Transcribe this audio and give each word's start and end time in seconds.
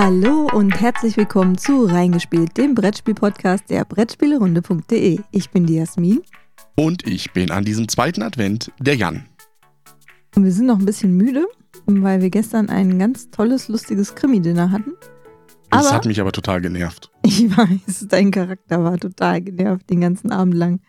Hallo 0.00 0.46
und 0.54 0.80
herzlich 0.80 1.16
willkommen 1.16 1.58
zu 1.58 1.84
Reingespielt, 1.86 2.56
dem 2.56 2.76
Brettspiel-Podcast 2.76 3.68
der 3.68 3.84
Brettspielerunde.de. 3.84 5.18
Ich 5.32 5.50
bin 5.50 5.66
die 5.66 5.74
Jasmin. 5.74 6.20
Und 6.76 7.04
ich 7.04 7.32
bin 7.32 7.50
an 7.50 7.64
diesem 7.64 7.88
zweiten 7.88 8.22
Advent 8.22 8.70
der 8.78 8.94
Jan. 8.94 9.26
Und 10.36 10.44
wir 10.44 10.52
sind 10.52 10.66
noch 10.66 10.78
ein 10.78 10.84
bisschen 10.84 11.16
müde, 11.16 11.48
weil 11.86 12.22
wir 12.22 12.30
gestern 12.30 12.68
ein 12.68 12.96
ganz 13.00 13.32
tolles, 13.32 13.66
lustiges 13.66 14.14
Krimi-Dinner 14.14 14.70
hatten. 14.70 14.92
Das 15.68 15.86
Aber- 15.86 15.96
hat 15.96 16.06
mich 16.06 16.20
aber 16.20 16.30
total 16.30 16.60
genervt. 16.60 17.10
Ich 17.24 17.50
weiß, 17.56 18.06
dein 18.08 18.30
Charakter 18.30 18.84
war 18.84 18.98
total 18.98 19.42
genervt 19.42 19.90
den 19.90 20.00
ganzen 20.00 20.30
Abend 20.30 20.54
lang. 20.54 20.80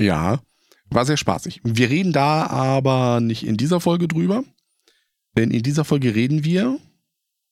Ja, 0.00 0.40
war 0.88 1.04
sehr 1.04 1.18
spaßig. 1.18 1.60
Wir 1.64 1.90
reden 1.90 2.14
da 2.14 2.46
aber 2.46 3.20
nicht 3.20 3.46
in 3.46 3.58
dieser 3.58 3.80
Folge 3.80 4.08
drüber. 4.08 4.42
Denn 5.36 5.50
in 5.50 5.62
dieser 5.62 5.84
Folge 5.84 6.14
reden 6.14 6.44
wir, 6.44 6.78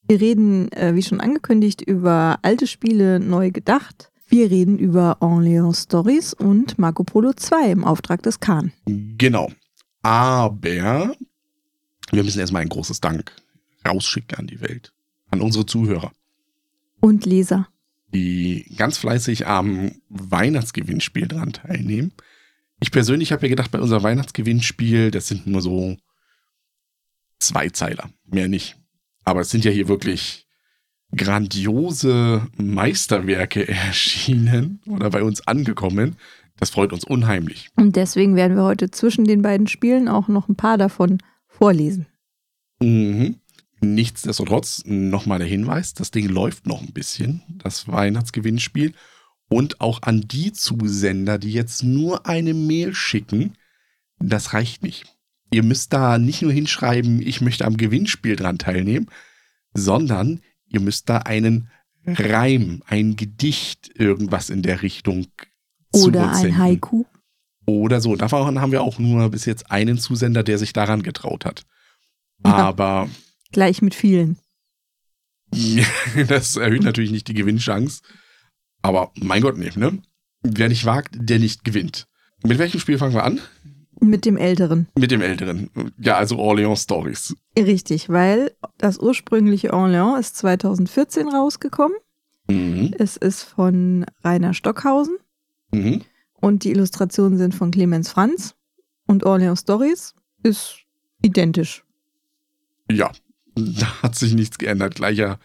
Wir 0.08 0.20
reden, 0.20 0.70
äh, 0.72 0.94
wie 0.94 1.02
schon 1.02 1.20
angekündigt, 1.20 1.80
über 1.82 2.38
alte 2.42 2.66
Spiele 2.66 3.20
neu 3.20 3.50
gedacht. 3.50 4.10
Wir 4.28 4.50
reden 4.50 4.78
über 4.78 5.18
Orleans 5.20 5.84
Stories 5.84 6.34
und 6.34 6.78
Marco 6.78 7.04
Polo 7.04 7.32
2 7.34 7.70
im 7.70 7.84
Auftrag 7.84 8.22
des 8.22 8.40
Khan. 8.40 8.72
genau. 8.86 9.50
Aber 10.04 11.14
wir 12.10 12.24
müssen 12.24 12.40
erstmal 12.40 12.62
ein 12.62 12.68
großes 12.68 13.00
Dank 13.00 13.32
rausschicken 13.86 14.36
an 14.38 14.46
die 14.48 14.60
Welt. 14.60 14.92
An 15.30 15.40
unsere 15.40 15.64
Zuhörer, 15.64 16.12
Und 17.00 17.24
Leser. 17.24 17.68
die 18.12 18.66
ganz 18.76 18.98
fleißig 18.98 19.46
am 19.46 19.92
Weihnachtsgewinnspiel 20.08 21.28
dran 21.28 21.52
teilnehmen. 21.52 22.12
Ich 22.80 22.90
persönlich 22.90 23.30
habe 23.32 23.42
ja 23.46 23.48
gedacht, 23.50 23.70
bei 23.70 23.80
unserem 23.80 24.02
Weihnachtsgewinnspiel, 24.02 25.10
das 25.12 25.28
sind 25.28 25.46
nur 25.46 25.62
so 25.62 25.96
zwei 27.38 27.68
Zeiler, 27.70 28.10
mehr 28.26 28.48
nicht. 28.48 28.76
Aber 29.24 29.40
es 29.40 29.50
sind 29.50 29.64
ja 29.64 29.70
hier 29.70 29.88
wirklich 29.88 30.46
grandiose 31.16 32.46
Meisterwerke 32.56 33.68
erschienen 33.68 34.80
oder 34.86 35.10
bei 35.10 35.22
uns 35.22 35.46
angekommen. 35.46 36.16
Das 36.58 36.70
freut 36.70 36.92
uns 36.92 37.04
unheimlich. 37.04 37.68
Und 37.76 37.96
deswegen 37.96 38.36
werden 38.36 38.56
wir 38.56 38.64
heute 38.64 38.90
zwischen 38.90 39.24
den 39.24 39.42
beiden 39.42 39.66
Spielen 39.66 40.08
auch 40.08 40.28
noch 40.28 40.48
ein 40.48 40.56
paar 40.56 40.78
davon 40.78 41.18
vorlesen. 41.48 42.06
Mhm. 42.80 43.36
Nichtsdestotrotz 43.80 44.84
nochmal 44.84 45.40
der 45.40 45.48
Hinweis, 45.48 45.92
das 45.92 46.12
Ding 46.12 46.28
läuft 46.28 46.68
noch 46.68 46.82
ein 46.82 46.92
bisschen, 46.92 47.42
das 47.64 47.88
Weihnachtsgewinnspiel. 47.88 48.94
Und 49.48 49.80
auch 49.80 50.02
an 50.02 50.20
die 50.20 50.52
Zusender, 50.52 51.36
die 51.36 51.52
jetzt 51.52 51.82
nur 51.82 52.26
eine 52.26 52.54
Mail 52.54 52.94
schicken, 52.94 53.54
das 54.20 54.52
reicht 54.52 54.82
nicht. 54.82 55.04
Ihr 55.52 55.62
müsst 55.62 55.92
da 55.92 56.18
nicht 56.18 56.42
nur 56.42 56.52
hinschreiben, 56.52 57.20
ich 57.20 57.40
möchte 57.40 57.64
am 57.66 57.76
Gewinnspiel 57.76 58.36
dran 58.36 58.58
teilnehmen, 58.58 59.08
sondern 59.74 60.40
ihr 60.66 60.80
müsst 60.80 61.08
da 61.08 61.18
einen 61.18 61.68
Reim, 62.06 62.82
ein 62.86 63.16
Gedicht, 63.16 63.90
irgendwas 63.94 64.50
in 64.50 64.62
der 64.62 64.82
Richtung 64.82 65.26
Oder 65.92 66.32
ein. 66.32 66.58
Haiku. 66.58 67.04
Oder 67.66 68.00
so. 68.00 68.16
Davon 68.16 68.60
haben 68.60 68.72
wir 68.72 68.82
auch 68.82 68.98
nur 68.98 69.30
bis 69.30 69.44
jetzt 69.44 69.70
einen 69.70 69.98
Zusender, 69.98 70.42
der 70.42 70.58
sich 70.58 70.72
daran 70.72 71.02
getraut 71.02 71.44
hat. 71.44 71.64
Ja. 72.44 72.54
Aber 72.54 73.08
Gleich 73.52 73.82
mit 73.82 73.94
vielen. 73.94 74.38
das 76.28 76.56
erhöht 76.56 76.82
natürlich 76.82 77.12
nicht 77.12 77.28
die 77.28 77.34
Gewinnchance. 77.34 78.02
Aber 78.80 79.12
mein 79.14 79.42
Gott, 79.42 79.58
nee, 79.58 79.70
ne? 79.76 80.02
Wer 80.42 80.68
nicht 80.68 80.86
wagt, 80.86 81.14
der 81.14 81.38
nicht 81.38 81.62
gewinnt. 81.62 82.08
Mit 82.42 82.58
welchem 82.58 82.80
Spiel 82.80 82.98
fangen 82.98 83.14
wir 83.14 83.24
an? 83.24 83.40
Mit 84.02 84.24
dem 84.24 84.36
Älteren. 84.36 84.88
Mit 84.98 85.10
dem 85.12 85.20
älteren. 85.22 85.70
Ja, 85.98 86.16
also 86.16 86.36
Orleans 86.38 86.82
Stories. 86.82 87.36
Richtig, 87.56 88.08
weil 88.08 88.52
das 88.78 88.98
ursprüngliche 88.98 89.72
Orléans 89.72 90.18
ist 90.18 90.36
2014 90.38 91.28
rausgekommen. 91.28 91.96
Mhm. 92.48 92.92
Es 92.98 93.16
ist 93.16 93.42
von 93.44 94.04
Rainer 94.24 94.54
Stockhausen 94.54 95.16
Mhm. 95.72 96.02
und 96.34 96.64
die 96.64 96.70
Illustrationen 96.72 97.38
sind 97.38 97.54
von 97.54 97.70
Clemens 97.70 98.10
Franz. 98.10 98.54
Und 99.06 99.24
Orleans 99.24 99.60
Stories 99.60 100.14
ist 100.42 100.78
identisch. 101.22 101.84
Ja, 102.90 103.10
da 103.54 104.02
hat 104.02 104.16
sich 104.16 104.34
nichts 104.34 104.58
geändert. 104.58 104.96
Gleicher 104.96 105.38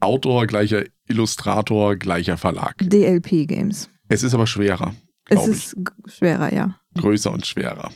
Autor, 0.00 0.46
gleicher 0.46 0.84
Illustrator, 1.08 1.96
gleicher 1.96 2.36
Verlag. 2.38 2.74
DLP 2.78 3.46
Games. 3.46 3.90
Es 4.08 4.22
ist 4.22 4.32
aber 4.34 4.46
schwerer, 4.46 4.94
Es 5.28 5.46
ich. 5.46 5.48
ist 5.56 5.76
schwerer, 6.06 6.52
ja. 6.54 6.78
Größer 6.98 7.30
und 7.32 7.46
schwerer. 7.46 7.92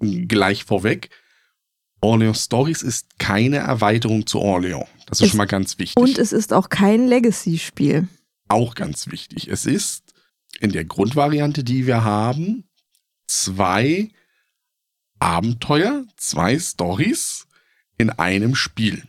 Gleich 0.00 0.64
vorweg, 0.64 1.10
Orleans 2.00 2.44
Stories 2.44 2.82
ist 2.82 3.18
keine 3.18 3.56
Erweiterung 3.58 4.26
zu 4.26 4.38
Orleans. 4.40 4.86
Das 5.06 5.18
ist 5.18 5.24
Es- 5.26 5.30
schon 5.30 5.38
mal 5.38 5.46
ganz 5.46 5.78
wichtig. 5.78 5.96
Und 6.02 6.18
es 6.18 6.32
ist 6.32 6.52
auch 6.52 6.68
kein 6.68 7.08
Legacy-Spiel. 7.08 8.08
Auch 8.48 8.74
ganz 8.74 9.08
wichtig. 9.08 9.48
Es 9.48 9.66
ist 9.66 10.14
in 10.60 10.70
der 10.72 10.84
Grundvariante, 10.84 11.64
die 11.64 11.86
wir 11.86 12.04
haben, 12.04 12.68
zwei 13.26 14.10
Abenteuer, 15.18 16.04
zwei 16.16 16.58
Stories 16.58 17.46
in 17.98 18.10
einem 18.10 18.54
Spiel. 18.54 19.02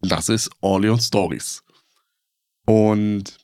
Das 0.00 0.28
ist 0.28 0.50
Orleans 0.60 1.06
Stories. 1.08 1.62
Und 2.64 3.36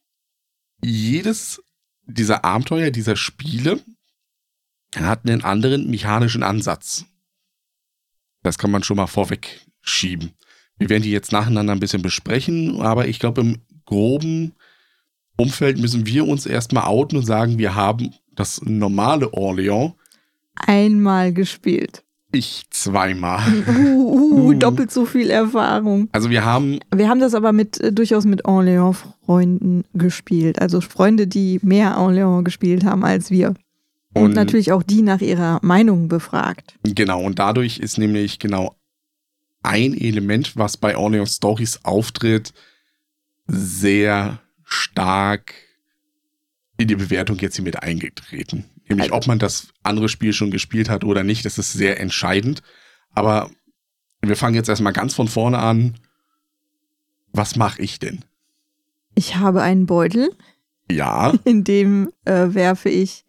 jedes 0.83 1.61
dieser 2.07 2.45
Abenteuer, 2.45 2.91
dieser 2.91 3.17
Spiele 3.17 3.83
hat 5.03 5.29
einen 5.29 5.43
anderen 5.45 5.91
mechanischen 5.91 6.43
Ansatz. 6.43 7.05
Das 8.43 8.59
kann 8.59 8.71
man 8.71 8.83
schon 8.83 8.97
mal 8.97 9.07
vorweg 9.07 9.67
schieben. 9.81 10.33
Wir 10.79 10.89
werden 10.89 11.03
die 11.03 11.11
jetzt 11.11 11.33
nacheinander 11.33 11.73
ein 11.73 11.81
bisschen 11.81 12.03
besprechen, 12.03 12.81
aber 12.81 13.07
ich 13.09 13.19
glaube, 13.19 13.41
im 13.41 13.59
groben 13.85 14.53
Umfeld 15.37 15.79
müssen 15.79 16.07
wir 16.07 16.27
uns 16.27 16.47
erstmal 16.47 16.85
outen 16.85 17.19
und 17.19 17.27
sagen, 17.27 17.59
wir 17.59 17.75
haben 17.75 18.15
das 18.35 18.61
normale 18.63 19.33
Orleans. 19.33 19.93
Einmal 20.55 21.33
gespielt. 21.33 22.05
Ich 22.33 22.65
zweimal. 22.71 23.41
Uh, 23.67 24.49
uh, 24.49 24.55
doppelt 24.55 24.91
so 24.91 25.07
viel 25.07 25.31
Erfahrung. 25.31 26.09
Also 26.13 26.29
wir 26.31 26.45
haben, 26.45 26.81
Wir 26.95 27.09
haben 27.09 27.21
das 27.21 27.35
aber 27.35 27.53
mit 27.53 27.81
äh, 27.81 27.93
durchaus 27.93 28.25
mit 28.25 28.45
Orléans-Freunden 28.45 29.85
gespielt. 29.95 30.61
Also 30.61 30.81
Freunde, 30.81 31.27
die 31.27 31.61
mehr 31.63 31.97
Orléans 31.97 32.43
gespielt 32.43 32.85
haben 32.85 33.05
als 33.05 33.31
wir. 33.31 33.55
Und, 34.15 34.23
Und- 34.27 34.33
natürlich 34.35 34.73
auch 34.73 34.83
die 34.83 35.03
nach 35.03 35.21
ihrer 35.21 35.59
Meinung 35.63 36.09
befragt. 36.09 36.77
genau, 36.85 37.23
und 37.23 37.39
dadurch 37.39 37.79
ist 37.79 37.99
nämlich 37.99 38.39
genau 38.39 38.77
ein 39.63 39.95
Element, 39.95 40.57
was 40.57 40.77
bei 40.77 40.97
Orleans 40.97 41.37
Stories 41.37 41.81
auftritt, 41.85 42.53
sehr 43.47 44.41
stark 44.65 45.55
in 46.77 46.89
die 46.89 46.97
Bewertung 46.97 47.39
jetzt 47.39 47.57
hier 47.57 47.65
mit 47.65 47.83
eingetreten. 47.83 48.65
Nämlich, 48.89 49.05
Also- 49.13 49.15
ob 49.17 49.27
man 49.27 49.39
das 49.39 49.69
andere 49.83 50.09
Spiel 50.09 50.33
schon 50.33 50.51
gespielt 50.51 50.89
hat 50.89 51.05
oder 51.05 51.23
nicht, 51.25 51.45
das 51.45 51.59
ist 51.59 51.73
sehr 51.73 51.99
entscheidend. 52.01 52.63
Aber 53.11 53.51
wir 54.21 54.37
fangen 54.37 54.55
jetzt 54.57 54.69
erstmal 54.69 54.93
ganz 54.93 55.15
von 55.15 55.29
vorne 55.29 55.59
an. 55.59 55.95
Was 57.33 57.57
mache 57.57 57.81
ich 57.83 57.99
denn? 57.99 58.25
Ich 59.15 59.37
habe 59.37 59.63
einen 59.63 59.87
Beutel, 59.87 60.31
Ja, 60.91 61.33
in 61.45 61.65
dem 61.65 62.11
äh, 62.27 62.53
werfe 62.55 62.91
ich 62.91 63.24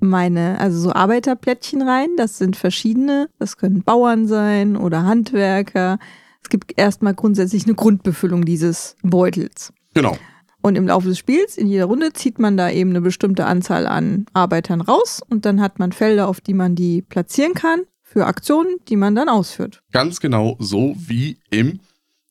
meine, 0.00 0.58
also 0.58 0.78
so 0.78 0.92
Arbeiterplättchen 0.92 1.82
rein. 1.82 2.10
Das 2.16 2.38
sind 2.38 2.56
verschiedene. 2.56 3.28
Das 3.38 3.56
können 3.56 3.82
Bauern 3.82 4.26
sein 4.26 4.76
oder 4.76 5.04
Handwerker. 5.04 5.98
Es 6.42 6.48
gibt 6.48 6.78
erstmal 6.78 7.14
grundsätzlich 7.14 7.64
eine 7.64 7.74
Grundbefüllung 7.74 8.44
dieses 8.44 8.96
Beutels. 9.02 9.72
genau. 9.94 10.16
Und 10.62 10.74
im 10.74 10.88
Laufe 10.88 11.06
des 11.06 11.18
Spiels, 11.18 11.56
in 11.56 11.68
jeder 11.68 11.84
Runde, 11.84 12.12
zieht 12.12 12.40
man 12.40 12.56
da 12.56 12.68
eben 12.70 12.90
eine 12.90 13.00
bestimmte 13.00 13.46
Anzahl 13.46 13.86
an 13.86 14.26
Arbeitern 14.32 14.80
raus 14.80 15.22
und 15.28 15.44
dann 15.44 15.60
hat 15.60 15.78
man 15.78 15.92
Felder, 15.92 16.26
auf 16.26 16.40
die 16.40 16.54
man 16.54 16.74
die 16.74 17.02
platzieren 17.02 17.54
kann 17.54 17.82
für 18.02 18.26
Aktionen, 18.26 18.76
die 18.88 18.96
man 18.96 19.14
dann 19.14 19.28
ausführt. 19.28 19.82
Ganz 19.92 20.18
genau 20.18 20.56
so 20.58 20.96
wie 20.98 21.38
im 21.50 21.78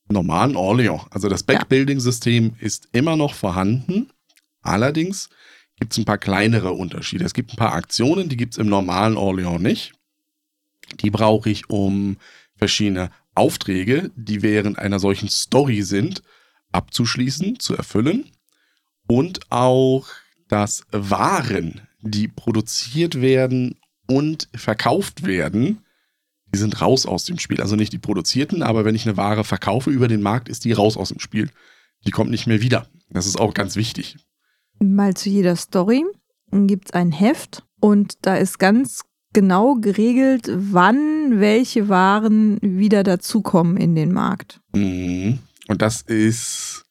normalen 0.10 0.58
Orleans. 0.58 1.04
Also 1.12 1.30
das 1.30 1.44
Backbuilding-System 1.44 2.56
ist 2.60 2.90
immer 2.92 3.16
noch 3.16 3.34
vorhanden. 3.34 4.10
Allerdings 4.62 5.30
gibt 5.80 5.94
es 5.94 5.98
ein 5.98 6.06
paar 6.06 6.18
kleinere 6.18 6.72
Unterschiede. 6.72 7.26
Es 7.26 7.34
gibt 7.34 7.54
ein 7.54 7.58
paar 7.58 7.74
Aktionen, 7.74 8.30
die 8.30 8.38
gibt 8.38 8.54
es 8.54 8.58
im 8.58 8.68
normalen 8.68 9.18
Orleans 9.18 9.62
nicht. 9.62 9.94
Die 11.02 11.10
brauche 11.10 11.50
ich, 11.50 11.70
um 11.70 12.18
verschiedene 12.56 13.12
Aufträge, 13.34 14.12
die 14.16 14.42
während 14.42 14.80
einer 14.80 15.00
solchen 15.00 15.30
Story 15.30 15.82
sind, 15.82 16.24
abzuschließen, 16.72 17.60
zu 17.60 17.76
erfüllen. 17.76 18.32
Und 19.08 19.52
auch 19.52 20.08
das 20.48 20.86
Waren, 20.92 21.82
die 22.02 22.28
produziert 22.28 23.22
werden 23.22 23.78
und 24.08 24.48
verkauft 24.56 25.26
werden, 25.26 25.80
die 26.54 26.60
sind 26.60 26.80
raus 26.82 27.06
aus 27.06 27.26
dem 27.26 27.40
Spiel. 27.40 27.62
Also 27.62 27.76
nicht 27.76 27.92
die 27.92 27.98
produzierten, 27.98 28.64
aber 28.64 28.86
wenn 28.86 28.96
ich 28.96 29.06
eine 29.06 29.18
Ware 29.18 29.44
verkaufe 29.44 29.90
über 29.90 30.08
den 30.08 30.22
Markt, 30.22 30.48
ist 30.48 30.64
die 30.64 30.72
raus 30.72 30.96
aus 30.96 31.10
dem 31.10 31.20
Spiel. 31.20 31.50
Die 32.06 32.12
kommt 32.12 32.32
nicht 32.32 32.48
mehr 32.48 32.62
wieder. 32.62 32.88
Das 33.10 33.26
ist 33.26 33.40
auch 33.40 33.54
ganz 33.54 33.76
wichtig. 33.76 34.18
Mal 34.80 35.14
zu 35.14 35.30
jeder 35.30 35.56
Story 35.56 36.04
gibt 36.52 36.90
es 36.90 36.94
ein 36.94 37.12
Heft 37.12 37.64
und 37.80 38.14
da 38.22 38.36
ist 38.36 38.60
ganz 38.60 39.02
genau 39.34 39.76
geregelt, 39.76 40.50
wann 40.54 41.40
welche 41.40 41.90
Waren 41.90 42.60
wieder 42.62 43.04
dazukommen 43.04 43.78
in 43.78 43.96
den 43.96 44.14
Markt. 44.14 44.62
Mhm. 44.74 45.40
Und 45.68 45.82
das 45.82 46.02
ist, 46.02 46.86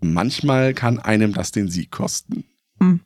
manchmal 0.00 0.74
kann 0.74 0.98
einem 0.98 1.32
das 1.32 1.52
den 1.52 1.68
Sieg 1.68 1.90
kosten. 1.90 2.44
Hm. 2.80 3.00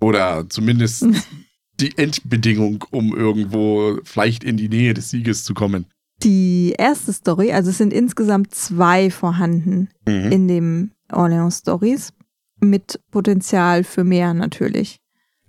Oder 0.00 0.48
zumindest 0.48 1.06
die 1.80 1.96
Endbedingung, 1.96 2.84
um 2.90 3.16
irgendwo 3.16 3.98
vielleicht 4.04 4.44
in 4.44 4.56
die 4.56 4.68
Nähe 4.68 4.94
des 4.94 5.10
Sieges 5.10 5.44
zu 5.44 5.54
kommen. 5.54 5.86
Die 6.22 6.74
erste 6.76 7.12
Story, 7.12 7.52
also 7.52 7.70
es 7.70 7.78
sind 7.78 7.92
insgesamt 7.92 8.54
zwei 8.54 9.10
vorhanden 9.10 9.88
Mhm. 10.06 10.32
in 10.32 10.48
dem 10.48 10.90
Orleans 11.10 11.58
Stories 11.58 12.12
mit 12.62 13.00
Potenzial 13.10 13.84
für 13.84 14.04
mehr 14.04 14.32
natürlich. 14.34 14.98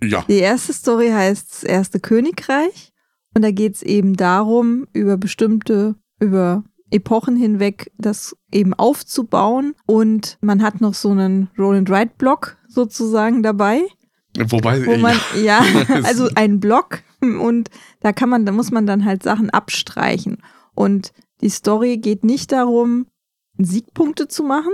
Ja, 0.02 0.24
Die 0.28 0.38
erste 0.38 0.72
Story 0.72 1.08
heißt 1.10 1.50
das 1.52 1.62
erste 1.64 2.00
Königreich 2.00 2.92
und 3.34 3.42
da 3.42 3.50
geht 3.50 3.76
es 3.76 3.82
eben 3.82 4.16
darum, 4.16 4.86
über 4.92 5.16
bestimmte, 5.16 5.94
über 6.20 6.64
Epochen 6.90 7.36
hinweg 7.36 7.90
das 7.96 8.36
eben 8.52 8.74
aufzubauen 8.74 9.74
und 9.86 10.36
man 10.42 10.62
hat 10.62 10.80
noch 10.80 10.94
so 10.94 11.10
einen 11.10 11.48
Roll-and-Write-Block 11.58 12.58
sozusagen 12.68 13.42
dabei, 13.42 13.82
wobei, 14.38 14.84
wo 14.86 14.96
man, 14.96 15.16
ja, 15.42 15.64
Es- 15.88 16.04
also 16.04 16.28
ein 16.34 16.60
Block 16.60 16.98
und 17.20 17.70
da 18.00 18.12
kann 18.12 18.28
man, 18.28 18.44
da 18.44 18.52
muss 18.52 18.70
man 18.70 18.86
dann 18.86 19.04
halt 19.04 19.22
Sachen 19.22 19.48
abstreichen. 19.50 20.42
Und 20.74 21.12
die 21.40 21.48
Story 21.48 21.96
geht 21.96 22.22
nicht 22.24 22.52
darum, 22.52 23.06
Siegpunkte 23.58 24.28
zu 24.28 24.42
machen, 24.42 24.72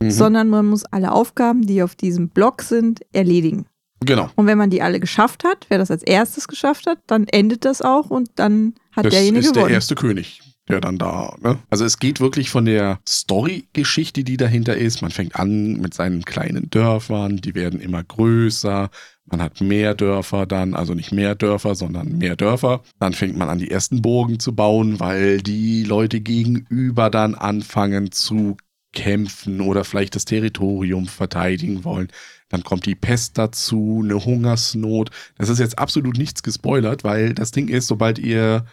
Mhm. 0.00 0.10
sondern 0.10 0.48
man 0.48 0.66
muss 0.66 0.84
alle 0.84 1.12
Aufgaben, 1.12 1.66
die 1.66 1.82
auf 1.82 1.94
diesem 1.96 2.28
Block 2.28 2.62
sind, 2.62 3.00
erledigen. 3.12 3.66
genau. 4.04 4.30
Und 4.36 4.46
wenn 4.46 4.58
man 4.58 4.70
die 4.70 4.82
alle 4.82 5.00
geschafft 5.00 5.44
hat, 5.44 5.66
wer 5.68 5.78
das 5.78 5.90
als 5.90 6.02
erstes 6.02 6.46
geschafft 6.48 6.86
hat, 6.86 6.98
dann 7.06 7.26
endet 7.28 7.64
das 7.64 7.82
auch 7.82 8.10
und 8.10 8.30
dann 8.36 8.74
hat 8.92 9.06
Das 9.06 9.12
derjenige 9.14 9.40
ist 9.44 9.54
der 9.56 9.62
gewonnen. 9.62 9.74
erste 9.74 9.94
König, 9.96 10.40
der 10.68 10.80
dann 10.80 10.98
da, 10.98 11.34
ne? 11.42 11.58
Also 11.70 11.84
es 11.84 11.98
geht 11.98 12.20
wirklich 12.20 12.50
von 12.50 12.64
der 12.64 12.98
Story-Geschichte, 13.08 14.24
die 14.24 14.36
dahinter 14.36 14.76
ist. 14.76 15.02
Man 15.02 15.10
fängt 15.10 15.36
an 15.36 15.74
mit 15.80 15.94
seinen 15.94 16.24
kleinen 16.24 16.70
Dörfern, 16.70 17.38
die 17.38 17.54
werden 17.54 17.80
immer 17.80 18.02
größer. 18.04 18.90
Man 19.30 19.42
hat 19.42 19.60
mehr 19.60 19.94
Dörfer 19.94 20.46
dann, 20.46 20.74
also 20.74 20.94
nicht 20.94 21.12
mehr 21.12 21.34
Dörfer, 21.34 21.74
sondern 21.74 22.16
mehr 22.18 22.36
Dörfer. 22.36 22.82
Dann 22.98 23.12
fängt 23.12 23.36
man 23.36 23.48
an, 23.48 23.58
die 23.58 23.70
ersten 23.70 24.00
Burgen 24.00 24.38
zu 24.40 24.54
bauen, 24.54 25.00
weil 25.00 25.42
die 25.42 25.84
Leute 25.84 26.20
gegenüber 26.20 27.10
dann 27.10 27.34
anfangen 27.34 28.10
zu 28.10 28.56
kämpfen 28.98 29.60
oder 29.60 29.84
vielleicht 29.84 30.16
das 30.16 30.24
Territorium 30.24 31.06
verteidigen 31.06 31.84
wollen. 31.84 32.08
Dann 32.48 32.64
kommt 32.64 32.84
die 32.84 32.96
Pest 32.96 33.38
dazu, 33.38 34.00
eine 34.02 34.24
Hungersnot. 34.24 35.10
Das 35.36 35.48
ist 35.48 35.60
jetzt 35.60 35.78
absolut 35.78 36.18
nichts 36.18 36.42
gespoilert, 36.42 37.04
weil 37.04 37.32
das 37.32 37.52
Ding 37.52 37.68
ist, 37.68 37.86
sobald 37.86 38.18
ihr 38.18 38.64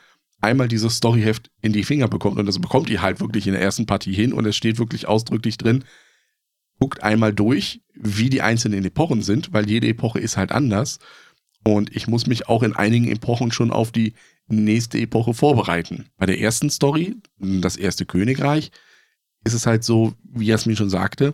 einmal 0.42 0.68
dieses 0.68 0.98
Storyheft 0.98 1.52
in 1.62 1.74
die 1.74 1.84
Finger 1.84 2.08
bekommt, 2.08 2.40
und 2.40 2.48
das 2.48 2.60
bekommt 2.60 2.90
ihr 2.90 3.04
halt 3.04 3.20
wirklich 3.20 3.46
in 3.46 3.54
der 3.54 3.62
ersten 3.62 3.86
Partie 3.86 4.14
hin 4.14 4.34
und 4.34 4.48
es 4.48 4.56
steht 4.56 4.80
wirklich 4.80 5.08
ausdrücklich 5.08 5.60
drin, 5.60 5.84
guckt 6.80 7.04
einmal 7.04 7.32
durch, 7.32 7.82
wie 7.94 8.32
die 8.32 8.42
einzelnen 8.42 8.84
Epochen 8.84 9.22
sind, 9.22 9.54
weil 9.54 9.70
jede 9.70 9.88
Epoche 9.88 10.20
ist 10.20 10.38
halt 10.38 10.52
anders. 10.52 10.98
Und 11.64 11.96
ich 11.96 12.08
muss 12.08 12.26
mich 12.26 12.50
auch 12.50 12.64
in 12.64 12.76
einigen 12.76 13.12
Epochen 13.12 13.52
schon 13.52 13.70
auf 13.70 13.92
die 13.92 14.14
nächste 14.48 14.98
Epoche 14.98 15.36
vorbereiten. 15.36 16.08
Bei 16.18 16.26
der 16.26 16.40
ersten 16.40 16.72
Story, 16.72 17.16
das 17.38 17.78
erste 17.78 18.08
Königreich, 18.08 18.72
ist 19.46 19.54
es 19.54 19.66
halt 19.66 19.84
so, 19.84 20.14
wie 20.24 20.48
Jasmin 20.48 20.76
schon 20.76 20.90
sagte, 20.90 21.34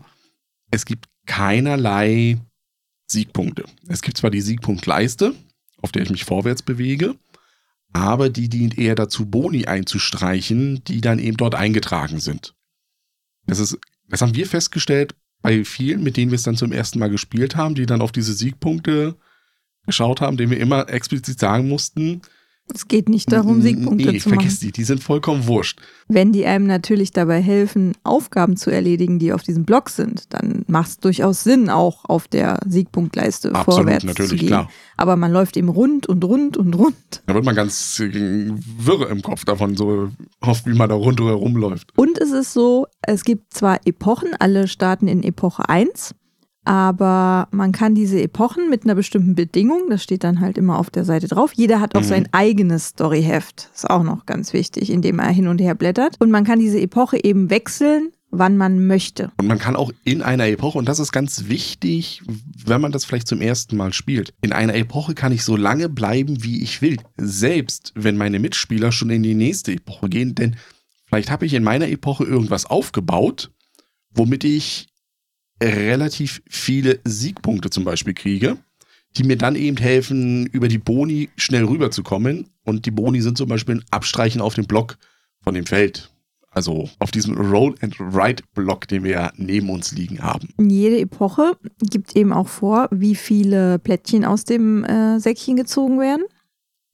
es 0.69 0.85
gibt 0.85 1.07
keinerlei 1.25 2.37
Siegpunkte. 3.07 3.65
Es 3.87 4.01
gibt 4.01 4.17
zwar 4.17 4.29
die 4.29 4.41
Siegpunktleiste, 4.41 5.33
auf 5.81 5.91
der 5.91 6.03
ich 6.03 6.09
mich 6.09 6.25
vorwärts 6.25 6.61
bewege, 6.61 7.15
aber 7.93 8.29
die 8.29 8.47
dient 8.47 8.77
eher 8.77 8.95
dazu, 8.95 9.25
Boni 9.25 9.65
einzustreichen, 9.65 10.83
die 10.85 11.01
dann 11.01 11.19
eben 11.19 11.37
dort 11.37 11.55
eingetragen 11.55 12.19
sind. 12.19 12.55
Das 13.47 13.59
ist, 13.59 13.77
das 14.07 14.21
haben 14.21 14.35
wir 14.35 14.45
festgestellt 14.45 15.15
bei 15.41 15.65
vielen, 15.65 16.03
mit 16.03 16.17
denen 16.17 16.31
wir 16.31 16.35
es 16.35 16.43
dann 16.43 16.55
zum 16.55 16.71
ersten 16.71 16.99
Mal 16.99 17.09
gespielt 17.09 17.55
haben, 17.55 17.75
die 17.75 17.85
dann 17.85 18.01
auf 18.01 18.11
diese 18.11 18.33
Siegpunkte 18.33 19.17
geschaut 19.85 20.21
haben, 20.21 20.37
denen 20.37 20.51
wir 20.51 20.59
immer 20.59 20.87
explizit 20.89 21.39
sagen 21.39 21.67
mussten, 21.67 22.21
Es 22.75 22.87
geht 22.87 23.09
nicht 23.09 23.31
darum, 23.31 23.61
Siegpunkte 23.61 24.11
nee, 24.11 24.19
zu 24.19 24.29
machen. 24.29 24.39
vergiss 24.39 24.59
die, 24.59 24.71
die 24.71 24.83
sind 24.83 25.03
vollkommen 25.03 25.47
wurscht. 25.47 25.79
Wenn 26.07 26.31
die 26.31 26.45
einem 26.45 26.67
natürlich 26.67 27.11
dabei 27.11 27.41
helfen, 27.41 27.93
Aufgaben 28.03 28.57
zu 28.57 28.69
erledigen, 28.69 29.19
die 29.19 29.33
auf 29.33 29.43
diesem 29.43 29.65
Block 29.65 29.89
sind, 29.89 30.25
dann 30.33 30.63
macht 30.67 30.89
es 30.89 30.99
durchaus 30.99 31.43
Sinn, 31.43 31.69
auch 31.69 32.05
auf 32.05 32.27
der 32.27 32.59
Siegpunktleiste 32.67 33.53
Absolut, 33.53 33.79
vorwärts 33.79 34.01
zu 34.01 34.07
natürlich, 34.07 34.39
gehen. 34.39 34.47
klar. 34.47 34.69
Aber 34.97 35.15
man 35.15 35.31
läuft 35.31 35.57
eben 35.57 35.69
rund 35.69 36.07
und 36.07 36.23
rund 36.23 36.57
und 36.57 36.77
rund. 36.77 36.95
Da 37.25 37.33
wird 37.33 37.45
man 37.45 37.55
ganz 37.55 37.99
äh, 37.99 38.51
wirre 38.77 39.05
im 39.05 39.21
Kopf 39.21 39.45
davon, 39.45 39.75
so 39.75 40.09
oft 40.39 40.65
wie 40.65 40.73
man 40.73 40.89
da 40.89 40.95
rundherum 40.95 41.55
läuft. 41.55 41.97
Und 41.97 42.17
es 42.19 42.31
ist 42.31 42.53
so, 42.53 42.87
es 43.01 43.23
gibt 43.23 43.53
zwar 43.53 43.79
Epochen, 43.85 44.29
alle 44.39 44.67
starten 44.67 45.07
in 45.07 45.23
Epoche 45.23 45.67
1, 45.69 46.15
aber 46.71 47.49
man 47.51 47.73
kann 47.73 47.95
diese 47.95 48.21
Epochen 48.21 48.69
mit 48.69 48.85
einer 48.85 48.95
bestimmten 48.95 49.35
Bedingung, 49.35 49.89
das 49.89 50.03
steht 50.03 50.23
dann 50.23 50.39
halt 50.39 50.57
immer 50.57 50.79
auf 50.79 50.89
der 50.89 51.03
Seite 51.03 51.27
drauf, 51.27 51.51
jeder 51.53 51.81
hat 51.81 51.95
auch 51.95 51.99
Mhm. 51.99 52.05
sein 52.05 52.29
eigenes 52.31 52.85
Storyheft, 52.87 53.69
ist 53.75 53.89
auch 53.89 54.03
noch 54.03 54.25
ganz 54.25 54.53
wichtig, 54.53 54.89
indem 54.89 55.19
er 55.19 55.31
hin 55.31 55.49
und 55.49 55.59
her 55.59 55.75
blättert. 55.75 56.15
Und 56.19 56.31
man 56.31 56.45
kann 56.45 56.59
diese 56.59 56.79
Epoche 56.79 57.21
eben 57.21 57.49
wechseln, 57.49 58.11
wann 58.29 58.55
man 58.55 58.87
möchte. 58.87 59.33
Und 59.37 59.47
man 59.47 59.59
kann 59.59 59.75
auch 59.75 59.91
in 60.05 60.21
einer 60.21 60.47
Epoche, 60.47 60.77
und 60.77 60.87
das 60.87 60.99
ist 60.99 61.11
ganz 61.11 61.49
wichtig, 61.49 62.21
wenn 62.65 62.79
man 62.79 62.93
das 62.93 63.03
vielleicht 63.03 63.27
zum 63.27 63.41
ersten 63.41 63.75
Mal 63.75 63.91
spielt, 63.91 64.33
in 64.39 64.53
einer 64.53 64.75
Epoche 64.75 65.13
kann 65.13 65.33
ich 65.33 65.43
so 65.43 65.57
lange 65.57 65.89
bleiben, 65.89 66.41
wie 66.41 66.63
ich 66.63 66.81
will. 66.81 66.95
Selbst 67.17 67.91
wenn 67.95 68.15
meine 68.15 68.39
Mitspieler 68.39 68.93
schon 68.93 69.09
in 69.09 69.23
die 69.23 69.35
nächste 69.35 69.73
Epoche 69.73 70.07
gehen, 70.07 70.35
denn 70.35 70.55
vielleicht 71.07 71.31
habe 71.31 71.45
ich 71.45 71.53
in 71.53 71.63
meiner 71.65 71.89
Epoche 71.89 72.23
irgendwas 72.23 72.65
aufgebaut, 72.65 73.51
womit 74.13 74.45
ich 74.45 74.87
relativ 75.61 76.41
viele 76.49 76.99
Siegpunkte 77.03 77.69
zum 77.69 77.83
Beispiel 77.83 78.13
kriege, 78.13 78.57
die 79.17 79.23
mir 79.23 79.37
dann 79.37 79.55
eben 79.55 79.77
helfen, 79.77 80.45
über 80.47 80.67
die 80.67 80.77
Boni 80.77 81.29
schnell 81.35 81.65
rüberzukommen. 81.65 82.49
Und 82.63 82.85
die 82.85 82.91
Boni 82.91 83.21
sind 83.21 83.37
zum 83.37 83.49
Beispiel 83.49 83.75
ein 83.75 83.85
Abstreichen 83.91 84.41
auf 84.41 84.55
dem 84.55 84.65
Block 84.65 84.97
von 85.41 85.53
dem 85.53 85.65
Feld. 85.65 86.11
Also 86.53 86.89
auf 86.99 87.11
diesem 87.11 87.37
Roll-and-Write-Block, 87.37 88.87
den 88.87 89.05
wir 89.05 89.11
ja 89.11 89.31
neben 89.37 89.69
uns 89.69 89.93
liegen 89.93 90.21
haben. 90.21 90.49
Jede 90.59 90.99
Epoche 90.99 91.57
gibt 91.79 92.15
eben 92.17 92.33
auch 92.33 92.49
vor, 92.49 92.89
wie 92.91 93.15
viele 93.15 93.79
Plättchen 93.79 94.25
aus 94.25 94.43
dem 94.43 94.83
äh, 94.83 95.19
Säckchen 95.19 95.55
gezogen 95.55 95.99
werden. 95.99 96.25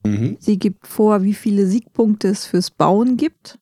Mhm. 0.06 0.38
Sie 0.40 0.60
gibt 0.60 0.86
vor, 0.86 1.24
wie 1.24 1.34
viele 1.34 1.66
Siegpunkte 1.66 2.28
es 2.28 2.46
fürs 2.46 2.70
Bauen 2.70 3.18
gibt. 3.18 3.58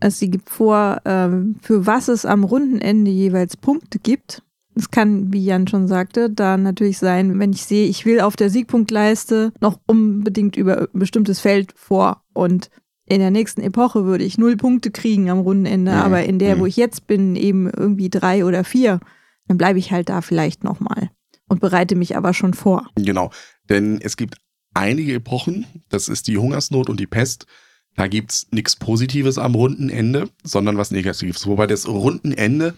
Es, 0.00 0.18
sie 0.18 0.30
gibt 0.30 0.50
vor, 0.50 1.00
ähm, 1.04 1.56
für 1.62 1.86
was 1.86 2.08
es 2.08 2.24
am 2.26 2.44
runden 2.44 2.80
Ende 2.80 3.10
jeweils 3.10 3.56
Punkte 3.56 3.98
gibt. 3.98 4.42
Es 4.74 4.90
kann, 4.90 5.32
wie 5.32 5.42
Jan 5.42 5.66
schon 5.68 5.88
sagte, 5.88 6.28
da 6.28 6.58
natürlich 6.58 6.98
sein, 6.98 7.38
wenn 7.38 7.52
ich 7.52 7.64
sehe, 7.64 7.86
ich 7.86 8.04
will 8.04 8.20
auf 8.20 8.36
der 8.36 8.50
Siegpunktleiste 8.50 9.52
noch 9.60 9.80
unbedingt 9.86 10.56
über 10.56 10.82
ein 10.82 10.88
bestimmtes 10.98 11.40
Feld 11.40 11.72
vor 11.76 12.22
und 12.34 12.68
in 13.08 13.20
der 13.20 13.30
nächsten 13.30 13.62
Epoche 13.62 14.04
würde 14.04 14.24
ich 14.24 14.36
null 14.36 14.56
Punkte 14.56 14.90
kriegen 14.90 15.30
am 15.30 15.38
runden 15.38 15.64
Ende, 15.64 15.92
Mhm. 15.92 15.98
aber 15.98 16.24
in 16.24 16.38
der, 16.38 16.58
wo 16.58 16.66
ich 16.66 16.76
jetzt 16.76 17.06
bin, 17.06 17.36
eben 17.36 17.70
irgendwie 17.70 18.10
drei 18.10 18.44
oder 18.44 18.64
vier, 18.64 19.00
dann 19.46 19.56
bleibe 19.58 19.78
ich 19.78 19.92
halt 19.92 20.08
da 20.08 20.20
vielleicht 20.20 20.64
nochmal 20.64 21.10
und 21.48 21.60
bereite 21.60 21.94
mich 21.94 22.16
aber 22.16 22.34
schon 22.34 22.52
vor. 22.52 22.90
Genau. 22.96 23.30
Denn 23.70 24.00
es 24.02 24.16
gibt 24.16 24.36
einige 24.74 25.14
Epochen, 25.14 25.66
das 25.88 26.08
ist 26.08 26.26
die 26.26 26.36
Hungersnot 26.36 26.90
und 26.90 26.98
die 27.00 27.06
Pest. 27.06 27.46
Da 27.96 28.08
gibt 28.08 28.30
es 28.30 28.46
nichts 28.50 28.76
Positives 28.76 29.38
am 29.38 29.54
runden 29.54 29.88
Ende, 29.88 30.28
sondern 30.44 30.76
was 30.76 30.90
Negatives. 30.90 31.46
Wobei 31.46 31.66
das 31.66 31.88
runden 31.88 32.32
Ende 32.32 32.74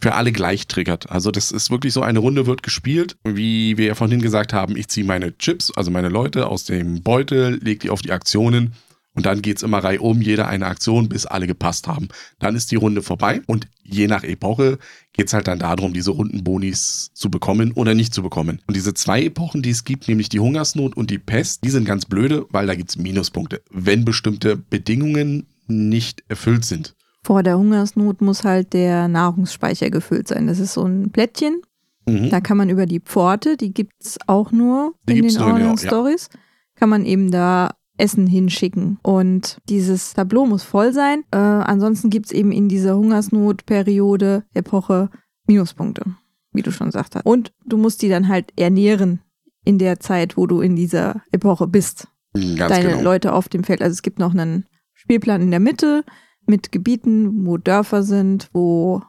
für 0.00 0.14
alle 0.14 0.32
gleich 0.32 0.66
triggert. 0.66 1.10
Also 1.10 1.30
das 1.30 1.52
ist 1.52 1.70
wirklich 1.70 1.92
so, 1.92 2.02
eine 2.02 2.18
Runde 2.18 2.46
wird 2.46 2.62
gespielt. 2.62 3.16
Wie 3.24 3.78
wir 3.78 3.86
ja 3.86 3.94
vorhin 3.94 4.20
gesagt 4.20 4.52
haben, 4.52 4.76
ich 4.76 4.88
ziehe 4.88 5.06
meine 5.06 5.36
Chips, 5.38 5.70
also 5.70 5.90
meine 5.90 6.08
Leute 6.08 6.46
aus 6.46 6.64
dem 6.64 7.02
Beutel, 7.02 7.58
lege 7.62 7.80
die 7.80 7.90
auf 7.90 8.02
die 8.02 8.12
Aktionen 8.12 8.74
und 9.14 9.26
dann 9.26 9.42
geht's 9.42 9.62
immer 9.62 9.78
reihum, 9.78 10.20
jeder 10.20 10.48
eine 10.48 10.66
Aktion, 10.66 11.08
bis 11.08 11.24
alle 11.24 11.46
gepasst 11.46 11.86
haben. 11.86 12.08
Dann 12.40 12.56
ist 12.56 12.70
die 12.72 12.76
Runde 12.76 13.02
vorbei 13.02 13.42
und 13.46 13.68
je 13.82 14.08
nach 14.08 14.24
Epoche 14.24 14.78
geht's 15.12 15.32
halt 15.32 15.46
dann 15.46 15.60
darum, 15.60 15.92
diese 15.92 16.10
Rundenbonis 16.10 17.10
zu 17.14 17.30
bekommen 17.30 17.72
oder 17.72 17.94
nicht 17.94 18.12
zu 18.12 18.22
bekommen. 18.22 18.60
Und 18.66 18.74
diese 18.74 18.92
zwei 18.94 19.22
Epochen, 19.22 19.62
die 19.62 19.70
es 19.70 19.84
gibt, 19.84 20.08
nämlich 20.08 20.28
die 20.28 20.40
Hungersnot 20.40 20.96
und 20.96 21.10
die 21.10 21.18
Pest, 21.18 21.62
die 21.64 21.70
sind 21.70 21.84
ganz 21.84 22.06
blöde, 22.06 22.46
weil 22.50 22.66
da 22.66 22.74
gibt's 22.74 22.96
Minuspunkte, 22.96 23.62
wenn 23.70 24.04
bestimmte 24.04 24.56
Bedingungen 24.56 25.46
nicht 25.68 26.24
erfüllt 26.28 26.64
sind. 26.64 26.96
Vor 27.22 27.42
der 27.42 27.56
Hungersnot 27.56 28.20
muss 28.20 28.44
halt 28.44 28.72
der 28.72 29.08
Nahrungsspeicher 29.08 29.90
gefüllt 29.90 30.28
sein. 30.28 30.46
Das 30.46 30.58
ist 30.58 30.74
so 30.74 30.84
ein 30.84 31.10
Plättchen. 31.10 31.62
Mhm. 32.06 32.30
Da 32.30 32.40
kann 32.40 32.56
man 32.56 32.68
über 32.68 32.84
die 32.84 33.00
Pforte, 33.00 33.56
die 33.56 33.72
gibt's 33.72 34.18
auch 34.26 34.52
nur 34.52 34.94
Die 35.08 35.18
in 35.18 35.28
den 35.28 35.40
Orient 35.40 35.80
ja. 35.82 35.88
Stories, 35.88 36.28
kann 36.74 36.90
man 36.90 37.06
eben 37.06 37.30
da 37.30 37.70
Essen 37.96 38.26
hinschicken. 38.26 38.98
Und 39.02 39.58
dieses 39.68 40.14
Tableau 40.14 40.46
muss 40.46 40.62
voll 40.62 40.92
sein. 40.92 41.24
Äh, 41.30 41.36
ansonsten 41.36 42.10
gibt's 42.10 42.32
eben 42.32 42.52
in 42.52 42.68
dieser 42.68 42.96
Hungersnotperiode, 42.96 44.44
Epoche, 44.52 45.10
Minuspunkte, 45.46 46.04
wie 46.52 46.62
du 46.62 46.72
schon 46.72 46.90
sagst. 46.90 47.16
Und 47.24 47.52
du 47.64 47.76
musst 47.76 48.02
die 48.02 48.08
dann 48.08 48.28
halt 48.28 48.52
ernähren 48.58 49.20
in 49.64 49.78
der 49.78 50.00
Zeit, 50.00 50.36
wo 50.36 50.46
du 50.46 50.60
in 50.60 50.76
dieser 50.76 51.22
Epoche 51.32 51.66
bist. 51.66 52.08
Ganz 52.32 52.74
Deine 52.74 52.90
genau. 52.90 53.02
Leute 53.02 53.32
auf 53.32 53.48
dem 53.48 53.64
Feld. 53.64 53.80
Also 53.80 53.92
es 53.92 54.02
gibt 54.02 54.18
noch 54.18 54.32
einen 54.32 54.66
Spielplan 54.92 55.42
in 55.42 55.50
der 55.50 55.60
Mitte. 55.60 56.04
mit 56.46 56.72
Gebieten, 56.72 57.46
wo 57.46 57.56
Dörfer 57.56 58.02
sind, 58.02 58.50
wo 58.52 59.02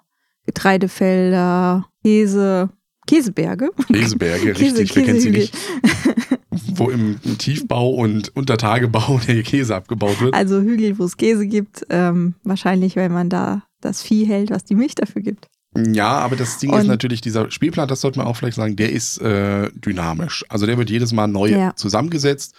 Getreidefelder, 0.45 1.87
Käse, 2.03 2.69
Käseberge. 3.07 3.69
Käseberge, 3.91 4.51
Käse- 4.53 4.59
richtig, 4.77 4.95
wer 4.95 5.03
kennt 5.03 5.21
sie 5.21 5.31
Käsehügel. 5.31 5.41
nicht? 5.41 6.79
Wo 6.79 6.89
im 6.89 7.19
Tiefbau 7.37 7.89
und 7.91 8.35
Untertagebau 8.35 9.19
der 9.27 9.43
Käse 9.43 9.75
abgebaut 9.75 10.19
wird. 10.21 10.33
Also 10.33 10.61
Hügel, 10.61 10.97
wo 10.97 11.03
es 11.05 11.17
Käse 11.17 11.47
gibt. 11.47 11.85
Ähm, 11.89 12.35
wahrscheinlich, 12.43 12.95
weil 12.95 13.09
man 13.09 13.29
da 13.29 13.63
das 13.81 14.01
Vieh 14.01 14.25
hält, 14.25 14.49
was 14.51 14.63
die 14.63 14.75
Milch 14.75 14.95
dafür 14.95 15.21
gibt. 15.21 15.47
Ja, 15.91 16.07
aber 16.19 16.35
das 16.37 16.57
Ding 16.57 16.71
ist 16.73 16.81
Und- 16.81 16.87
natürlich, 16.87 17.19
dieser 17.21 17.51
Spielplan, 17.51 17.87
das 17.87 18.01
sollte 18.01 18.17
man 18.19 18.27
auch 18.27 18.35
vielleicht 18.37 18.55
sagen, 18.55 18.75
der 18.77 18.91
ist 18.91 19.19
äh, 19.21 19.69
dynamisch. 19.73 20.45
Also 20.49 20.65
der 20.65 20.77
wird 20.77 20.89
jedes 20.89 21.11
Mal 21.11 21.27
neu 21.27 21.49
Ja. 21.49 21.75
zusammengesetzt. 21.75 22.55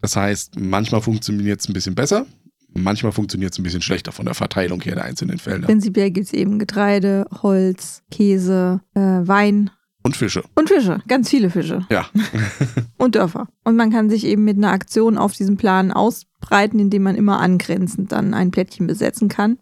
Das 0.00 0.16
heißt, 0.16 0.58
manchmal 0.58 1.00
funktioniert 1.00 1.60
es 1.60 1.68
ein 1.68 1.72
bisschen 1.72 1.94
besser, 1.94 2.26
manchmal 2.72 3.12
funktioniert 3.12 3.52
es 3.52 3.58
ein 3.58 3.62
bisschen 3.64 3.82
schlechter 3.82 4.12
von 4.12 4.26
der 4.26 4.34
Verteilung 4.34 4.80
her 4.80 4.94
der 4.96 5.04
einzelnen 5.04 5.38
Felder. 5.38 5.66
Prinzipiell 5.66 6.10
gibt 6.10 6.26
es 6.28 6.32
eben 6.32 6.58
Getreide, 6.58 7.26
Holz, 7.42 8.02
Käse, 8.10 8.80
äh, 8.94 9.00
Wein 9.00 9.70
Und 10.08 10.16
Fische. 10.16 10.42
und 10.54 10.68
Fische. 10.70 11.02
Ganz 11.06 11.28
viele 11.28 11.50
Fische. 11.50 11.86
Ja. 11.90 12.06
und 12.96 13.14
Dörfer. 13.14 13.46
Und 13.64 13.76
man 13.76 13.90
kann 13.90 14.08
sich 14.08 14.24
eben 14.24 14.42
mit 14.42 14.56
einer 14.56 14.70
Aktion 14.70 15.18
auf 15.18 15.34
diesem 15.34 15.58
Plan 15.58 15.92
ausbreiten, 15.92 16.78
indem 16.78 17.02
man 17.02 17.14
immer 17.14 17.40
angrenzend 17.40 18.10
dann 18.10 18.32
ein 18.32 18.50
Plättchen 18.50 18.86
besetzen 18.86 19.28
kann, 19.28 19.58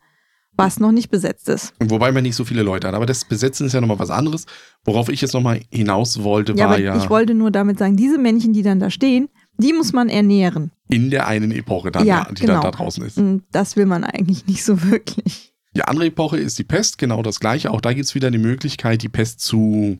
was 0.56 0.78
noch 0.78 0.92
nicht 0.92 1.10
besetzt 1.10 1.48
ist. 1.48 1.74
Wobei 1.80 2.12
man 2.12 2.22
nicht 2.22 2.36
so 2.36 2.44
viele 2.44 2.62
Leute 2.62 2.86
hat. 2.86 2.94
Aber 2.94 3.06
das 3.06 3.24
Besetzen 3.24 3.66
ist 3.66 3.72
ja 3.72 3.80
nochmal 3.80 3.98
was 3.98 4.10
anderes. 4.10 4.46
Worauf 4.84 5.08
ich 5.08 5.20
jetzt 5.20 5.34
nochmal 5.34 5.62
hinaus 5.68 6.22
wollte, 6.22 6.52
Ja, 6.52 6.66
war 6.66 6.74
aber 6.74 6.80
ja 6.80 6.96
ich 6.96 7.10
wollte 7.10 7.34
nur 7.34 7.50
damit 7.50 7.80
sagen, 7.80 7.96
diese 7.96 8.18
Männchen, 8.18 8.52
die 8.52 8.62
dann 8.62 8.78
da 8.78 8.88
stehen, 8.88 9.28
die 9.58 9.72
muss 9.72 9.92
man 9.92 10.08
ernähren. 10.08 10.70
in 10.88 11.10
der 11.10 11.26
einen 11.26 11.50
Epoche 11.50 11.90
dann, 11.90 12.06
Ja, 12.06 12.28
die 12.30 12.42
genau. 12.42 12.52
dann 12.52 12.62
da 12.62 12.70
draußen 12.70 13.04
ist. 13.04 13.18
Und 13.18 13.42
das 13.50 13.74
will 13.74 13.86
man 13.86 14.04
eigentlich 14.04 14.46
nicht 14.46 14.62
so 14.64 14.80
wirklich. 14.90 15.52
Die 15.74 15.82
andere 15.82 16.06
Epoche 16.06 16.38
ist 16.38 16.58
die 16.58 16.64
Pest, 16.64 16.96
genau 16.98 17.20
das 17.22 17.38
gleiche. 17.40 17.70
Auch 17.72 17.80
da 17.82 17.92
gibt 17.92 18.06
es 18.06 18.14
wieder 18.14 18.30
die 18.30 18.38
Möglichkeit, 18.38 19.02
die 19.02 19.10
Pest 19.10 19.40
zu 19.40 19.98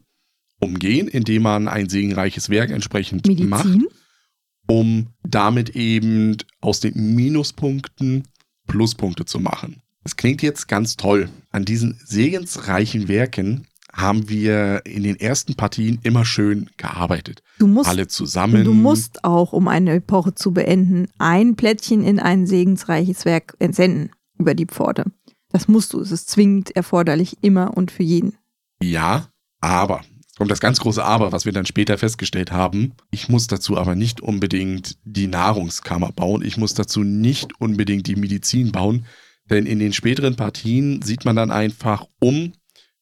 umgehen, 0.60 1.08
indem 1.08 1.42
man 1.42 1.68
ein 1.68 1.88
segenreiches 1.88 2.48
Werk 2.50 2.70
entsprechend 2.70 3.26
macht, 3.48 3.64
Medizin. 3.66 3.88
um 4.66 5.08
damit 5.22 5.70
eben 5.76 6.36
aus 6.60 6.80
den 6.80 7.14
Minuspunkten 7.14 8.24
Pluspunkte 8.66 9.24
zu 9.24 9.38
machen. 9.40 9.82
Das 10.02 10.16
klingt 10.16 10.42
jetzt 10.42 10.68
ganz 10.68 10.96
toll. 10.96 11.28
An 11.50 11.64
diesen 11.64 12.00
segensreichen 12.04 13.08
Werken 13.08 13.66
haben 13.92 14.28
wir 14.28 14.82
in 14.84 15.02
den 15.04 15.18
ersten 15.18 15.54
Partien 15.54 15.98
immer 16.02 16.24
schön 16.24 16.68
gearbeitet. 16.76 17.42
Du 17.58 17.66
musst, 17.66 17.88
Alle 17.88 18.06
zusammen. 18.08 18.64
du 18.64 18.74
musst 18.74 19.24
auch, 19.24 19.52
um 19.52 19.68
eine 19.68 19.94
Epoche 19.94 20.34
zu 20.34 20.52
beenden, 20.52 21.08
ein 21.18 21.56
Plättchen 21.56 22.04
in 22.04 22.18
ein 22.20 22.46
segensreiches 22.46 23.24
Werk 23.24 23.54
entsenden 23.58 24.10
über 24.38 24.54
die 24.54 24.66
Pforte. 24.66 25.04
Das 25.50 25.66
musst 25.68 25.92
du. 25.94 26.00
Es 26.00 26.10
ist 26.12 26.28
zwingend 26.28 26.76
erforderlich, 26.76 27.38
immer 27.40 27.76
und 27.76 27.90
für 27.90 28.02
jeden. 28.02 28.34
Ja, 28.82 29.28
aber, 29.60 30.02
kommt 30.36 30.50
das 30.50 30.60
ganz 30.60 30.80
große 30.80 31.02
Aber, 31.02 31.32
was 31.32 31.46
wir 31.46 31.52
dann 31.52 31.66
später 31.66 31.96
festgestellt 31.98 32.52
haben. 32.52 32.92
Ich 33.10 33.28
muss 33.28 33.46
dazu 33.46 33.76
aber 33.76 33.94
nicht 33.94 34.20
unbedingt 34.20 34.98
die 35.04 35.26
Nahrungskammer 35.26 36.12
bauen. 36.12 36.42
Ich 36.42 36.56
muss 36.56 36.74
dazu 36.74 37.02
nicht 37.02 37.58
unbedingt 37.60 38.06
die 38.06 38.16
Medizin 38.16 38.70
bauen. 38.70 39.06
Denn 39.48 39.64
in 39.64 39.78
den 39.78 39.92
späteren 39.92 40.36
Partien 40.36 41.00
sieht 41.02 41.24
man 41.24 41.36
dann 41.36 41.50
einfach, 41.50 42.06
um 42.20 42.52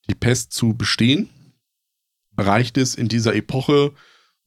die 0.08 0.14
Pest 0.14 0.52
zu 0.52 0.74
bestehen, 0.74 1.28
reicht 2.36 2.78
es 2.78 2.94
in 2.94 3.08
dieser 3.08 3.34
Epoche, 3.34 3.92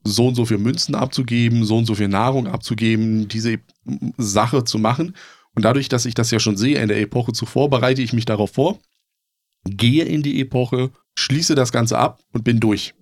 so 0.03 0.27
und 0.27 0.35
so 0.35 0.45
viel 0.45 0.59
Münzen 0.59 0.95
abzugeben, 0.95 1.65
so 1.65 1.77
und 1.77 1.85
so 1.85 1.95
viel 1.95 2.07
Nahrung 2.07 2.47
abzugeben, 2.47 3.27
diese 3.27 3.59
Sache 4.17 4.63
zu 4.63 4.77
machen. 4.79 5.15
Und 5.55 5.65
dadurch, 5.65 5.89
dass 5.89 6.05
ich 6.05 6.13
das 6.13 6.31
ja 6.31 6.39
schon 6.39 6.55
sehe 6.55 6.79
in 6.81 6.87
der 6.87 7.01
Epoche 7.01 7.33
zuvor, 7.33 7.69
bereite 7.69 8.01
ich 8.01 8.13
mich 8.13 8.25
darauf 8.25 8.51
vor, 8.51 8.79
gehe 9.65 10.05
in 10.05 10.21
die 10.21 10.39
Epoche, 10.39 10.91
schließe 11.17 11.55
das 11.55 11.71
Ganze 11.71 11.97
ab 11.97 12.19
und 12.31 12.43
bin 12.43 12.59
durch. 12.59 12.93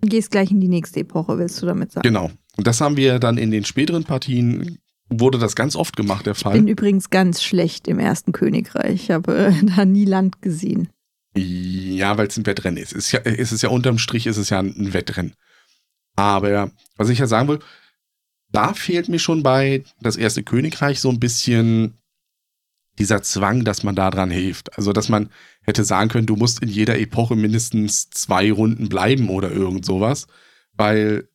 Du 0.00 0.08
gehst 0.08 0.30
gleich 0.30 0.50
in 0.50 0.60
die 0.60 0.68
nächste 0.68 1.00
Epoche, 1.00 1.38
willst 1.38 1.60
du 1.62 1.66
damit 1.66 1.92
sagen? 1.92 2.02
Genau. 2.06 2.30
Und 2.56 2.66
das 2.66 2.80
haben 2.80 2.96
wir 2.96 3.18
dann 3.18 3.38
in 3.38 3.50
den 3.50 3.64
späteren 3.64 4.04
Partien, 4.04 4.78
wurde 5.08 5.38
das 5.38 5.56
ganz 5.56 5.74
oft 5.76 5.96
gemacht, 5.96 6.26
der 6.26 6.32
Ich 6.34 6.40
Fall. 6.40 6.52
bin 6.54 6.68
übrigens 6.68 7.10
ganz 7.10 7.42
schlecht 7.42 7.88
im 7.88 7.98
ersten 7.98 8.32
Königreich. 8.32 8.94
Ich 8.94 9.10
habe 9.10 9.36
äh, 9.36 9.52
da 9.76 9.84
nie 9.84 10.04
Land 10.04 10.42
gesehen. 10.42 10.88
Ja, 11.34 12.18
weil 12.18 12.26
es 12.26 12.36
ein 12.36 12.44
Wettrennen 12.44 12.82
ist. 12.82 12.92
Es 12.92 13.06
ist 13.06 13.12
ja, 13.12 13.20
es 13.20 13.52
ist 13.52 13.62
ja 13.62 13.70
unterm 13.70 13.96
Strich, 13.98 14.26
ist 14.26 14.36
es 14.36 14.50
ja 14.50 14.58
ein 14.58 14.92
Wettrennen. 14.92 15.34
Aber 16.14 16.70
was 16.96 17.08
ich 17.08 17.18
ja 17.20 17.26
sagen 17.26 17.48
will, 17.48 17.60
da 18.50 18.74
fehlt 18.74 19.08
mir 19.08 19.18
schon 19.18 19.42
bei 19.42 19.82
das 20.02 20.16
erste 20.16 20.42
Königreich 20.42 21.00
so 21.00 21.08
ein 21.08 21.20
bisschen 21.20 21.94
dieser 22.98 23.22
Zwang, 23.22 23.64
dass 23.64 23.82
man 23.82 23.94
da 23.94 24.10
dran 24.10 24.30
hilft. 24.30 24.76
Also, 24.76 24.92
dass 24.92 25.08
man 25.08 25.30
hätte 25.62 25.84
sagen 25.84 26.10
können, 26.10 26.26
du 26.26 26.36
musst 26.36 26.62
in 26.62 26.68
jeder 26.68 26.98
Epoche 26.98 27.36
mindestens 27.36 28.10
zwei 28.10 28.52
Runden 28.52 28.88
bleiben 28.88 29.30
oder 29.30 29.50
irgend 29.50 29.84
sowas, 29.84 30.26
weil 30.74 31.28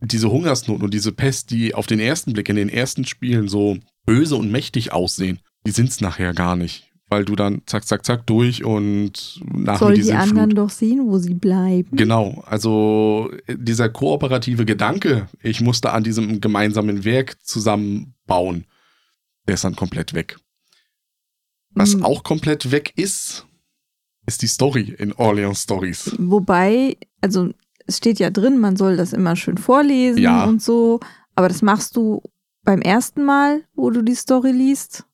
diese 0.00 0.30
Hungersnot 0.30 0.82
und 0.82 0.94
diese 0.94 1.12
Pest, 1.12 1.50
die 1.50 1.74
auf 1.74 1.86
den 1.86 2.00
ersten 2.00 2.32
Blick 2.32 2.48
in 2.48 2.56
den 2.56 2.68
ersten 2.68 3.04
Spielen 3.04 3.48
so 3.48 3.78
böse 4.06 4.36
und 4.36 4.50
mächtig 4.50 4.92
aussehen, 4.92 5.40
die 5.66 5.72
sind 5.72 5.90
es 5.90 6.00
nachher 6.00 6.32
gar 6.34 6.56
nicht. 6.56 6.84
Weil 7.10 7.24
du 7.24 7.36
dann 7.36 7.62
zack, 7.64 7.86
zack, 7.86 8.04
zack 8.04 8.26
durch 8.26 8.64
und 8.64 9.40
nach 9.42 9.78
Soll 9.78 9.94
die 9.94 10.12
anderen 10.12 10.50
Flut. 10.50 10.58
doch 10.58 10.70
sehen, 10.70 11.06
wo 11.06 11.16
sie 11.18 11.34
bleiben? 11.34 11.96
Genau, 11.96 12.44
also 12.46 13.30
äh, 13.46 13.56
dieser 13.58 13.88
kooperative 13.88 14.66
Gedanke, 14.66 15.26
ich 15.42 15.62
musste 15.62 15.92
an 15.92 16.04
diesem 16.04 16.42
gemeinsamen 16.42 17.04
Werk 17.04 17.42
zusammenbauen, 17.42 18.66
der 19.46 19.54
ist 19.54 19.64
dann 19.64 19.74
komplett 19.74 20.12
weg. 20.12 20.36
Was 21.78 21.94
Mm, 21.96 22.04
auch 22.04 22.22
komplett 22.22 22.70
weg 22.70 22.92
ist, 22.96 23.46
ist 24.26 24.42
die 24.42 24.46
Story 24.48 24.94
in 24.98 25.12
Orleans 25.14 25.62
Stories. 25.62 26.14
Wobei, 26.18 26.96
also 27.20 27.50
es 27.86 27.96
steht 27.98 28.18
ja 28.18 28.30
drin, 28.30 28.58
man 28.58 28.76
soll 28.76 28.96
das 28.96 29.12
immer 29.12 29.36
schön 29.36 29.56
vorlesen 29.58 30.20
Ja. 30.22 30.44
und 30.44 30.60
so. 30.62 31.00
Aber 31.34 31.48
das 31.48 31.62
machst 31.62 31.96
du 31.96 32.22
beim 32.64 32.82
ersten 32.82 33.24
Mal, 33.24 33.62
wo 33.74 33.90
du 33.90 34.02
die 34.02 34.14
Story 34.14 34.50
liest. 34.50 35.04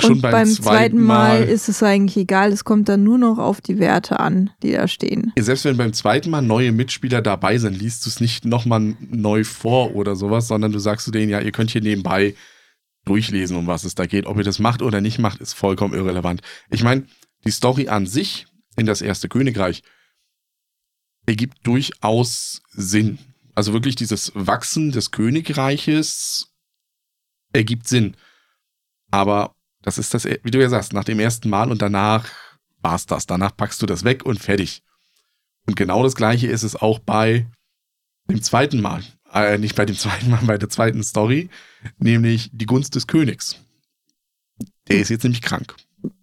Schon 0.00 0.12
und 0.14 0.20
beim, 0.22 0.46
zweiten 0.48 1.02
Mal, 1.02 1.42
ist 1.44 1.68
es 1.68 1.82
eigentlich 1.82 2.16
egal. 2.18 2.52
Es 2.52 2.64
kommt 2.64 2.88
dann 2.90 3.04
nur 3.04 3.16
noch 3.16 3.38
auf 3.38 3.60
die 3.62 3.78
Werte 3.78 4.20
an, 4.20 4.50
die 4.62 4.72
da 4.72 4.86
stehen. 4.86 5.32
Selbst 5.38 5.64
wenn 5.64 5.76
beim 5.78 5.94
zweiten 5.94 6.28
Mal 6.28 6.42
neue 6.42 6.72
Mitspieler 6.72 7.22
dabei 7.22 7.56
sind, 7.56 7.78
liest 7.80 8.04
du 8.04 8.10
es 8.10 8.20
nicht 8.20 8.44
nochmal 8.44 8.96
neu 9.10 9.44
vor 9.44 9.94
oder 9.94 10.14
sowas, 10.14 10.48
sondern 10.48 10.72
du 10.72 10.78
sagst 10.78 11.06
zu 11.06 11.10
denen, 11.10 11.30
ja, 11.30 11.40
ihr 11.40 11.52
könnt 11.52 11.70
hier 11.70 11.80
nebenbei 11.80 12.34
durchlesen, 13.06 13.56
um 13.56 13.66
was 13.66 13.84
es 13.84 13.94
da 13.94 14.04
geht. 14.06 14.26
Ob 14.26 14.36
ihr 14.36 14.44
das 14.44 14.58
macht 14.58 14.82
oder 14.82 15.00
nicht 15.00 15.18
macht, 15.18 15.40
ist 15.40 15.54
vollkommen 15.54 15.94
irrelevant. 15.94 16.42
Ich 16.70 16.82
meine, 16.82 17.06
die 17.44 17.50
Story 17.50 17.88
an 17.88 18.06
sich 18.06 18.46
in 18.76 18.84
das 18.84 19.00
erste 19.00 19.28
Königreich 19.28 19.82
ergibt 21.26 21.66
durchaus 21.66 22.62
Sinn. 22.70 23.18
Also 23.54 23.72
wirklich 23.72 23.96
dieses 23.96 24.32
Wachsen 24.34 24.92
des 24.92 25.10
Königreiches 25.10 26.52
ergibt 27.52 27.88
Sinn. 27.88 28.16
Aber 29.10 29.54
das 29.82 29.98
ist 29.98 30.12
das, 30.12 30.24
wie 30.24 30.50
du 30.50 30.60
ja 30.60 30.68
sagst, 30.68 30.92
nach 30.92 31.04
dem 31.04 31.20
ersten 31.20 31.48
Mal 31.48 31.70
und 31.70 31.80
danach 31.80 32.28
war's 32.82 33.06
das. 33.06 33.26
Danach 33.26 33.56
packst 33.56 33.80
du 33.80 33.86
das 33.86 34.04
weg 34.04 34.26
und 34.26 34.40
fertig. 34.40 34.82
Und 35.66 35.76
genau 35.76 36.02
das 36.02 36.16
gleiche 36.16 36.48
ist 36.48 36.64
es 36.64 36.76
auch 36.76 36.98
bei 36.98 37.46
dem 38.28 38.42
zweiten 38.42 38.80
Mal. 38.80 39.04
Äh, 39.36 39.58
nicht 39.58 39.76
bei 39.76 39.84
dem 39.84 39.96
zweiten 39.96 40.30
Mal, 40.30 40.40
bei 40.46 40.58
der 40.58 40.68
zweiten 40.68 41.02
Story, 41.02 41.50
nämlich 41.98 42.50
die 42.52 42.66
Gunst 42.66 42.94
des 42.94 43.06
Königs. 43.06 43.56
Der 44.88 44.98
ist 45.00 45.10
jetzt 45.10 45.24
nämlich 45.24 45.42
krank. 45.42 45.74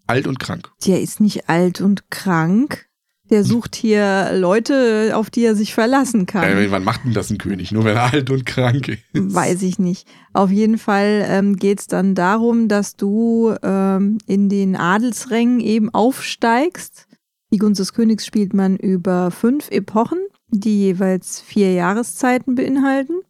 Alt 0.08 0.28
und 0.28 0.40
krank. 0.40 0.72
Der 0.86 1.02
ist 1.02 1.20
nicht 1.22 1.50
alt 1.50 1.82
und 1.82 2.10
krank. 2.10 2.88
Der 3.30 3.44
sucht 3.44 3.76
hier 3.76 4.32
Leute, 4.34 5.14
auf 5.16 5.30
die 5.30 5.46
er 5.46 5.56
sich 5.56 5.74
verlassen 5.74 6.26
kann. 6.26 6.44
Äh, 6.44 6.72
wann 6.72 6.84
macht 6.84 7.06
denn 7.06 7.14
das 7.14 7.30
ein 7.30 7.38
König? 7.38 7.72
Nur 7.72 7.86
wenn 7.86 7.96
er 7.96 8.14
alt 8.14 8.30
und 8.30 8.46
krank 8.46 8.90
ist. 8.90 9.02
Weiß 9.14 9.62
ich 9.62 9.80
nicht. 9.80 10.08
Auf 10.34 10.52
jeden 10.52 10.78
Fall 10.78 11.26
ähm, 11.28 11.56
geht 11.56 11.80
es 11.80 11.88
dann 11.88 12.16
darum, 12.16 12.68
dass 12.68 12.96
du 12.96 13.56
ähm, 13.64 14.18
in 14.28 14.50
den 14.50 14.76
Adelsrängen 14.76 15.62
eben 15.62 15.90
aufsteigst. 15.94 17.08
Die 17.52 17.58
Gunst 17.58 17.80
des 17.80 17.94
Königs 17.94 18.26
spielt 18.26 18.54
man 18.54 18.76
über 18.78 19.32
fünf 19.32 19.70
Epochen, 19.72 20.20
die 20.54 20.80
jeweils 20.82 21.42
vier 21.42 21.74
Jahreszeiten 21.74 22.56
beinhalten. 22.56 23.22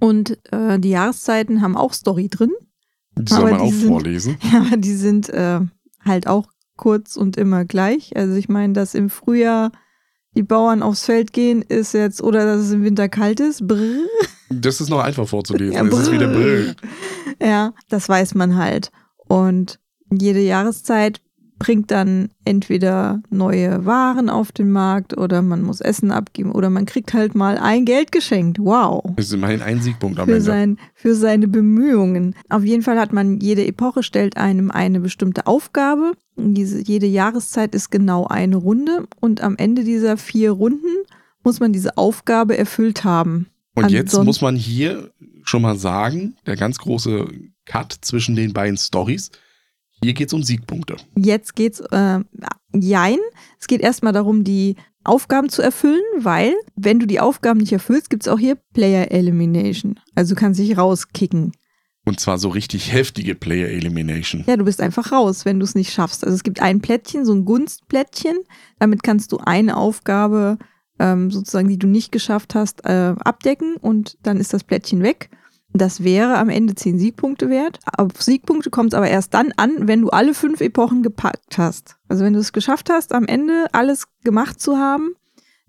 Und 0.00 0.38
äh, 0.52 0.78
die 0.78 0.90
Jahreszeiten 0.90 1.60
haben 1.60 1.76
auch 1.76 1.92
Story 1.92 2.28
drin, 2.28 2.52
Die 3.16 3.32
soll 3.32 3.50
man 3.50 3.60
auch 3.60 3.72
sind- 3.72 3.88
vorlesen. 3.88 4.36
aber 4.54 4.76
die 4.76 4.94
sind 4.94 5.28
äh, 5.28 5.60
halt 6.04 6.26
auch 6.26 6.46
kurz 6.76 7.16
und 7.16 7.36
immer 7.36 7.64
gleich. 7.64 8.16
Also 8.16 8.34
ich 8.36 8.48
meine, 8.48 8.72
dass 8.72 8.94
im 8.94 9.10
Frühjahr 9.10 9.72
die 10.36 10.44
Bauern 10.44 10.82
aufs 10.82 11.04
Feld 11.04 11.32
gehen, 11.32 11.62
ist 11.62 11.94
jetzt, 11.94 12.22
oder 12.22 12.44
dass 12.44 12.66
es 12.66 12.70
im 12.72 12.84
Winter 12.84 13.08
kalt 13.08 13.40
ist, 13.40 13.66
brrr. 13.66 14.06
Das 14.50 14.80
ist 14.80 14.88
noch 14.88 15.00
einfach 15.00 15.26
vorzulesen. 15.26 15.74
Ja, 15.74 15.84
es 15.84 15.98
ist 15.98 16.12
wieder 16.12 16.28
brrr. 16.28 16.74
Ja, 17.42 17.74
das 17.88 18.08
weiß 18.08 18.34
man 18.36 18.56
halt. 18.56 18.92
Und 19.26 19.80
jede 20.12 20.40
Jahreszeit 20.40 21.20
bringt 21.58 21.90
dann 21.90 22.28
entweder 22.44 23.20
neue 23.30 23.84
Waren 23.84 24.30
auf 24.30 24.52
den 24.52 24.70
Markt 24.70 25.16
oder 25.16 25.42
man 25.42 25.62
muss 25.62 25.80
Essen 25.80 26.10
abgeben 26.10 26.52
oder 26.52 26.70
man 26.70 26.86
kriegt 26.86 27.14
halt 27.14 27.34
mal 27.34 27.58
ein 27.58 27.84
Geld 27.84 28.12
geschenkt. 28.12 28.58
Wow. 28.60 29.02
Das 29.16 29.26
ist 29.26 29.32
immerhin 29.32 29.60
ein 29.62 29.80
Siegpunkt 29.80 30.18
am 30.18 30.26
Für, 30.26 30.32
Ende. 30.34 30.44
sein, 30.44 30.78
für 30.94 31.14
seine 31.14 31.48
Bemühungen. 31.48 32.34
Auf 32.48 32.64
jeden 32.64 32.82
Fall 32.82 32.98
hat 32.98 33.12
man, 33.12 33.40
jede 33.40 33.66
Epoche 33.66 34.02
stellt 34.02 34.36
einem 34.36 34.70
eine 34.70 35.00
bestimmte 35.00 35.46
Aufgabe. 35.46 36.12
Diese, 36.36 36.80
jede 36.82 37.06
Jahreszeit 37.06 37.74
ist 37.74 37.90
genau 37.90 38.26
eine 38.26 38.56
Runde 38.56 39.06
und 39.20 39.40
am 39.42 39.56
Ende 39.56 39.82
dieser 39.84 40.16
vier 40.16 40.52
Runden 40.52 41.04
muss 41.44 41.60
man 41.60 41.72
diese 41.72 41.96
Aufgabe 41.96 42.56
erfüllt 42.56 43.04
haben. 43.04 43.46
Und 43.74 43.90
jetzt 43.90 44.14
Anson- 44.14 44.26
muss 44.26 44.40
man 44.40 44.56
hier 44.56 45.10
schon 45.44 45.62
mal 45.62 45.76
sagen, 45.76 46.36
der 46.46 46.56
ganz 46.56 46.78
große 46.78 47.26
Cut 47.64 47.96
zwischen 48.02 48.36
den 48.36 48.52
beiden 48.52 48.76
Stories. 48.76 49.30
Hier 50.02 50.14
geht 50.14 50.28
es 50.28 50.32
um 50.32 50.42
Siegpunkte. 50.42 50.96
Jetzt 51.16 51.56
geht's, 51.56 51.80
äh, 51.80 52.20
jein. 52.72 53.18
Es 53.58 53.66
geht 53.66 53.80
erstmal 53.80 54.12
darum, 54.12 54.44
die 54.44 54.76
Aufgaben 55.04 55.48
zu 55.48 55.62
erfüllen, 55.62 56.02
weil, 56.18 56.54
wenn 56.76 56.98
du 56.98 57.06
die 57.06 57.20
Aufgaben 57.20 57.60
nicht 57.60 57.72
erfüllst, 57.72 58.10
gibt 58.10 58.24
es 58.24 58.28
auch 58.28 58.38
hier 58.38 58.56
Player 58.74 59.10
Elimination. 59.10 59.98
Also 60.14 60.34
du 60.34 60.40
kannst 60.40 60.60
dich 60.60 60.76
rauskicken. 60.76 61.52
Und 62.04 62.20
zwar 62.20 62.38
so 62.38 62.48
richtig 62.48 62.92
heftige 62.92 63.34
Player 63.34 63.68
Elimination. 63.68 64.44
Ja, 64.46 64.56
du 64.56 64.64
bist 64.64 64.80
einfach 64.80 65.12
raus, 65.12 65.44
wenn 65.44 65.58
du 65.58 65.64
es 65.64 65.74
nicht 65.74 65.92
schaffst. 65.92 66.24
Also 66.24 66.34
es 66.34 66.42
gibt 66.42 66.60
ein 66.60 66.80
Plättchen, 66.80 67.24
so 67.24 67.34
ein 67.34 67.44
Gunstplättchen. 67.44 68.38
Damit 68.78 69.02
kannst 69.02 69.32
du 69.32 69.38
eine 69.38 69.76
Aufgabe 69.76 70.58
ähm, 70.98 71.30
sozusagen, 71.30 71.68
die 71.68 71.78
du 71.78 71.86
nicht 71.86 72.12
geschafft 72.12 72.54
hast, 72.54 72.84
äh, 72.84 73.14
abdecken 73.18 73.76
und 73.76 74.16
dann 74.22 74.38
ist 74.38 74.52
das 74.52 74.64
Plättchen 74.64 75.02
weg. 75.02 75.30
Das 75.74 76.02
wäre 76.02 76.38
am 76.38 76.48
Ende 76.48 76.74
10 76.74 76.98
Siegpunkte 76.98 77.50
wert. 77.50 77.78
Auf 77.96 78.22
Siegpunkte 78.22 78.70
kommt 78.70 78.92
es 78.92 78.96
aber 78.96 79.08
erst 79.08 79.34
dann 79.34 79.52
an, 79.56 79.86
wenn 79.86 80.00
du 80.00 80.08
alle 80.08 80.34
fünf 80.34 80.60
Epochen 80.60 81.02
gepackt 81.02 81.58
hast. 81.58 81.96
Also 82.08 82.24
wenn 82.24 82.32
du 82.32 82.38
es 82.38 82.52
geschafft 82.52 82.88
hast, 82.90 83.12
am 83.12 83.26
Ende 83.26 83.66
alles 83.72 84.06
gemacht 84.24 84.60
zu 84.60 84.78
haben, 84.78 85.14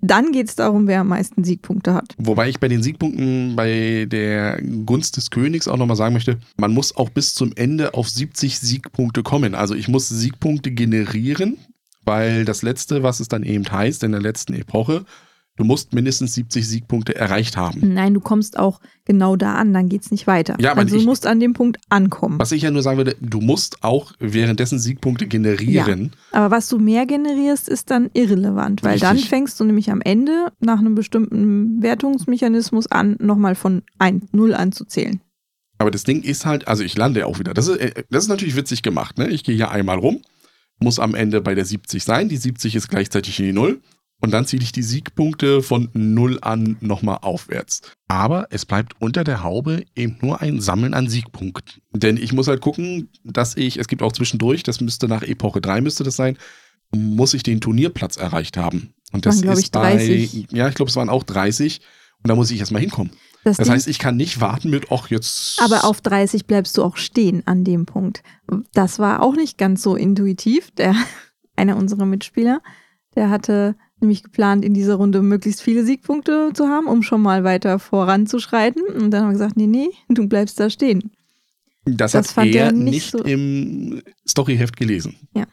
dann 0.02 0.32
geht 0.32 0.48
es 0.48 0.56
darum, 0.56 0.88
wer 0.88 1.02
am 1.02 1.10
meisten 1.10 1.44
Siegpunkte 1.44 1.94
hat. 1.94 2.16
Wobei 2.18 2.48
ich 2.48 2.60
bei 2.60 2.70
den 2.70 2.82
Siegpunkten 2.82 3.56
bei 3.56 4.08
der 4.10 4.62
Gunst 4.86 5.18
des 5.18 5.30
Königs 5.30 5.68
auch 5.68 5.78
nochmal 5.78 5.98
sagen 5.98 6.14
möchte, 6.14 6.40
man 6.58 6.74
muss 6.74 6.96
auch 6.96 7.10
bis 7.10 7.34
zum 7.34 7.52
Ende 7.56 7.94
auf 7.94 8.10
70 8.10 8.60
Siegpunkte 8.60 9.24
kommen. 9.24 9.56
Also 9.56 9.76
ich 9.76 9.90
muss 9.90 10.08
Siegpunkte 10.08 10.72
generieren, 10.72 11.58
weil 12.06 12.46
das 12.46 12.62
letzte, 12.62 13.04
was 13.04 13.20
es 13.20 13.28
dann 13.28 13.44
eben 13.44 13.70
heißt 13.70 14.04
in 14.04 14.14
der 14.14 14.22
letzten 14.22 14.54
Epoche, 14.54 15.04
du 15.60 15.66
musst 15.66 15.94
mindestens 15.94 16.34
70 16.34 16.68
Siegpunkte 16.68 17.16
erreicht 17.16 17.58
haben. 17.58 17.94
Nein, 17.94 18.14
du 18.16 18.22
kommst 18.22 18.58
auch 18.58 18.80
genau 19.06 19.36
da 19.36 19.56
an, 19.56 19.74
dann 19.74 19.90
geht 19.90 20.04
es 20.04 20.10
nicht 20.12 20.26
weiter. 20.26 20.56
Ja, 20.60 20.72
aber 20.72 20.82
also 20.82 20.96
ich- 20.96 21.04
du 21.04 21.08
musst 21.10 21.28
an 21.28 21.40
dem 21.40 21.54
Punkt 21.54 21.78
ankommen. 21.90 22.40
Was 22.40 22.52
ich 22.54 22.62
ja 22.64 22.72
nur 22.72 22.82
sagen 22.82 22.98
würde, 22.98 23.16
du 23.22 23.42
musst 23.42 23.84
auch 23.84 24.14
währenddessen 24.20 24.80
Siegpunkte 24.80 25.28
generieren. 25.28 26.14
Aber 26.32 26.50
was 26.56 26.70
du 26.70 26.80
mehr 26.80 27.06
generierst, 27.06 27.68
ist 27.70 27.92
dann 27.92 28.10
irrelevant, 28.14 28.84
weil 28.84 28.98
dann 29.00 29.14
Richtig. 29.14 29.30
fängst 29.30 29.60
du 29.60 29.66
nämlich 29.66 29.92
am 29.92 30.02
Ende 30.02 30.52
nach 30.60 30.80
einem 30.80 30.96
bestimmten 30.96 31.82
Wertungsmechanismus 31.84 32.88
an, 32.88 33.18
nochmal 33.20 33.56
von 33.56 33.84
1, 34.00 34.28
0 34.32 34.54
anzuzählen. 34.54 35.20
Aber 35.78 35.92
das 35.92 36.04
Ding 36.04 36.24
ist 36.24 36.46
halt, 36.46 36.68
also 36.68 36.84
ich 36.84 36.98
lande 36.98 37.26
auch 37.26 37.40
wieder. 37.40 37.54
Das 37.54 37.68
ist, 37.68 37.78
äh, 37.78 38.04
das 38.10 38.24
ist 38.24 38.30
natürlich 38.30 38.56
witzig 38.56 38.82
gemacht. 38.82 39.18
Ne? 39.18 39.28
Ich 39.30 39.44
gehe 39.44 39.56
hier 39.56 39.72
einmal 39.72 39.98
rum, 39.98 40.22
muss 40.82 41.00
am 41.00 41.16
Ende 41.16 41.42
bei 41.42 41.56
der 41.56 41.66
70 41.66 42.04
sein. 42.04 42.30
Die 42.30 42.38
70 42.38 42.76
ist 42.76 42.90
gleichzeitig 42.90 43.36
die 43.38 43.52
0. 43.54 43.82
Und 44.22 44.32
dann 44.32 44.46
ziehe 44.46 44.62
ich 44.62 44.72
die 44.74 44.84
Siegpunkte 44.84 45.64
von 45.64 45.90
0 45.94 46.40
an 46.42 46.78
nochmal 46.82 47.20
aufwärts. 47.22 47.82
Aber 48.10 48.48
es 48.50 48.66
bleibt 48.66 48.94
unter 49.00 49.24
der 49.24 49.44
Haube 49.44 49.86
eben 49.96 50.18
nur 50.22 50.42
ein 50.42 50.60
Sammeln 50.60 50.94
an 50.94 51.08
Siegpunkten. 51.08 51.82
Denn 51.94 52.18
ich 52.18 52.34
muss 52.34 52.48
halt 52.48 52.60
gucken, 52.60 53.10
dass 53.24 53.56
ich, 53.56 53.78
es 53.78 53.88
gibt 53.88 54.02
auch 54.02 54.12
zwischendurch, 54.12 54.64
das 54.64 54.82
müsste 54.82 55.08
nach 55.08 55.24
Epoche 55.24 55.62
3 55.62 55.82
müsste 55.82 56.04
das 56.04 56.18
sein, 56.18 56.38
muss 56.94 57.34
ich 57.34 57.44
den 57.44 57.62
Turnierplatz 57.62 58.18
erreicht 58.18 58.58
haben. 58.58 58.94
Und 59.14 59.26
das 59.26 59.44
Waren, 59.44 59.54
ist 59.54 59.60
ich, 59.60 59.72
30. 59.72 60.48
bei, 60.50 60.58
ja, 60.58 60.68
ich 60.68 60.76
glaube, 60.76 60.90
es 60.90 60.96
waren 60.96 61.10
auch 61.10 61.24
30. 61.24 61.80
Und 62.22 62.28
da 62.28 62.36
muss 62.36 62.52
ich 62.52 62.60
erstmal 62.60 62.82
hinkommen. 62.82 63.12
Das 63.44 63.58
Das 63.58 63.70
heißt, 63.70 63.88
ich 63.88 64.00
kann 64.00 64.18
nicht 64.18 64.42
warten 64.42 64.70
mit, 64.70 64.92
ach, 64.92 65.10
jetzt. 65.10 65.62
aber 65.62 65.86
auf 65.86 66.02
30 66.02 66.46
bleibst 66.46 66.78
du 66.78 66.84
auch 66.84 66.98
stehen 66.98 67.44
an 67.46 67.64
dem 67.64 67.86
Punkt. 67.86 68.22
Das 68.74 69.00
war 69.00 69.22
auch 69.22 69.36
nicht 69.36 69.58
ganz 69.58 69.82
so 69.82 69.96
intuitiv. 69.96 70.72
Der, 70.72 70.94
einer 71.56 71.78
unserer 71.78 72.06
Mitspieler, 72.06 72.62
der 73.16 73.30
hatte 73.30 73.76
nämlich 74.02 74.24
geplant, 74.24 74.64
in 74.66 74.74
dieser 74.74 74.96
Runde 74.96 75.22
möglichst 75.22 75.62
viele 75.62 75.84
Siegpunkte 75.84 76.52
zu 76.54 76.68
haben, 76.68 76.88
um 76.88 77.04
schon 77.04 77.22
mal 77.22 77.44
weiter 77.44 77.80
voranzuschreiten. 77.80 78.84
Und 78.84 79.12
dann 79.12 79.22
haben 79.24 79.30
wir 79.30 79.34
gesagt, 79.34 79.58
nee, 79.58 79.68
nee, 79.68 79.90
du 80.10 80.28
bleibst 80.28 80.60
da 80.60 80.70
stehen. 80.70 81.12
Das, 81.86 82.12
Das 82.12 82.36
hat 82.38 82.48
er 82.48 82.66
er 82.68 82.72
nicht 82.72 82.94
nicht 82.94 83.12
so- 83.12 83.24
im 83.24 84.02
Storyheft 84.28 84.78
gelesen. 84.78 85.16
Ja. 85.36 85.48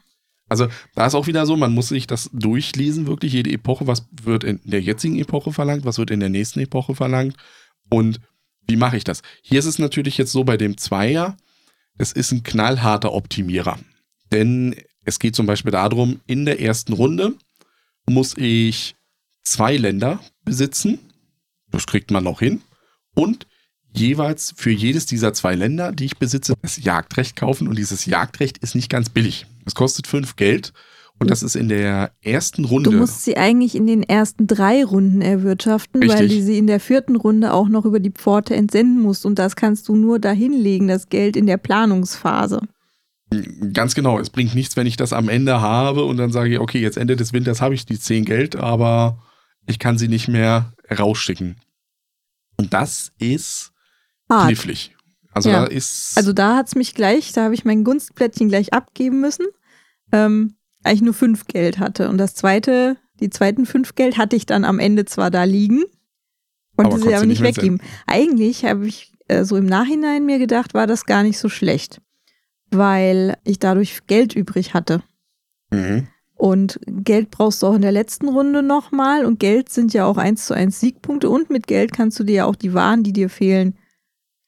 Also 0.49 0.69
da 0.95 1.07
ist 1.07 1.15
auch 1.15 1.27
wieder 1.27 1.45
so, 1.47 1.57
man 1.57 1.73
muss 1.73 1.89
sich 1.89 2.07
das 2.07 2.31
durchlesen, 2.33 3.07
wirklich 3.07 3.33
jede 3.33 3.51
Epoche, 3.51 3.87
was 3.87 4.07
wird 4.23 4.45
in 4.45 4.61
der 4.65 4.81
jetzigen 4.81 5.19
Epoche 5.19 5.53
verlangt, 5.53 5.85
was 5.85 5.99
wird 5.99 6.11
in 6.11 6.21
der 6.21 6.29
nächsten 6.29 6.61
Epoche 6.61 6.95
verlangt 6.95 7.37
und 7.91 8.21
wie 8.69 8.77
mache 8.77 8.97
ich 8.97 9.05
das? 9.05 9.23
Hier 9.43 9.59
ist 9.59 9.67
es 9.67 9.79
natürlich 9.79 10.19
jetzt 10.19 10.33
so 10.33 10.45
bei 10.45 10.57
dem 10.57 10.77
Zweier, 10.77 11.37
es 11.99 12.13
ist 12.13 12.33
ein 12.33 12.43
knallharter 12.43 13.13
Optimierer. 13.13 13.79
Denn 14.33 14.75
es 15.05 15.19
geht 15.21 15.35
zum 15.37 15.47
Beispiel 15.47 15.71
darum, 15.73 16.21
in 16.27 16.45
der 16.45 16.61
ersten 16.61 16.93
Runde 16.93 17.35
muss 18.09 18.37
ich 18.37 18.95
zwei 19.43 19.77
Länder 19.77 20.21
besitzen. 20.45 20.99
Das 21.71 21.87
kriegt 21.87 22.11
man 22.11 22.25
noch 22.25 22.41
hin. 22.41 22.63
Und 23.15 23.47
jeweils 23.93 24.55
für 24.57 24.71
jedes 24.71 25.07
dieser 25.07 25.33
zwei 25.33 25.55
Länder, 25.55 25.93
die 25.93 26.05
ich 26.05 26.19
besitze, 26.19 26.55
das 26.63 26.83
Jagdrecht 26.83 27.37
kaufen. 27.37 27.69
Und 27.69 27.79
dieses 27.79 28.07
Jagdrecht 28.07 28.59
ist 28.59 28.75
nicht 28.75 28.91
ganz 28.91 29.09
billig. 29.09 29.47
Es 29.65 29.75
kostet 29.75 30.07
fünf 30.07 30.37
Geld. 30.37 30.73
Und 31.19 31.31
das 31.31 31.43
ist 31.43 31.57
in 31.57 31.69
der 31.69 32.13
ersten 32.21 32.67
Runde. 32.67 32.91
Du 32.91 32.99
musst 32.99 33.25
sie 33.25 33.39
eigentlich 33.39 33.75
in 33.75 33.87
den 33.87 34.03
ersten 34.03 34.47
drei 34.47 34.85
Runden 34.85 35.23
erwirtschaften, 35.23 36.03
weil 36.03 36.11
Richtig. 36.11 36.41
du 36.41 36.45
sie 36.45 36.59
in 36.59 36.67
der 36.67 36.79
vierten 36.79 37.17
Runde 37.17 37.55
auch 37.55 37.69
noch 37.69 37.87
über 37.87 38.01
die 38.01 38.11
Pforte 38.11 38.55
entsenden 38.55 39.01
musst. 39.01 39.25
Und 39.25 39.39
das 39.39 39.57
kannst 39.57 39.89
du 39.89 39.97
nur 39.97 40.19
dahinlegen, 40.19 40.89
das 40.89 41.09
Geld 41.09 41.37
in 41.37 41.47
der 41.47 41.57
Planungsphase. 41.57 42.61
Ganz 43.73 43.95
genau. 43.95 44.19
Es 44.19 44.31
bringt 44.31 44.55
nichts, 44.55 44.77
wenn 44.77 44.87
ich 44.87 44.97
das 44.97 45.13
am 45.13 45.29
Ende 45.29 45.61
habe 45.61 46.05
und 46.05 46.17
dann 46.17 46.31
sage 46.31 46.51
ich, 46.55 46.61
okay, 46.61 46.81
jetzt 46.81 46.97
Ende 46.97 47.17
des 47.17 47.33
Winters 47.33 47.61
habe 47.61 47.75
ich 47.75 47.85
die 47.85 47.99
zehn 47.99 48.25
Geld, 48.25 48.57
aber 48.57 49.23
ich 49.67 49.79
kann 49.79 49.99
sie 49.99 50.09
nicht 50.09 50.29
mehr 50.29 50.73
rausschicken. 50.97 51.57
Und 52.57 52.73
das 52.73 53.13
ist 53.19 53.73
Hart. 54.31 54.47
knifflig. 54.47 54.95
Also 55.33 55.51
Ja. 55.51 55.63
da 55.63 55.67
ist. 55.67 56.17
Also 56.17 56.33
da 56.33 56.57
hat's 56.57 56.77
mich 56.77 56.95
gleich, 56.95 57.33
da 57.33 57.45
habe 57.45 57.55
ich 57.55 57.65
mein 57.65 57.85
Gunstplättchen 57.85 58.49
gleich 58.49 58.73
abgeben 58.73 59.21
müssen, 59.21 59.47
ähm, 60.13 60.55
weil 60.83 60.95
ich 60.95 61.03
nur 61.03 61.15
fünf 61.15 61.47
Geld 61.47 61.79
hatte. 61.79 62.09
Und 62.09 62.19
das 62.19 62.35
zweite, 62.35 62.97
die 63.21 63.29
zweiten 63.29 63.67
fünf 63.67 63.97
Geld 63.97 64.19
hatte 64.19 64.37
ich 64.37 64.47
dann 64.47 64.65
am 64.65 64.79
Ende 64.79 65.05
zwar 65.05 65.31
da 65.31 65.45
liegen, 65.45 65.85
konnte 66.77 66.97
Aber 66.97 67.03
sie 67.05 67.15
aber 67.15 67.27
nicht 67.27 67.43
weggeben. 67.43 67.83
Eigentlich 68.07 68.65
habe 68.65 68.87
ich 68.87 69.13
äh, 69.29 69.45
so 69.45 69.57
im 69.57 69.67
Nachhinein 69.67 70.25
mir 70.25 70.39
gedacht, 70.39 70.75
war 70.75 70.87
das 70.87 71.05
gar 71.05 71.23
nicht 71.23 71.39
so 71.39 71.49
schlecht, 71.49 72.01
weil 72.77 73.37
ich 73.45 73.59
dadurch 73.59 74.07
Geld 74.07 74.35
übrig 74.35 74.75
hatte. 74.75 75.03
mhm. 75.71 76.09
Und 76.39 76.79
Geld 76.87 77.31
brauchst 77.31 77.63
du 77.63 77.67
auch 77.67 77.75
in 77.75 77.81
der 77.81 77.93
letzten 77.93 78.29
Runde 78.29 78.63
nochmal. 78.63 79.25
Und 79.25 79.41
Geld 79.41 79.71
sind 79.71 79.95
ja 79.95 80.05
auch 80.05 80.19
eins 80.19 80.45
zu 80.45 80.53
eins 80.53 80.81
Siegpunkte. 80.81 81.31
Und 81.31 81.49
mit 81.49 81.67
Geld 81.67 81.95
kannst 81.95 82.21
du 82.21 82.25
dir 82.25 82.35
ja 82.35 82.45
auch 82.45 82.57
die 82.57 82.75
Waren, 82.75 83.03
die 83.03 83.15
dir 83.15 83.31
fehlen, 83.31 83.75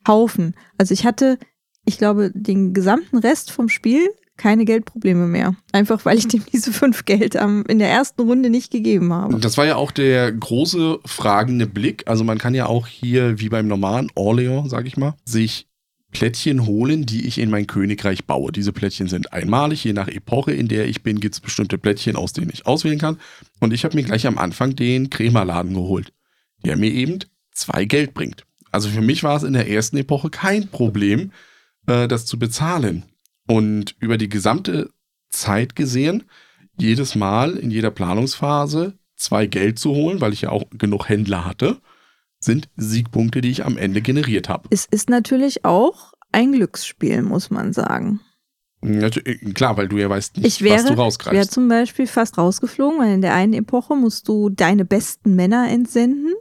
kaufen. 0.04 0.54
Also 0.76 0.92
ich 0.92 1.06
hatte, 1.06 1.38
ich 1.86 1.96
glaube, 1.96 2.30
den 2.34 2.74
gesamten 2.74 3.16
Rest 3.16 3.50
vom 3.50 3.70
Spiel 3.70 4.10
keine 4.38 4.64
Geldprobleme 4.64 5.26
mehr. 5.26 5.54
Einfach 5.72 6.04
weil 6.04 6.16
ich 6.16 6.28
dem 6.28 6.44
diese 6.52 6.72
fünf 6.72 7.04
Geld 7.04 7.36
am, 7.36 7.64
in 7.68 7.78
der 7.78 7.90
ersten 7.90 8.22
Runde 8.22 8.48
nicht 8.48 8.70
gegeben 8.70 9.12
habe. 9.12 9.34
Und 9.34 9.44
Das 9.44 9.58
war 9.58 9.66
ja 9.66 9.76
auch 9.76 9.90
der 9.90 10.32
große 10.32 11.00
fragende 11.04 11.66
Blick. 11.66 12.04
Also 12.06 12.24
man 12.24 12.38
kann 12.38 12.54
ja 12.54 12.66
auch 12.66 12.86
hier, 12.86 13.38
wie 13.40 13.48
beim 13.50 13.66
normalen 13.66 14.10
Orleans, 14.14 14.70
sag 14.70 14.86
ich 14.86 14.96
mal, 14.96 15.14
sich 15.24 15.67
Plättchen 16.10 16.66
holen, 16.66 17.04
die 17.04 17.26
ich 17.26 17.38
in 17.38 17.50
mein 17.50 17.66
Königreich 17.66 18.24
baue. 18.24 18.50
Diese 18.50 18.72
Plättchen 18.72 19.08
sind 19.08 19.32
einmalig, 19.32 19.84
je 19.84 19.92
nach 19.92 20.08
Epoche, 20.08 20.52
in 20.52 20.68
der 20.68 20.88
ich 20.88 21.02
bin, 21.02 21.20
gibt 21.20 21.34
es 21.34 21.40
bestimmte 21.40 21.76
Plättchen, 21.76 22.16
aus 22.16 22.32
denen 22.32 22.50
ich 22.52 22.66
auswählen 22.66 22.98
kann. 22.98 23.18
Und 23.60 23.72
ich 23.72 23.84
habe 23.84 23.94
mir 23.94 24.04
gleich 24.04 24.26
am 24.26 24.38
Anfang 24.38 24.74
den 24.74 25.10
Krämerladen 25.10 25.74
geholt, 25.74 26.12
der 26.64 26.76
mir 26.76 26.90
eben 26.90 27.18
zwei 27.52 27.84
Geld 27.84 28.14
bringt. 28.14 28.44
Also 28.70 28.88
für 28.88 29.02
mich 29.02 29.22
war 29.22 29.36
es 29.36 29.42
in 29.42 29.52
der 29.52 29.68
ersten 29.68 29.96
Epoche 29.98 30.30
kein 30.30 30.68
Problem, 30.68 31.32
äh, 31.86 32.08
das 32.08 32.26
zu 32.26 32.38
bezahlen. 32.38 33.04
Und 33.46 33.96
über 33.98 34.18
die 34.18 34.28
gesamte 34.28 34.90
Zeit 35.28 35.76
gesehen, 35.76 36.24
jedes 36.78 37.14
Mal 37.14 37.56
in 37.56 37.70
jeder 37.70 37.90
Planungsphase 37.90 38.98
zwei 39.16 39.46
Geld 39.46 39.78
zu 39.78 39.94
holen, 39.94 40.20
weil 40.20 40.32
ich 40.32 40.42
ja 40.42 40.50
auch 40.50 40.64
genug 40.70 41.08
Händler 41.08 41.44
hatte, 41.44 41.80
sind 42.40 42.68
Siegpunkte, 42.76 43.40
die 43.40 43.50
ich 43.50 43.64
am 43.64 43.76
Ende 43.76 44.00
generiert 44.00 44.48
habe. 44.48 44.68
Es 44.70 44.86
ist 44.90 45.08
natürlich 45.10 45.64
auch 45.64 46.12
ein 46.32 46.52
Glücksspiel, 46.52 47.22
muss 47.22 47.50
man 47.50 47.72
sagen. 47.72 48.20
Äh, 48.82 49.10
Klar, 49.54 49.76
weil 49.76 49.88
du 49.88 49.96
ja 49.98 50.08
weißt 50.08 50.36
nicht, 50.36 50.46
Ich 50.46 50.62
wäre, 50.62 50.76
was 50.76 50.84
du 50.84 50.90
wäre 50.90 51.00
rausgreifst. 51.00 51.50
zum 51.50 51.68
Beispiel 51.68 52.06
fast 52.06 52.38
rausgeflogen, 52.38 52.98
weil 53.00 53.14
in 53.14 53.22
der 53.22 53.34
einen 53.34 53.54
Epoche 53.54 53.96
musst 53.96 54.28
du 54.28 54.50
deine 54.50 54.84
besten 54.84 55.34
Männer 55.34 55.68
entsenden. 55.68 56.32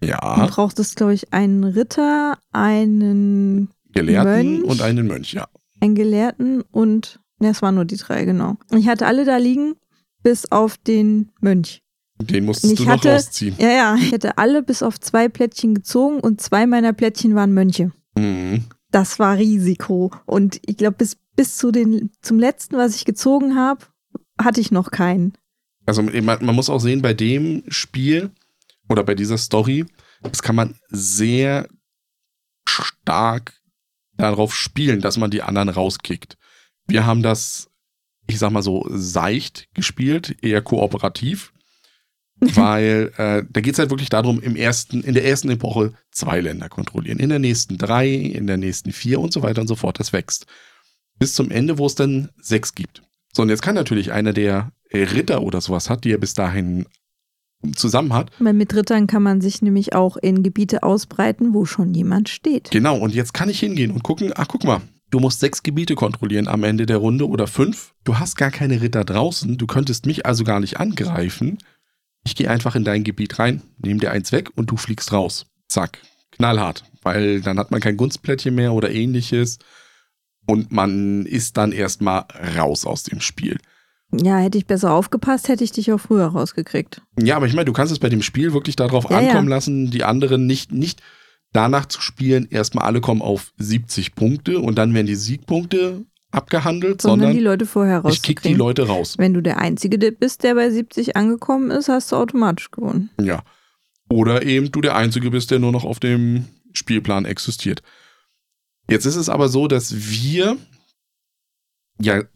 Du 0.00 0.08
Ja, 0.08 0.46
brauchtest, 0.46 0.96
glaube 0.96 1.14
ich, 1.14 1.32
einen 1.32 1.64
Ritter, 1.64 2.38
einen, 2.52 3.70
Gelehrten 3.92 4.60
Mönch. 4.60 4.64
und 4.64 4.82
einen 4.82 5.06
Mönch, 5.08 5.32
ja. 5.32 5.48
einen 5.80 5.94
Gelehrten 5.96 6.62
und 6.70 7.18
Ja, 7.40 7.50
es 7.50 7.60
waren 7.62 7.74
nur 7.74 7.84
die 7.86 7.96
drei, 7.96 8.24
genau. 8.24 8.56
Ich 8.70 8.86
hatte 8.86 9.06
alle 9.06 9.24
da 9.24 9.38
liegen, 9.38 9.74
bis 10.22 10.50
auf 10.52 10.76
den 10.78 11.32
Mönch. 11.40 11.82
Den 12.20 12.44
musstest 12.44 12.72
Ich 12.74 12.78
du 12.78 12.84
noch 12.84 12.92
hatte- 12.92 13.12
rausziehen. 13.14 13.54
Ja, 13.58 13.70
ja, 13.70 13.94
ich 13.96 14.12
hätte 14.12 14.36
alle 14.38 14.62
bis 14.62 14.82
auf 14.82 15.00
zwei 15.00 15.28
Plättchen 15.28 15.74
gezogen 15.74 16.20
und 16.20 16.40
zwei 16.40 16.66
meiner 16.66 16.92
Plättchen 16.92 17.34
waren 17.34 17.52
Mönche. 17.52 17.92
Mhm. 18.16 18.64
Das 18.90 19.18
war 19.18 19.36
Risiko. 19.38 20.10
Und 20.26 20.60
ich 20.66 20.76
glaube, 20.76 20.96
bis, 20.98 21.16
bis 21.36 21.56
zu 21.56 21.70
den, 21.70 22.10
zum 22.22 22.38
letzten, 22.38 22.76
was 22.76 22.96
ich 22.96 23.04
gezogen 23.04 23.56
habe, 23.56 23.86
hatte 24.40 24.60
ich 24.60 24.70
noch 24.70 24.90
keinen. 24.90 25.32
Also 25.86 26.02
man, 26.02 26.22
man 26.44 26.54
muss 26.54 26.68
auch 26.70 26.80
sehen, 26.80 27.00
bei 27.02 27.14
dem 27.14 27.62
Spiel 27.68 28.30
oder 28.88 29.02
bei 29.04 29.14
dieser 29.14 29.38
Story, 29.38 29.86
das 30.22 30.42
kann 30.42 30.56
man 30.56 30.74
sehr 30.88 31.68
stark 32.68 33.54
darauf 34.16 34.54
spielen, 34.54 35.00
dass 35.00 35.16
man 35.16 35.30
die 35.30 35.42
anderen 35.42 35.68
rauskickt. 35.68 36.36
Wir 36.86 37.06
haben 37.06 37.22
das, 37.22 37.70
ich 38.26 38.38
sag 38.38 38.50
mal 38.50 38.62
so, 38.62 38.86
seicht 38.90 39.68
gespielt, 39.74 40.36
eher 40.42 40.62
kooperativ, 40.62 41.52
weil 42.54 43.12
äh, 43.16 43.42
da 43.48 43.60
geht 43.60 43.74
es 43.74 43.78
halt 43.78 43.90
wirklich 43.90 44.08
darum, 44.08 44.40
im 44.40 44.56
ersten, 44.56 45.02
in 45.02 45.14
der 45.14 45.24
ersten 45.24 45.50
Epoche 45.50 45.92
zwei 46.10 46.40
Länder 46.40 46.68
kontrollieren, 46.68 47.18
in 47.18 47.28
der 47.28 47.38
nächsten 47.38 47.78
drei, 47.78 48.08
in 48.08 48.46
der 48.46 48.56
nächsten 48.56 48.92
vier 48.92 49.20
und 49.20 49.32
so 49.32 49.42
weiter 49.42 49.60
und 49.60 49.68
so 49.68 49.76
fort. 49.76 50.00
Das 50.00 50.12
wächst. 50.12 50.46
Bis 51.18 51.34
zum 51.34 51.50
Ende, 51.50 51.78
wo 51.78 51.86
es 51.86 51.94
dann 51.94 52.30
sechs 52.40 52.74
gibt. 52.74 53.02
So, 53.32 53.42
und 53.42 53.50
jetzt 53.50 53.62
kann 53.62 53.74
natürlich 53.74 54.12
einer, 54.12 54.32
der 54.32 54.72
Ritter 54.92 55.42
oder 55.42 55.60
sowas 55.60 55.90
hat, 55.90 56.04
die 56.04 56.12
er 56.12 56.18
bis 56.18 56.34
dahin 56.34 56.86
zusammen 57.74 58.12
hat. 58.12 58.30
Weil 58.38 58.54
mit 58.54 58.74
Rittern 58.74 59.06
kann 59.06 59.22
man 59.22 59.40
sich 59.40 59.62
nämlich 59.62 59.94
auch 59.94 60.16
in 60.16 60.42
Gebiete 60.42 60.82
ausbreiten, 60.82 61.52
wo 61.52 61.64
schon 61.64 61.94
jemand 61.94 62.28
steht. 62.28 62.70
Genau, 62.70 62.98
und 62.98 63.14
jetzt 63.14 63.34
kann 63.34 63.50
ich 63.50 63.60
hingehen 63.60 63.90
und 63.90 64.02
gucken, 64.02 64.32
ach 64.34 64.48
guck 64.48 64.64
mal, 64.64 64.80
du 65.10 65.20
musst 65.20 65.40
sechs 65.40 65.62
Gebiete 65.62 65.94
kontrollieren 65.94 66.48
am 66.48 66.64
Ende 66.64 66.86
der 66.86 66.96
Runde 66.96 67.28
oder 67.28 67.46
fünf. 67.46 67.92
Du 68.04 68.18
hast 68.18 68.36
gar 68.36 68.50
keine 68.50 68.80
Ritter 68.80 69.04
draußen, 69.04 69.58
du 69.58 69.66
könntest 69.66 70.06
mich 70.06 70.24
also 70.26 70.44
gar 70.44 70.60
nicht 70.60 70.80
angreifen. 70.80 71.58
Ich 72.24 72.34
gehe 72.34 72.50
einfach 72.50 72.76
in 72.76 72.84
dein 72.84 73.04
Gebiet 73.04 73.38
rein, 73.38 73.62
nehme 73.78 74.00
dir 74.00 74.10
eins 74.10 74.32
weg 74.32 74.50
und 74.56 74.70
du 74.70 74.76
fliegst 74.76 75.12
raus. 75.12 75.46
Zack, 75.68 75.98
knallhart, 76.32 76.84
weil 77.02 77.40
dann 77.40 77.58
hat 77.58 77.70
man 77.70 77.80
kein 77.80 77.96
Gunstplättchen 77.96 78.54
mehr 78.54 78.72
oder 78.72 78.90
ähnliches 78.90 79.58
und 80.46 80.72
man 80.72 81.26
ist 81.26 81.56
dann 81.56 81.72
erstmal 81.72 82.24
raus 82.56 82.84
aus 82.84 83.04
dem 83.04 83.20
Spiel. 83.20 83.58
Ja, 84.12 84.38
hätte 84.38 84.58
ich 84.58 84.66
besser 84.66 84.92
aufgepasst, 84.92 85.48
hätte 85.48 85.62
ich 85.62 85.70
dich 85.70 85.92
auch 85.92 86.00
früher 86.00 86.26
rausgekriegt. 86.26 87.00
Ja, 87.18 87.36
aber 87.36 87.46
ich 87.46 87.54
meine, 87.54 87.66
du 87.66 87.72
kannst 87.72 87.92
es 87.92 88.00
bei 88.00 88.08
dem 88.08 88.22
Spiel 88.22 88.52
wirklich 88.52 88.74
darauf 88.74 89.08
Ja, 89.08 89.18
ankommen 89.18 89.48
ja. 89.48 89.54
lassen, 89.56 89.90
die 89.90 90.02
anderen 90.02 90.46
nicht, 90.46 90.72
nicht 90.72 91.00
danach 91.52 91.86
zu 91.86 92.00
spielen, 92.00 92.48
erstmal 92.50 92.86
alle 92.86 93.00
kommen 93.00 93.22
auf 93.22 93.52
70 93.58 94.14
Punkte 94.14 94.58
und 94.58 94.76
dann 94.76 94.92
werden 94.94 95.06
die 95.06 95.14
Siegpunkte 95.14 96.04
abgehandelt, 96.30 97.02
Sondern, 97.02 97.20
sondern 97.20 97.36
die 97.36 97.42
Leute 97.42 97.66
vorher 97.66 98.04
ich 98.06 98.22
kick 98.22 98.42
die. 98.42 98.54
Leute 98.54 98.86
raus. 98.86 99.16
Wenn 99.18 99.34
du 99.34 99.40
der 99.40 99.58
Einzige 99.58 99.98
bist, 100.12 100.42
der 100.42 100.54
bei 100.54 100.70
70 100.70 101.16
angekommen 101.16 101.70
ist, 101.70 101.88
hast 101.88 102.12
du 102.12 102.16
automatisch 102.16 102.70
gewonnen. 102.70 103.10
Ja. 103.20 103.42
Oder 104.08 104.42
eben 104.44 104.70
du 104.70 104.80
der 104.80 104.96
Einzige 104.96 105.30
bist, 105.30 105.50
der 105.50 105.58
nur 105.58 105.72
noch 105.72 105.84
auf 105.84 106.00
dem 106.00 106.46
Spielplan 106.72 107.24
existiert. 107.24 107.82
Jetzt 108.88 109.06
ist 109.06 109.16
es 109.16 109.28
aber 109.28 109.48
so, 109.48 109.68
dass 109.68 109.94
wir 109.94 110.56
ja 112.00 112.18
äh, 112.18 112.26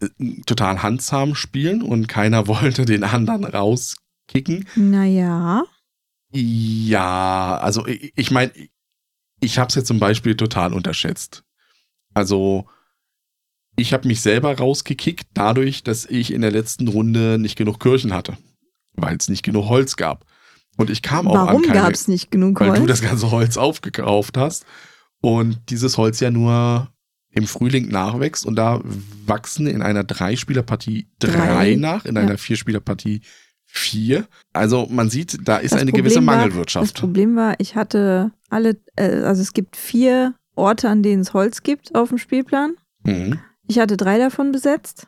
total 0.45 0.83
handzahm 0.83 1.35
spielen 1.35 1.81
und 1.81 2.07
keiner 2.07 2.47
wollte 2.47 2.85
den 2.85 3.03
anderen 3.03 3.43
rauskicken. 3.43 4.67
Naja. 4.75 5.63
Ja, 6.31 7.57
also 7.61 7.85
ich, 7.87 8.13
ich 8.15 8.31
meine, 8.31 8.51
ich 9.41 9.59
habe 9.59 9.69
es 9.69 9.75
jetzt 9.75 9.87
zum 9.87 9.99
Beispiel 9.99 10.35
total 10.35 10.73
unterschätzt. 10.73 11.43
Also 12.13 12.65
ich 13.75 13.93
habe 13.93 14.07
mich 14.07 14.21
selber 14.21 14.57
rausgekickt 14.57 15.27
dadurch, 15.33 15.83
dass 15.83 16.05
ich 16.05 16.31
in 16.33 16.41
der 16.41 16.51
letzten 16.51 16.87
Runde 16.87 17.37
nicht 17.39 17.57
genug 17.57 17.79
Kirchen 17.79 18.13
hatte, 18.13 18.37
weil 18.93 19.17
es 19.17 19.29
nicht 19.29 19.43
genug 19.43 19.67
Holz 19.69 19.95
gab. 19.95 20.25
Und 20.77 20.89
ich 20.89 21.01
kam 21.01 21.27
auch 21.27 21.35
Warum 21.35 21.61
an 21.63 21.67
keine, 21.69 21.79
gab 21.81 21.91
es 21.93 22.07
nicht 22.07 22.31
genug 22.31 22.59
weil 22.59 22.69
Holz? 22.71 22.79
du 22.79 22.85
das 22.85 23.01
ganze 23.01 23.31
Holz 23.31 23.57
aufgekauft 23.57 24.37
hast 24.37 24.65
und 25.21 25.59
dieses 25.69 25.97
Holz 25.97 26.19
ja 26.19 26.31
nur 26.31 26.89
im 27.31 27.47
Frühling 27.47 27.89
nachwächst 27.89 28.45
und 28.45 28.55
da 28.55 28.81
wachsen 29.25 29.67
in 29.67 29.81
einer 29.81 30.03
Dreispielerpartie 30.03 31.07
drei, 31.19 31.31
Drei, 31.31 31.75
nach, 31.75 32.05
in 32.05 32.15
ja. 32.15 32.21
einer 32.21 32.37
Vierspielerpartie 32.37 33.21
vier. 33.65 34.25
Also 34.53 34.87
man 34.89 35.09
sieht, 35.09 35.39
da 35.47 35.57
ist 35.57 35.73
Das 35.73 35.81
eine 35.81 35.91
Problem 35.91 36.03
gewisse 36.05 36.25
war- 36.25 36.33
Das 36.35 36.43
Mangelwirtschaft. 36.43 36.95
Problem 36.99 37.35
war, 37.35 37.55
ich 37.59 37.75
hatte 37.75 38.31
alle, 38.49 38.77
äh, 38.95 39.21
also 39.23 39.41
es 39.41 39.51
gibt 39.53 39.75
vier 39.75 40.33
Orte, 40.55 40.89
an 40.89 41.03
denen 41.03 41.21
es 41.21 41.33
Holz 41.33 41.63
gibt 41.63 41.93
auf 41.95 42.09
dem 42.09 42.17
Spielplan. 42.17 42.75
Mhm. 43.03 43.39
Ich 43.67 43.79
hatte 43.79 43.97
drei 43.97 44.17
davon 44.17 44.51
besetzt. 44.51 45.07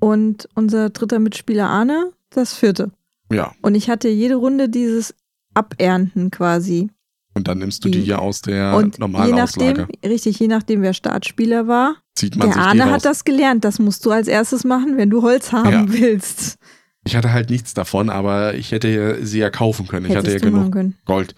Und 0.00 0.48
unser 0.54 0.90
dritter 0.90 1.18
Mitspieler 1.18 1.68
Arne, 1.68 2.12
das 2.30 2.54
vierte. 2.54 2.90
Ja, 3.32 3.52
Und 3.62 3.74
ich 3.74 3.88
hatte 3.88 4.08
jede 4.08 4.34
Runde 4.34 4.68
dieses 4.68 5.14
Abernten 5.54 6.30
quasi. 6.30 6.90
und 7.36 7.48
dann 7.48 7.58
nimmst 7.58 7.84
du 7.84 7.88
die 7.88 8.00
Die- 8.00 8.06
ja 8.06 8.18
aus 8.18 8.42
der 8.42 8.76
und 8.76 8.98
normalen 8.98 9.30
je 9.30 9.34
nachdem, 9.34 9.70
Auslage. 9.72 9.88
richtig, 10.04 10.38
je 10.38 10.46
nachdem, 10.48 10.82
wer 10.82 10.92
Startspieler 10.94 11.66
war, 11.66 11.96
Zieht 12.14 12.36
man 12.36 12.48
der 12.48 12.54
sich 12.54 12.62
Arne 12.62 12.82
raus. 12.84 12.92
hat 12.92 13.04
das 13.06 13.24
gelernt. 13.24 13.64
Das 13.64 13.78
musst 13.80 14.04
du 14.06 14.10
als 14.12 14.28
erstes 14.28 14.62
machen, 14.64 14.96
wenn 14.96 15.10
du 15.10 15.22
Holz 15.22 15.50
haben 15.52 15.70
Ja. 15.72 15.84
willst. 15.88 16.58
Ich 17.06 17.16
hatte 17.16 17.32
halt 17.32 17.50
nichts 17.50 17.74
davon, 17.74 18.08
aber 18.10 18.54
ich 18.54 18.70
hätte 18.72 19.24
sie 19.26 19.38
ja 19.38 19.50
kaufen 19.50 19.86
können. 19.88 20.06
Ich 20.06 20.14
hatte 20.16 20.28
ja 20.28 20.34
Hättest 20.34 20.44
genug 20.52 20.72
können. 20.72 20.96
Gold. 21.06 21.34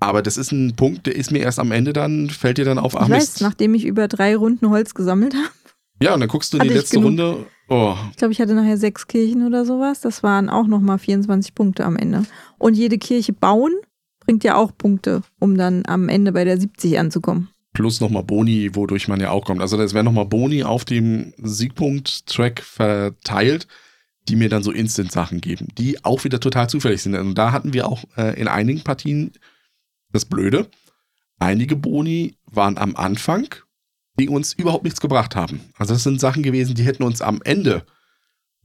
Aber 0.00 0.22
das 0.22 0.36
ist 0.38 0.50
ein 0.52 0.74
Punkt, 0.76 1.06
der 1.06 1.14
ist 1.16 1.30
mir 1.30 1.40
erst 1.40 1.58
am 1.58 1.72
Ende 1.72 1.92
dann, 1.92 2.30
fällt 2.30 2.58
dir 2.58 2.64
dann 2.64 2.78
auf, 2.78 2.94
Ich 2.94 3.00
weiß, 3.00 3.08
Mist. 3.08 3.40
nachdem 3.42 3.74
ich 3.74 3.84
über 3.84 4.08
drei 4.08 4.34
Runden 4.34 4.70
Holz 4.70 4.94
gesammelt 4.94 5.34
habe. 5.34 5.50
Ja, 6.02 6.14
und 6.14 6.20
dann 6.20 6.28
guckst 6.30 6.52
du 6.54 6.56
in 6.58 6.62
die 6.62 6.70
letzte 6.70 6.96
genug. 6.96 7.08
Runde. 7.08 7.46
Oh, 7.68 7.94
Ich 8.10 8.16
glaube, 8.16 8.32
ich 8.32 8.40
hatte 8.40 8.54
nachher 8.54 8.78
sechs 8.78 9.06
Kirchen 9.06 9.46
oder 9.46 9.66
sowas. 9.66 10.00
Das 10.00 10.22
waren 10.22 10.48
auch 10.48 10.66
nochmal 10.66 10.98
24 10.98 11.54
Punkte 11.54 11.84
am 11.84 11.96
Ende. 11.96 12.24
Und 12.58 12.74
jede 12.78 12.96
Kirche 12.96 13.34
bauen 13.34 13.72
bringt 14.20 14.42
ja 14.42 14.56
auch 14.56 14.72
Punkte, 14.76 15.22
um 15.38 15.56
dann 15.58 15.82
am 15.86 16.08
Ende 16.08 16.32
bei 16.32 16.44
der 16.44 16.58
70 16.58 16.98
anzukommen. 16.98 17.48
plus 17.74 18.00
nochmal 18.00 18.22
Boni, 18.24 18.74
wodurch 18.74 19.06
man 19.08 19.20
ja 19.20 19.30
auch 19.30 19.44
kommt. 19.44 19.60
Also 19.60 19.76
das 19.76 19.92
werden 19.92 20.06
nochmal 20.06 20.24
Boni 20.24 20.64
auf 20.64 20.86
dem 20.86 21.34
Siegpunkt-Track 21.84 22.62
verteilt, 22.62 23.66
die 24.28 24.36
mir 24.36 24.48
dann 24.48 24.62
so 24.62 24.70
Instant-Sachen 24.72 25.40
geben, 25.40 25.68
die 25.78 26.02
auch 26.04 26.24
wieder 26.24 26.40
total 26.40 26.68
zufällig 26.70 27.02
sind. 27.02 27.14
Und 27.14 27.34
da 27.36 27.52
hatten 27.52 27.72
wir 27.74 27.86
auch 27.88 28.04
äh, 28.16 28.40
in 28.40 28.48
einigen 28.48 28.80
Partien 28.82 29.32
das 30.12 30.24
Blöde. 30.24 30.68
Einige 31.38 31.76
Boni 31.76 32.36
waren 32.46 32.76
am 32.78 32.96
Anfang, 32.96 33.46
die 34.18 34.28
uns 34.28 34.52
überhaupt 34.52 34.84
nichts 34.84 35.00
gebracht 35.00 35.34
haben. 35.36 35.60
Also 35.78 35.94
das 35.94 36.02
sind 36.02 36.20
Sachen 36.20 36.42
gewesen, 36.42 36.74
die 36.74 36.82
hätten 36.84 37.02
uns 37.02 37.22
am 37.22 37.40
Ende 37.42 37.84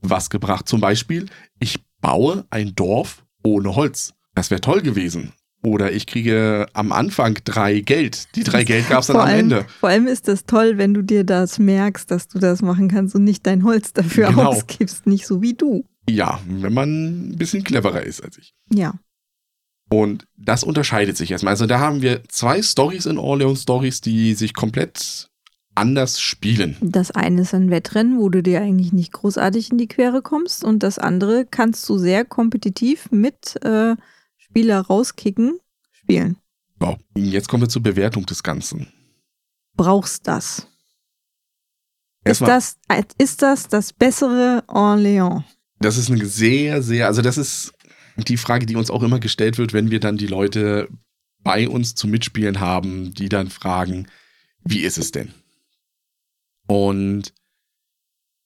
was 0.02 0.30
gebracht. 0.30 0.68
Zum 0.68 0.82
Beispiel, 0.82 1.28
ich 1.60 1.80
baue 2.02 2.46
ein 2.50 2.76
Dorf 2.76 3.24
ohne 3.44 3.76
Holz. 3.76 4.14
Das 4.34 4.52
wäre 4.52 4.62
toll 4.62 4.82
gewesen. 4.82 5.32
Oder 5.64 5.94
ich 5.94 6.06
kriege 6.06 6.68
am 6.74 6.92
Anfang 6.92 7.40
drei 7.44 7.80
Geld. 7.80 8.28
Die 8.36 8.44
drei 8.44 8.64
Geld 8.64 8.88
gab 8.88 9.00
es 9.02 9.08
dann 9.08 9.16
vor 9.16 9.24
am 9.24 9.30
allem, 9.30 9.40
Ende. 9.40 9.66
Vor 9.80 9.90
allem 9.90 10.06
ist 10.06 10.28
das 10.28 10.44
toll, 10.46 10.78
wenn 10.78 10.94
du 10.94 11.02
dir 11.02 11.24
das 11.24 11.58
merkst, 11.58 12.12
dass 12.12 12.28
du 12.28 12.38
das 12.38 12.62
machen 12.62 12.88
kannst 12.88 13.16
und 13.16 13.24
nicht 13.24 13.48
dein 13.48 13.64
Holz 13.64 13.92
dafür 13.94 14.28
Genau. 14.28 14.44
ausgibst. 14.50 15.08
Nicht 15.08 15.26
so 15.26 15.42
wie 15.42 15.54
du. 15.56 15.84
Ja, 16.08 16.40
wenn 16.48 16.74
man 16.74 17.30
ein 17.30 17.36
bisschen 17.38 17.64
cleverer 17.64 18.04
ist 18.04 18.24
als 18.24 18.38
ich. 18.38 18.54
Ja. 18.72 18.94
Und 19.89 20.28
das 20.36 20.63
unterscheidet 20.63 21.15
sich 21.15 21.32
erstmal. 21.32 21.52
Also 21.52 21.67
da 21.67 21.80
haben 21.80 22.02
wir 22.02 22.24
zwei 22.28 22.62
Stories 22.62 23.06
in 23.06 23.17
Orleans 23.17 23.62
Stories, 23.62 24.02
die 24.02 24.34
sich 24.34 24.54
komplett 24.54 25.30
anders 25.76 26.19
spielen. 26.19 26.78
Das 26.82 27.12
eine 27.12 27.41
ist 27.41 27.54
ein 27.54 27.69
Wettrennen, 27.69 28.19
wo 28.19 28.30
du 28.30 28.41
dir 28.41 28.62
eigentlich 28.62 28.93
nicht 28.93 29.12
großartig 29.12 29.71
in 29.71 29.78
die 29.78 29.88
Quere 29.88 30.21
kommst. 30.21 30.63
Und 30.63 30.82
das 30.82 30.98
andere 30.98 31.45
kannst 31.45 31.88
du 31.89 31.98
sehr 31.98 32.26
kompetitiv 32.26 33.12
mit 33.12 33.63
äh, 33.63 33.95
Spieler 34.38 34.82
rauskicken 34.82 35.60
spielen. 35.91 36.38
Wow. 36.80 36.98
Jetzt 37.15 37.48
kommen 37.48 37.63
wir 37.63 37.69
zur 37.69 37.84
Bewertung 37.84 38.26
des 38.26 38.41
Ganzen. 38.41 38.88
Brauchst 39.76 40.28
das? 40.28 40.67
Ist 42.24 42.41
das, 42.41 42.78
äh, 42.88 43.04
ist 43.19 43.43
das 43.43 43.67
das 43.67 43.93
bessere 43.93 44.63
Orléans? 44.67 45.43
das 45.80 45.98
ist 45.98 46.10
eine 46.10 46.26
sehr, 46.26 46.82
sehr, 46.82 47.08
also 47.08 47.21
das 47.21 47.38
ist 47.38 47.74
die 48.17 48.38
Frage, 48.38 48.65
die 48.65 48.75
uns 48.75 48.89
auch 48.89 49.04
immer 49.04 49.19
gestellt 49.19 49.58
wird, 49.58 49.73
wenn 49.73 49.91
wir 49.91 49.99
dann 49.99 50.17
die 50.17 50.28
Leute 50.28 50.88
bei 51.43 51.67
uns 51.67 51.95
zum 51.95 52.12
Mitspielen 52.12 52.60
haben, 52.60 53.13
die 53.13 53.30
dann 53.30 53.49
fragen, 53.49 54.08
wie 54.63 54.80
ist 54.80 54.97
es 54.97 55.12
denn? 55.12 55.34
Und 56.67 57.34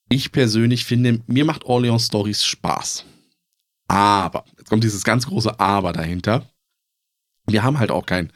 ich 0.08 0.32
persönlich 0.32 0.84
finde, 0.84 1.22
mir 1.26 1.44
macht 1.44 1.64
Orleans 1.64 2.06
Stories 2.06 2.44
Spaß. 2.44 3.06
Aber, 3.88 4.44
jetzt 4.58 4.68
kommt 4.68 4.84
dieses 4.84 5.04
ganz 5.04 5.26
große 5.26 5.58
Aber 5.58 5.92
dahinter. 5.92 6.48
Wir 7.46 7.62
haben 7.62 7.78
halt 7.78 7.90
auch 7.90 8.06
kein 8.06 8.32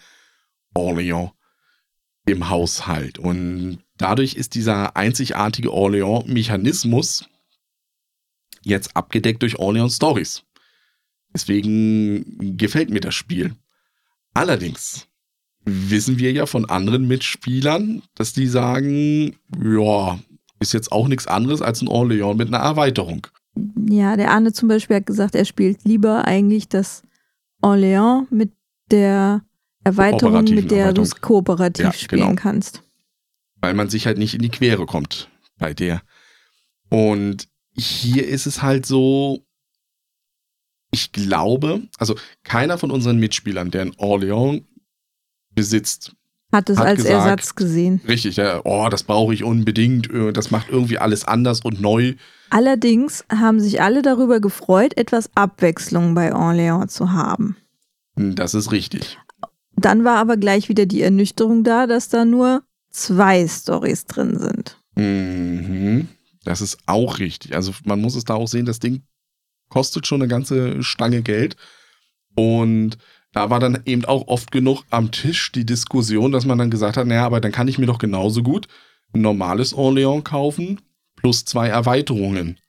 Orleans 0.72 1.32
im 2.26 2.48
Haushalt. 2.48 3.18
Und 3.18 3.84
dadurch 3.96 4.34
ist 4.34 4.54
dieser 4.54 4.96
einzigartige 4.96 5.72
Orleans-Mechanismus 5.72 7.28
jetzt 8.62 8.96
abgedeckt 8.96 9.42
durch 9.42 9.58
Orleans 9.58 9.96
Stories. 9.96 10.43
Deswegen 11.34 12.56
gefällt 12.56 12.90
mir 12.90 13.00
das 13.00 13.14
Spiel. 13.14 13.54
Allerdings 14.32 15.08
wissen 15.64 16.18
wir 16.18 16.32
ja 16.32 16.46
von 16.46 16.64
anderen 16.66 17.06
Mitspielern, 17.08 18.02
dass 18.14 18.32
die 18.32 18.46
sagen, 18.46 19.36
ja, 19.62 20.18
ist 20.60 20.72
jetzt 20.72 20.92
auch 20.92 21.08
nichts 21.08 21.26
anderes 21.26 21.60
als 21.60 21.82
ein 21.82 21.88
Orléans 21.88 22.34
mit 22.34 22.48
einer 22.48 22.58
Erweiterung. 22.58 23.26
Ja, 23.88 24.16
der 24.16 24.30
Arne 24.30 24.52
zum 24.52 24.68
Beispiel 24.68 24.96
hat 24.96 25.06
gesagt, 25.06 25.34
er 25.34 25.44
spielt 25.44 25.84
lieber 25.84 26.24
eigentlich 26.24 26.68
das 26.68 27.02
Orléans 27.62 28.26
mit 28.30 28.52
der 28.90 29.42
Erweiterung, 29.84 30.44
mit 30.44 30.70
der 30.70 30.92
du 30.92 31.02
es 31.02 31.20
kooperativ 31.20 31.84
ja, 31.84 31.92
spielen 31.92 32.22
genau. 32.22 32.34
kannst. 32.34 32.82
Weil 33.60 33.74
man 33.74 33.88
sich 33.88 34.06
halt 34.06 34.18
nicht 34.18 34.34
in 34.34 34.42
die 34.42 34.48
Quere 34.48 34.86
kommt 34.86 35.30
bei 35.58 35.74
der. 35.74 36.02
Und 36.90 37.48
hier 37.76 38.26
ist 38.26 38.46
es 38.46 38.62
halt 38.62 38.86
so, 38.86 39.44
ich 40.94 41.10
glaube, 41.12 41.82
also 41.98 42.14
keiner 42.44 42.78
von 42.78 42.90
unseren 42.90 43.18
Mitspielern, 43.18 43.70
der 43.70 43.82
ein 43.82 43.94
Orléans 43.96 44.62
besitzt, 45.54 46.14
hat 46.52 46.70
es 46.70 46.78
hat 46.78 46.86
als 46.86 46.96
gesagt, 46.98 47.14
Ersatz 47.14 47.56
gesehen. 47.56 48.00
Richtig, 48.06 48.36
ja, 48.36 48.60
oh, 48.64 48.88
das 48.88 49.02
brauche 49.02 49.34
ich 49.34 49.42
unbedingt, 49.42 50.08
äh, 50.10 50.32
das 50.32 50.52
macht 50.52 50.68
irgendwie 50.70 50.98
alles 50.98 51.24
anders 51.24 51.60
und 51.62 51.80
neu. 51.80 52.14
Allerdings 52.48 53.24
haben 53.28 53.58
sich 53.58 53.82
alle 53.82 54.02
darüber 54.02 54.38
gefreut, 54.38 54.96
etwas 54.96 55.30
Abwechslung 55.34 56.14
bei 56.14 56.32
Orléans 56.32 56.88
zu 56.88 57.12
haben. 57.12 57.56
Das 58.14 58.54
ist 58.54 58.70
richtig. 58.70 59.18
Dann 59.76 60.04
war 60.04 60.18
aber 60.18 60.36
gleich 60.36 60.68
wieder 60.68 60.86
die 60.86 61.02
Ernüchterung 61.02 61.64
da, 61.64 61.88
dass 61.88 62.08
da 62.08 62.24
nur 62.24 62.62
zwei 62.90 63.48
Stories 63.48 64.06
drin 64.06 64.38
sind. 64.38 64.78
Mhm. 64.94 66.06
Das 66.44 66.60
ist 66.60 66.78
auch 66.86 67.18
richtig. 67.18 67.56
Also 67.56 67.72
man 67.84 68.00
muss 68.00 68.14
es 68.14 68.24
da 68.24 68.34
auch 68.34 68.46
sehen, 68.46 68.66
das 68.66 68.78
Ding 68.78 69.02
kostet 69.74 70.06
schon 70.06 70.22
eine 70.22 70.28
ganze 70.28 70.84
Stange 70.84 71.22
Geld. 71.22 71.56
Und 72.36 72.96
da 73.32 73.50
war 73.50 73.58
dann 73.58 73.82
eben 73.86 74.04
auch 74.04 74.28
oft 74.28 74.52
genug 74.52 74.84
am 74.90 75.10
Tisch 75.10 75.50
die 75.50 75.66
Diskussion, 75.66 76.30
dass 76.30 76.44
man 76.44 76.58
dann 76.58 76.70
gesagt 76.70 76.96
hat, 76.96 77.08
naja, 77.08 77.26
aber 77.26 77.40
dann 77.40 77.50
kann 77.50 77.66
ich 77.66 77.76
mir 77.76 77.86
doch 77.86 77.98
genauso 77.98 78.44
gut 78.44 78.68
ein 79.12 79.20
normales 79.20 79.74
Orléans 79.74 80.22
kaufen 80.22 80.80
plus 81.16 81.44
zwei 81.44 81.68
Erweiterungen. 81.68 82.60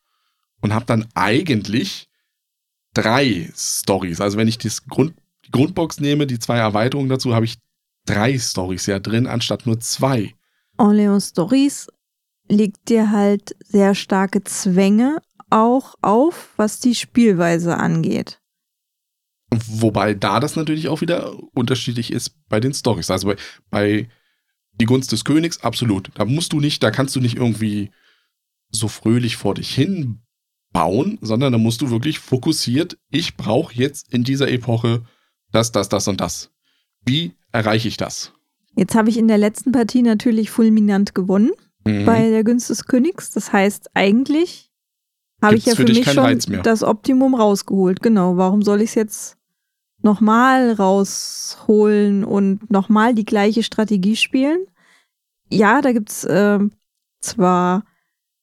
Und 0.62 0.74
habe 0.74 0.86
dann 0.86 1.06
eigentlich 1.14 2.10
drei 2.96 3.52
Stories. 3.56 4.20
Also 4.20 4.40
wenn 4.40 4.48
ich 4.48 4.58
das 4.58 4.88
Grund, 4.88 5.14
die 5.46 5.52
Grundbox 5.52 6.00
nehme, 6.00 6.26
die 6.26 6.40
zwei 6.40 6.58
Erweiterungen 6.58 7.10
dazu, 7.10 7.36
habe 7.36 7.46
ich 7.46 7.58
drei 8.08 8.40
Stories 8.40 8.88
ja 8.88 8.98
drin, 8.98 9.28
anstatt 9.28 9.68
nur 9.68 9.80
zwei. 9.80 10.34
Orléans 10.78 11.30
Stories 11.30 11.88
legt 12.50 12.90
dir 12.90 13.12
halt 13.12 13.56
sehr 13.60 13.94
starke 13.94 14.44
Zwänge 14.44 15.20
auch 15.56 15.96
auf, 16.02 16.50
was 16.58 16.80
die 16.80 16.96
Spielweise 16.96 17.78
angeht. 17.78 18.42
Wobei 19.52 20.14
da 20.14 20.42
das 20.42 20.58
natürlich 20.58 20.90
auch 20.90 21.00
wieder 21.00 21.34
unterschiedlich 21.54 22.12
ist 22.12 22.36
bei 22.50 22.60
den 22.60 22.74
Stories. 22.74 23.10
Also 23.10 23.28
bei, 23.28 23.36
bei 23.70 24.10
Die 24.74 24.86
Gunst 24.86 25.14
des 25.14 25.24
Königs, 25.24 25.62
absolut. 25.62 26.12
Da 26.16 26.26
musst 26.26 26.52
du 26.52 26.60
nicht, 26.60 26.84
da 26.84 26.92
kannst 26.92 27.16
du 27.16 27.22
nicht 27.22 27.38
irgendwie 27.38 27.92
so 28.70 28.90
fröhlich 28.90 29.38
vor 29.38 29.54
dich 29.54 29.74
hin 29.74 30.20
bauen, 30.74 31.18
sondern 31.22 31.54
da 31.54 31.58
musst 31.58 31.82
du 31.82 31.90
wirklich 31.90 32.20
fokussiert, 32.20 32.98
ich 33.10 33.38
brauche 33.38 33.74
jetzt 33.74 34.14
in 34.14 34.26
dieser 34.26 34.50
Epoche 34.50 35.04
das, 35.54 35.72
das, 35.72 35.88
das 35.88 36.10
und 36.10 36.20
das. 36.20 36.52
Wie 37.06 37.32
erreiche 37.54 37.88
ich 37.88 37.96
das? 37.96 38.34
Jetzt 38.76 38.94
habe 38.94 39.10
ich 39.10 39.18
in 39.18 39.30
der 39.30 39.38
letzten 39.38 39.72
Partie 39.72 40.02
natürlich 40.02 40.50
fulminant 40.50 41.16
gewonnen 41.16 41.52
mhm. 41.86 42.04
bei 42.04 42.30
der 42.30 42.44
Gunst 42.44 42.70
des 42.70 42.88
Königs. 42.88 43.32
Das 43.32 43.54
heißt, 43.54 43.92
eigentlich 43.94 44.70
habe 45.42 45.56
ich 45.56 45.66
ja 45.66 45.76
für, 45.76 45.86
für 45.86 45.94
mich 45.94 46.12
schon 46.12 46.64
das 46.64 46.84
Optimum 46.84 47.36
rausgeholt. 47.36 48.02
Genau. 48.02 48.38
Warum 48.38 48.62
soll 48.62 48.82
ich 48.82 48.90
es 48.90 48.96
jetzt 48.96 49.38
nochmal 50.06 50.72
rausholen 50.72 52.24
und 52.24 52.70
nochmal 52.72 53.14
die 53.14 53.26
gleiche 53.26 53.64
Strategie 53.64 54.16
spielen. 54.16 54.66
Ja, 55.50 55.82
da 55.82 55.92
gibt 55.92 56.10
es 56.10 56.24
äh, 56.24 56.60
zwar 57.20 57.84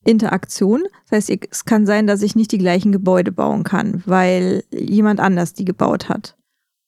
Interaktion, 0.05 0.83
das 1.09 1.29
heißt, 1.29 1.47
es 1.49 1.65
kann 1.65 1.85
sein, 1.85 2.05
dass 2.05 2.21
ich 2.21 2.35
nicht 2.35 2.51
die 2.51 2.57
gleichen 2.57 2.91
Gebäude 2.91 3.31
bauen 3.31 3.63
kann, 3.63 4.03
weil 4.05 4.65
jemand 4.71 5.21
anders 5.21 5.53
die 5.53 5.63
gebaut 5.63 6.09
hat. 6.09 6.35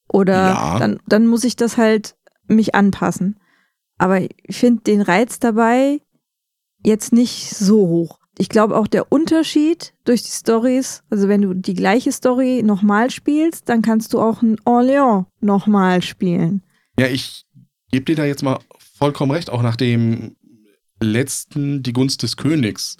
Oder 0.09 0.49
ja. 0.49 0.79
dann, 0.79 0.99
dann 1.07 1.25
muss 1.25 1.45
ich 1.45 1.55
das 1.55 1.77
halt 1.77 2.17
mich 2.47 2.75
anpassen. 2.75 3.39
Aber 3.97 4.19
ich 4.19 4.57
finde 4.57 4.83
den 4.83 5.01
Reiz 5.01 5.39
dabei 5.39 6.01
jetzt 6.83 7.13
nicht 7.13 7.55
so 7.55 7.87
hoch 7.87 8.19
ich 8.37 8.49
glaube 8.49 8.75
auch 8.77 8.87
der 8.87 9.11
Unterschied 9.11 9.93
durch 10.03 10.23
die 10.23 10.31
Stories, 10.31 11.03
also 11.09 11.27
wenn 11.27 11.41
du 11.41 11.53
die 11.53 11.73
gleiche 11.73 12.11
Story 12.11 12.63
nochmal 12.63 13.09
spielst, 13.09 13.69
dann 13.69 13.81
kannst 13.81 14.13
du 14.13 14.21
auch 14.21 14.41
ein 14.41 14.57
Orléans 14.61 15.25
nochmal 15.39 16.01
spielen. 16.01 16.61
Ja, 16.99 17.07
ich 17.07 17.45
gebe 17.91 18.05
dir 18.05 18.15
da 18.15 18.25
jetzt 18.25 18.43
mal 18.43 18.59
vollkommen 18.77 19.31
recht, 19.31 19.49
auch 19.49 19.61
nach 19.61 19.75
dem 19.75 20.35
letzten 21.01 21.83
Die 21.83 21.93
Gunst 21.93 22.23
des 22.23 22.37
Königs 22.37 22.97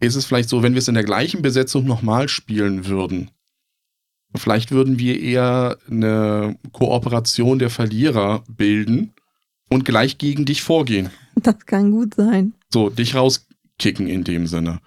ist 0.00 0.16
es 0.16 0.24
vielleicht 0.24 0.48
so, 0.48 0.62
wenn 0.62 0.72
wir 0.72 0.80
es 0.80 0.88
in 0.88 0.94
der 0.94 1.04
gleichen 1.04 1.42
Besetzung 1.42 1.84
nochmal 1.84 2.28
spielen 2.28 2.86
würden, 2.86 3.30
vielleicht 4.34 4.70
würden 4.70 4.98
wir 4.98 5.20
eher 5.20 5.78
eine 5.88 6.58
Kooperation 6.72 7.58
der 7.58 7.70
Verlierer 7.70 8.42
bilden 8.48 9.12
und 9.70 9.84
gleich 9.84 10.18
gegen 10.18 10.44
dich 10.44 10.62
vorgehen. 10.62 11.10
Das 11.36 11.64
kann 11.66 11.90
gut 11.92 12.14
sein. 12.14 12.54
So, 12.72 12.90
dich 12.90 13.14
raus 13.14 13.46
kicken 13.82 14.06
in 14.06 14.22
dem 14.22 14.46
Sinne. 14.46 14.80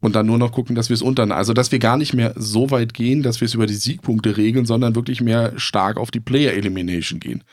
Und 0.00 0.14
dann 0.14 0.26
nur 0.26 0.36
noch 0.36 0.52
gucken, 0.52 0.74
dass 0.76 0.90
wir 0.90 0.94
es 0.94 1.02
unter, 1.02 1.30
also 1.34 1.54
dass 1.54 1.72
wir 1.72 1.78
gar 1.78 1.96
nicht 1.96 2.12
mehr 2.12 2.34
so 2.36 2.70
weit 2.70 2.92
gehen, 2.92 3.22
dass 3.22 3.40
wir 3.40 3.46
es 3.46 3.54
über 3.54 3.66
die 3.66 3.74
Siegpunkte 3.74 4.36
regeln, 4.36 4.66
sondern 4.66 4.94
wirklich 4.94 5.20
mehr 5.20 5.58
stark 5.58 5.96
auf 5.96 6.10
die 6.10 6.20
Player 6.20 6.52
Elimination 6.52 7.18
gehen. 7.18 7.44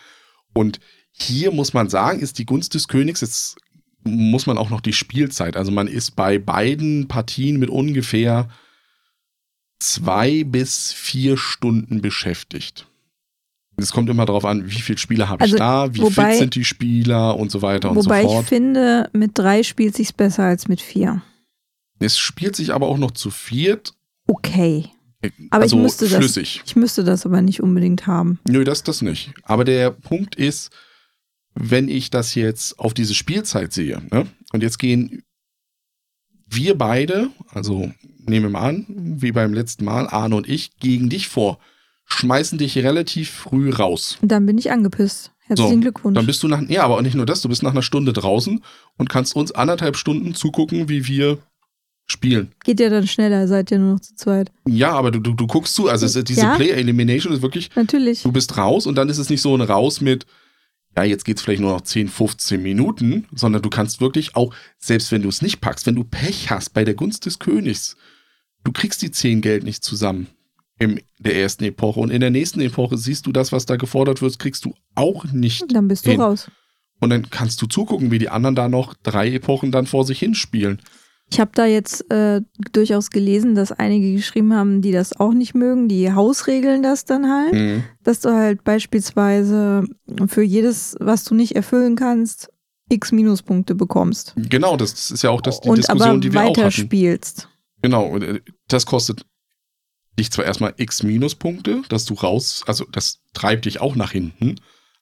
Und 0.54 0.80
hier 1.12 1.52
muss 1.52 1.74
man 1.74 1.90
sagen, 1.90 2.20
ist 2.20 2.38
die 2.38 2.46
Gunst 2.46 2.74
des 2.74 2.88
Königs, 2.88 3.22
jetzt 3.22 3.58
muss 4.04 4.46
man 4.46 4.58
auch 4.58 4.70
noch 4.70 4.82
die 4.82 4.94
Spielzeit. 4.94 5.56
Also 5.56 5.72
man 5.72 5.88
ist 5.88 6.16
bei 6.16 6.38
beiden 6.38 7.08
Partien 7.08 7.60
mit 7.60 7.70
ungefähr 7.70 8.50
zwei 9.80 10.44
bis 10.44 10.92
vier 10.92 11.38
Stunden 11.38 12.02
beschäftigt. 12.02 12.89
Es 13.82 13.92
kommt 13.92 14.10
immer 14.10 14.26
darauf 14.26 14.46
an, 14.46 14.70
wie 14.70 14.82
viele 14.82 14.98
Spieler 14.98 15.30
habe 15.30 15.42
also, 15.42 15.56
ich 15.56 15.60
da, 15.60 15.94
wie 15.94 16.02
wobei, 16.02 16.32
fit 16.32 16.40
sind 16.40 16.56
die 16.56 16.66
Spieler 16.66 17.38
und 17.38 17.52
so 17.52 17.62
weiter 17.62 17.90
und 17.92 18.02
so 18.02 18.10
fort. 18.10 18.24
Wobei 18.24 18.40
ich 18.40 18.48
finde, 18.48 19.10
mit 19.14 19.38
drei 19.38 19.64
spielt 19.64 19.96
sich 19.96 20.16
besser 20.16 20.44
als 20.44 20.68
mit 20.68 20.82
vier. 20.82 21.22
Es 22.00 22.18
spielt 22.18 22.56
sich 22.56 22.74
aber 22.74 22.88
auch 22.88 22.98
noch 22.98 23.12
zu 23.12 23.30
viert. 23.30 23.94
Okay. 24.28 24.90
Aber 25.50 25.64
also 25.64 25.76
ich 25.76 25.82
müsste 25.82 26.08
flüssig. 26.08 26.60
Das, 26.62 26.72
ich 26.72 26.76
müsste 26.76 27.04
das 27.04 27.26
aber 27.26 27.42
nicht 27.42 27.62
unbedingt 27.62 28.08
haben. 28.08 28.40
Nö, 28.48 28.64
das 28.64 28.84
das 28.84 29.02
nicht. 29.02 29.34
Aber 29.44 29.66
der 29.66 29.92
Punkt 29.92 30.36
ist, 30.36 30.72
wenn 31.56 31.90
ich 31.90 32.10
das 32.10 32.36
jetzt 32.36 32.80
auf 32.80 32.94
diese 32.94 33.14
Spielzeit 33.14 33.74
sehe, 33.74 34.02
ne, 34.12 34.28
und 34.54 34.64
jetzt 34.64 34.80
gehen 34.80 35.24
wir 36.48 36.78
beide, 36.78 37.30
also 37.50 37.92
nehmen 38.26 38.46
wir 38.46 38.50
mal 38.52 38.70
an, 38.70 38.86
wie 38.88 39.32
beim 39.32 39.54
letzten 39.54 39.86
Mal, 39.86 40.08
Arne 40.08 40.36
und 40.36 40.48
ich, 40.48 40.78
gegen 40.78 41.10
dich 41.10 41.28
vor 41.28 41.60
schmeißen 42.12 42.58
dich 42.58 42.78
relativ 42.78 43.30
früh 43.30 43.72
raus. 43.72 44.18
Dann 44.22 44.46
bin 44.46 44.58
ich 44.58 44.72
angepisst. 44.72 45.32
Herzlichen 45.40 45.76
so, 45.76 45.80
Glückwunsch. 45.80 46.16
Dann 46.16 46.26
bist 46.26 46.44
du 46.44 46.48
nach, 46.48 46.62
ja, 46.68 46.84
aber 46.84 47.02
nicht 47.02 47.16
nur 47.16 47.26
das, 47.26 47.42
du 47.42 47.50
bist 47.50 47.64
nach 47.64 47.72
einer 47.72 47.82
Stunde 47.82 48.14
draußen 48.14 48.64
und 48.98 49.10
kannst 49.10 49.36
uns 49.36 49.52
anderthalb 49.52 49.98
Stunden 49.98 50.36
zugucken, 50.36 50.90
wie 50.90 51.08
wir 51.08 51.40
spielen. 52.06 52.52
Geht 52.64 52.80
ja 52.80 52.90
dann 52.90 53.08
schneller, 53.08 53.48
seid 53.48 53.72
ihr 53.72 53.80
nur 53.80 53.94
noch 53.94 54.00
zu 54.00 54.16
zweit. 54.16 54.52
Ja, 54.68 54.92
aber 54.92 55.12
du, 55.12 55.20
du, 55.20 55.34
du 55.34 55.48
guckst 55.48 55.74
zu, 55.74 55.90
also 55.90 56.06
es, 56.06 56.24
diese 56.24 56.42
ja? 56.42 56.56
Play 56.56 56.70
Elimination 56.70 57.34
ist 57.34 57.42
wirklich, 57.42 57.70
Natürlich. 57.76 58.22
du 58.24 58.32
bist 58.32 58.58
raus 58.58 58.86
und 58.86 58.96
dann 58.96 59.10
ist 59.10 59.18
es 59.18 59.30
nicht 59.30 59.42
so 59.42 59.56
ein 59.56 59.62
Raus 59.62 60.02
mit, 60.02 60.26
ja, 60.96 61.04
jetzt 61.04 61.24
geht 61.24 61.38
es 61.38 61.44
vielleicht 61.44 61.62
nur 61.62 61.72
noch 61.72 61.82
10, 61.82 62.10
15 62.10 62.62
Minuten, 62.62 63.26
sondern 63.34 63.62
du 63.62 63.70
kannst 63.70 64.02
wirklich 64.02 64.36
auch, 64.36 64.54
selbst 64.78 65.12
wenn 65.12 65.22
du 65.22 65.30
es 65.30 65.42
nicht 65.42 65.62
packst, 65.62 65.86
wenn 65.86 65.96
du 65.96 66.04
Pech 66.04 66.50
hast 66.50 66.74
bei 66.74 66.84
der 66.84 66.96
Gunst 66.96 67.26
des 67.26 67.40
Königs, 67.40 67.96
du 68.64 68.72
kriegst 68.72 69.02
die 69.02 69.12
10 69.12 69.42
Geld 69.42 69.64
nicht 69.64 69.84
zusammen 69.84 70.28
in 70.80 71.02
der 71.20 71.36
ersten 71.36 71.66
Epoche. 71.66 72.00
Und 72.00 72.10
in 72.10 72.22
der 72.22 72.32
nächsten 72.32 72.62
Epoche 72.62 72.98
siehst 72.98 73.26
du 73.28 73.32
das, 73.32 73.52
was 73.52 73.66
da 73.66 73.76
gefordert 73.76 74.22
wird, 74.22 74.40
kriegst 74.40 74.66
du 74.66 74.74
auch 74.96 75.26
nicht. 75.26 75.64
Dann 75.74 75.88
bist 75.88 76.06
hin. 76.06 76.18
du 76.18 76.24
raus. 76.24 76.50
Und 77.02 77.12
dann 77.12 77.30
kannst 77.30 77.62
du 77.62 77.68
zugucken, 77.68 78.12
wie 78.12 78.20
die 78.20 78.30
anderen 78.30 78.56
da 78.56 78.68
noch 78.68 78.94
drei 79.04 79.32
Epochen 79.32 79.72
dann 79.72 79.86
vor 79.86 80.06
sich 80.06 80.20
hinspielen. 80.20 80.82
Ich 81.32 81.40
habe 81.40 81.52
da 81.54 81.66
jetzt 81.66 82.12
äh, 82.12 82.42
durchaus 82.72 83.12
gelesen, 83.12 83.54
dass 83.54 83.72
einige 83.72 84.14
geschrieben 84.14 84.54
haben, 84.54 84.82
die 84.82 84.92
das 84.92 85.20
auch 85.20 85.34
nicht 85.34 85.54
mögen. 85.54 85.88
Die 85.88 86.12
Hausregeln 86.12 86.82
das 86.82 87.06
dann 87.06 87.30
halt, 87.30 87.54
mhm. 87.54 87.84
dass 88.04 88.22
du 88.22 88.34
halt 88.34 88.64
beispielsweise 88.64 89.84
für 90.28 90.42
jedes, 90.42 90.96
was 91.00 91.24
du 91.26 91.36
nicht 91.36 91.56
erfüllen 91.56 91.96
kannst, 91.96 92.50
x 92.90 93.12
Minuspunkte 93.12 93.76
bekommst. 93.76 94.34
Genau, 94.36 94.76
das 94.76 95.12
ist 95.12 95.22
ja 95.22 95.30
auch 95.30 95.42
das, 95.42 95.62
die 95.62 95.70
Und 95.70 95.78
Diskussion, 95.78 96.20
die 96.20 96.34
wir 96.34 96.42
auch 96.42 96.58
hatten. 96.58 96.72
spielst. 96.72 97.48
Genau, 97.82 98.18
äh, 98.18 98.42
das 98.68 98.88
kostet 98.88 99.26
dich 100.20 100.32
zwar 100.32 100.46
erstmal 100.46 100.74
x 100.78 101.04
Minuspunkte, 101.04 101.82
dass 101.90 102.06
du 102.06 102.14
raus, 102.14 102.64
also 102.68 102.86
das 102.92 103.20
treibt 103.34 103.66
dich 103.66 103.82
auch 103.82 103.96
nach 103.96 104.12
hinten, 104.12 104.56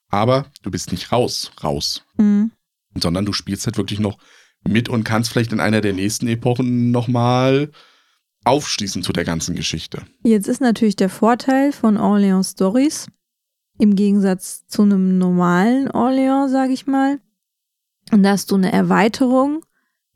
aber 0.09 0.45
du 0.61 0.71
bist 0.71 0.91
nicht 0.91 1.11
raus, 1.11 1.51
raus. 1.63 2.05
Mhm. 2.17 2.51
Sondern 2.95 3.25
du 3.25 3.33
spielst 3.33 3.65
halt 3.65 3.77
wirklich 3.77 3.99
noch 3.99 4.17
mit 4.63 4.89
und 4.89 5.03
kannst 5.03 5.31
vielleicht 5.31 5.51
in 5.51 5.59
einer 5.59 5.81
der 5.81 5.93
nächsten 5.93 6.27
Epochen 6.27 6.91
nochmal 6.91 7.71
aufschließen 8.43 9.03
zu 9.03 9.11
der 9.11 9.25
ganzen 9.25 9.55
Geschichte. 9.55 10.03
Jetzt 10.23 10.47
ist 10.47 10.61
natürlich 10.61 10.95
der 10.95 11.09
Vorteil 11.09 11.71
von 11.71 11.97
Orléans 11.97 12.51
Stories 12.51 13.07
im 13.77 13.95
Gegensatz 13.95 14.65
zu 14.67 14.83
einem 14.83 15.17
normalen 15.17 15.89
Orléans, 15.89 16.49
sage 16.49 16.73
ich 16.73 16.87
mal, 16.87 17.19
dass 18.11 18.45
du 18.45 18.55
eine 18.55 18.71
Erweiterung 18.71 19.63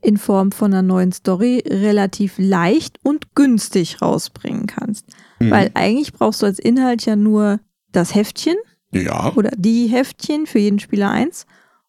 in 0.02 0.18
Form 0.18 0.52
von 0.52 0.74
einer 0.74 0.82
neuen 0.82 1.12
Story 1.12 1.64
relativ 1.68 2.36
leicht 2.38 3.00
und 3.04 3.36
günstig 3.36 4.02
rausbringen 4.02 4.68
kannst. 4.68 5.06
Mhm. 5.40 5.52
Weil 5.52 5.72
eigentlich 5.74 6.14
brauchst 6.14 6.42
du 6.42 6.46
als 6.46 6.60
Inhalt 6.60 7.06
ja 7.06 7.16
nur 7.16 7.60
das 7.92 8.16
Heftchen. 8.16 8.56
Ja. 8.92 9.34
Oder 9.36 9.52
die 9.56 9.88
Heftchen 9.88 10.48
für 10.48 10.60
jeden 10.60 10.80
Spieler 10.80 11.12
eins. 11.12 11.46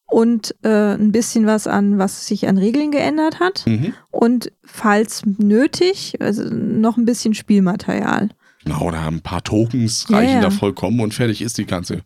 Und 0.06 0.54
äh, 0.62 0.94
ein 0.94 1.10
bisschen 1.10 1.46
was 1.46 1.66
an, 1.66 1.96
was 1.98 2.26
sich 2.26 2.46
an 2.46 2.58
Regeln 2.58 2.90
geändert 2.90 3.40
hat. 3.40 3.64
Mhm. 3.66 3.94
Und 4.10 4.52
falls 4.62 5.22
nötig, 5.24 6.20
also 6.20 6.44
noch 6.44 6.98
ein 6.98 7.06
bisschen 7.06 7.32
Spielmaterial. 7.32 8.28
Genau, 8.64 8.90
da 8.90 9.02
haben 9.02 9.16
ein 9.16 9.22
paar 9.22 9.42
Tokens 9.42 10.06
reichen 10.10 10.34
ja, 10.34 10.40
da 10.40 10.50
vollkommen 10.50 11.00
und 11.00 11.14
fertig 11.14 11.40
ist 11.40 11.58
die 11.58 11.66
ganze 11.66 12.02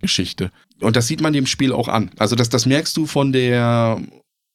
Geschichte. 0.00 0.50
Und 0.80 0.96
das 0.96 1.06
sieht 1.06 1.20
man 1.20 1.32
dem 1.32 1.46
Spiel 1.46 1.72
auch 1.72 1.88
an. 1.88 2.10
Also 2.18 2.34
das, 2.36 2.48
das 2.48 2.66
merkst 2.66 2.96
du 2.96 3.06
von 3.06 3.32
der 3.32 4.00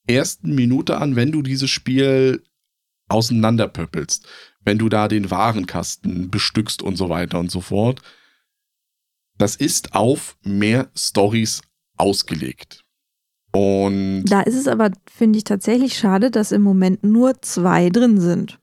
ersten 0.08 0.56
Minute 0.56 0.98
an, 0.98 1.16
wenn 1.16 1.32
du 1.32 1.42
dieses 1.42 1.70
Spiel 1.70 2.44
auseinanderpöppelst, 3.10 4.28
wenn 4.64 4.78
du 4.78 4.90
da 4.90 5.08
den 5.08 5.32
Warenkasten 5.32 6.30
bestückst 6.30 6.82
und 6.82 6.98
so 6.98 7.10
weiter 7.10 7.40
und 7.40 7.52
so 7.52 7.62
fort. 7.62 8.02
Das 9.38 9.56
ist 9.56 9.94
auf 9.94 10.38
mehr 10.44 10.90
Stories 10.96 11.62
ausgelegt. 11.96 12.84
Und 13.52 14.26
da 14.26 14.42
ist 14.42 14.56
es 14.56 14.68
aber, 14.68 14.92
finde 15.10 15.38
ich, 15.38 15.44
tatsächlich 15.44 15.98
schade, 15.98 16.32
dass 16.32 16.52
im 16.52 16.62
Moment 16.62 17.04
nur 17.04 17.42
zwei 17.42 17.90
drin 17.90 18.20
sind. 18.20 18.60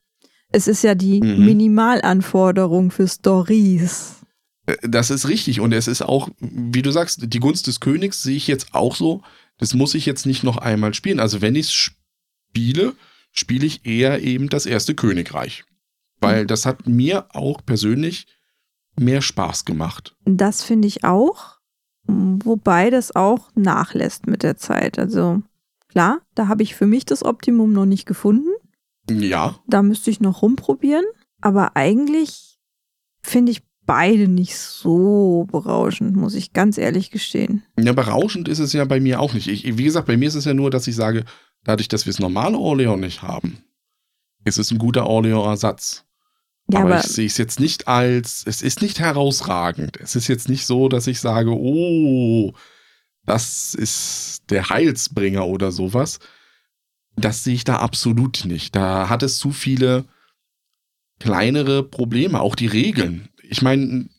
Es 0.51 0.67
ist 0.67 0.83
ja 0.83 0.95
die 0.95 1.21
mhm. 1.21 1.45
Minimalanforderung 1.45 2.91
für 2.91 3.07
Stories. 3.07 4.21
Äh, 4.67 4.75
das 4.83 5.09
ist 5.09 5.27
richtig. 5.27 5.59
Und 5.59 5.73
es 5.73 5.87
ist 5.87 6.01
auch, 6.01 6.29
wie 6.39 6.81
du 6.81 6.91
sagst, 6.91 7.33
die 7.33 7.39
Gunst 7.39 7.67
des 7.67 7.79
Königs 7.79 8.23
sehe 8.23 8.37
ich 8.37 8.47
jetzt 8.47 8.73
auch 8.73 8.95
so. 8.95 9.21
Das 9.57 9.73
muss 9.73 9.95
ich 9.95 10.05
jetzt 10.05 10.25
nicht 10.25 10.43
noch 10.43 10.57
einmal 10.57 10.93
spielen. 10.93 11.19
Also 11.19 11.41
wenn 11.41 11.55
ich 11.55 11.67
es 11.67 11.73
spiele, 11.73 12.93
spiele 13.31 13.65
ich 13.65 13.85
eher 13.85 14.21
eben 14.21 14.49
das 14.49 14.65
erste 14.65 14.95
Königreich. 14.95 15.63
Weil 16.19 16.43
mhm. 16.43 16.47
das 16.47 16.65
hat 16.65 16.87
mir 16.87 17.27
auch 17.29 17.61
persönlich 17.65 18.27
mehr 18.97 19.21
Spaß 19.21 19.65
gemacht. 19.65 20.15
Das 20.25 20.63
finde 20.63 20.87
ich 20.87 21.03
auch. 21.03 21.55
Wobei 22.07 22.89
das 22.89 23.15
auch 23.15 23.49
nachlässt 23.55 24.27
mit 24.27 24.43
der 24.43 24.57
Zeit. 24.57 24.99
Also 24.99 25.41
klar, 25.87 26.21
da 26.35 26.47
habe 26.47 26.63
ich 26.63 26.75
für 26.75 26.85
mich 26.85 27.05
das 27.05 27.23
Optimum 27.23 27.73
noch 27.73 27.85
nicht 27.85 28.05
gefunden. 28.05 28.49
Ja. 29.09 29.59
Da 29.67 29.81
müsste 29.81 30.11
ich 30.11 30.19
noch 30.19 30.41
rumprobieren. 30.41 31.05
Aber 31.41 31.75
eigentlich 31.75 32.59
finde 33.21 33.51
ich 33.51 33.63
beide 33.85 34.27
nicht 34.27 34.57
so 34.57 35.47
berauschend, 35.51 36.15
muss 36.15 36.33
ich 36.33 36.53
ganz 36.53 36.77
ehrlich 36.77 37.11
gestehen. 37.11 37.63
Ja, 37.79 37.93
berauschend 37.93 38.47
ist 38.47 38.59
es 38.59 38.73
ja 38.73 38.85
bei 38.85 38.99
mir 38.99 39.19
auch 39.19 39.33
nicht. 39.33 39.47
Ich, 39.47 39.77
wie 39.77 39.83
gesagt, 39.83 40.07
bei 40.07 40.17
mir 40.17 40.27
ist 40.27 40.35
es 40.35 40.45
ja 40.45 40.53
nur, 40.53 40.71
dass 40.71 40.87
ich 40.87 40.95
sage, 40.95 41.25
dadurch, 41.63 41.87
dass 41.87 42.05
wir 42.05 42.13
das 42.13 42.19
normale 42.19 42.57
Orleans 42.57 42.99
nicht 42.99 43.21
haben, 43.21 43.59
ist 44.43 44.57
es 44.57 44.71
ein 44.71 44.77
guter 44.77 45.07
Orleans-Ersatz. 45.07 46.05
Ja, 46.71 46.79
aber, 46.79 46.95
aber 46.95 46.99
ich 46.99 47.11
sehe 47.11 47.27
es 47.27 47.37
jetzt 47.37 47.59
nicht 47.59 47.87
als, 47.87 48.43
es 48.45 48.61
ist 48.61 48.81
nicht 48.81 48.99
herausragend. 48.99 49.97
Es 50.01 50.15
ist 50.15 50.27
jetzt 50.27 50.49
nicht 50.49 50.65
so, 50.65 50.89
dass 50.89 51.07
ich 51.07 51.19
sage, 51.19 51.51
oh, 51.51 52.53
das 53.25 53.73
ist 53.75 54.43
der 54.49 54.69
Heilsbringer 54.69 55.45
oder 55.45 55.71
sowas. 55.71 56.19
Das 57.15 57.43
sehe 57.43 57.53
ich 57.53 57.63
da 57.63 57.77
absolut 57.77 58.45
nicht. 58.45 58.75
Da 58.75 59.09
hat 59.09 59.23
es 59.23 59.37
zu 59.37 59.51
viele 59.51 60.05
kleinere 61.19 61.83
Probleme, 61.83 62.41
auch 62.41 62.55
die 62.55 62.67
Regeln 62.67 63.29
ich 63.49 63.61
meine, 63.61 64.09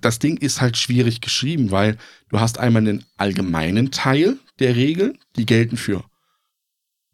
das 0.00 0.18
Ding 0.18 0.36
ist 0.36 0.60
halt 0.60 0.76
schwierig 0.76 1.20
geschrieben, 1.20 1.70
weil 1.70 1.96
du 2.28 2.40
hast 2.40 2.58
einmal 2.58 2.82
einen 2.82 3.04
allgemeinen 3.16 3.90
Teil 3.90 4.38
der 4.58 4.74
Regeln, 4.76 5.18
die 5.36 5.46
gelten 5.46 5.76
für 5.76 6.04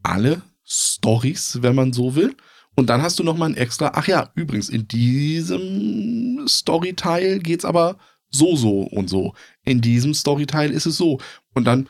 alle 0.02 0.42
Stories, 0.64 1.58
wenn 1.62 1.74
man 1.74 1.92
so 1.92 2.14
will. 2.14 2.34
Und 2.74 2.88
dann 2.88 3.02
hast 3.02 3.18
du 3.18 3.24
noch 3.24 3.36
mal 3.36 3.50
ein 3.50 3.56
extra, 3.56 3.92
ach 3.94 4.08
ja, 4.08 4.30
übrigens, 4.34 4.70
in 4.70 4.88
diesem 4.88 6.46
Storyteil 6.48 7.38
geht's 7.40 7.66
aber 7.66 7.98
so, 8.30 8.56
so 8.56 8.80
und 8.80 9.10
so. 9.10 9.34
In 9.64 9.82
diesem 9.82 10.14
Storyteil 10.14 10.70
ist 10.70 10.86
es 10.86 10.96
so. 10.96 11.20
Und 11.52 11.64
dann 11.64 11.88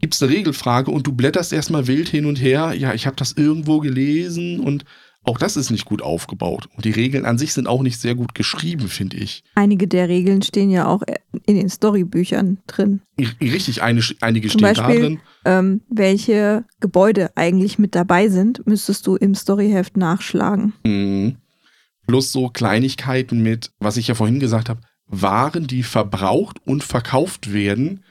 gibt's 0.00 0.22
eine 0.22 0.32
Regelfrage 0.32 0.90
und 0.90 1.06
du 1.06 1.12
blätterst 1.12 1.52
erstmal 1.52 1.86
wild 1.86 2.08
hin 2.08 2.24
und 2.24 2.36
her. 2.36 2.72
Ja, 2.72 2.94
ich 2.94 3.06
habe 3.06 3.16
das 3.16 3.32
irgendwo 3.32 3.80
gelesen 3.80 4.60
und 4.60 4.84
auch 5.26 5.38
das 5.38 5.56
ist 5.56 5.70
nicht 5.70 5.84
gut 5.84 6.02
aufgebaut. 6.02 6.68
Und 6.76 6.84
die 6.84 6.92
Regeln 6.92 7.24
an 7.24 7.36
sich 7.36 7.52
sind 7.52 7.66
auch 7.66 7.82
nicht 7.82 8.00
sehr 8.00 8.14
gut 8.14 8.34
geschrieben, 8.34 8.88
finde 8.88 9.16
ich. 9.16 9.42
Einige 9.54 9.88
der 9.88 10.08
Regeln 10.08 10.42
stehen 10.42 10.70
ja 10.70 10.86
auch 10.86 11.02
in 11.46 11.56
den 11.56 11.68
Storybüchern 11.68 12.58
drin. 12.66 13.00
Richtig, 13.40 13.82
eine, 13.82 14.02
einige 14.20 14.48
Zum 14.48 14.60
stehen 14.60 14.68
Beispiel, 14.68 14.94
da 14.94 15.00
drin. 15.00 15.20
Ähm, 15.44 15.80
welche 15.88 16.64
Gebäude 16.80 17.30
eigentlich 17.36 17.78
mit 17.78 17.94
dabei 17.94 18.28
sind, 18.28 18.66
müsstest 18.66 19.06
du 19.06 19.16
im 19.16 19.34
Storyheft 19.34 19.96
nachschlagen. 19.96 20.72
Mhm. 20.84 21.36
Plus 22.06 22.30
so 22.30 22.48
Kleinigkeiten 22.48 23.42
mit, 23.42 23.72
was 23.80 23.96
ich 23.96 24.06
ja 24.06 24.14
vorhin 24.14 24.38
gesagt 24.38 24.68
habe, 24.68 24.80
Waren, 25.08 25.66
die 25.66 25.82
verbraucht 25.82 26.58
und 26.66 26.82
verkauft 26.82 27.52
werden, 27.52 28.02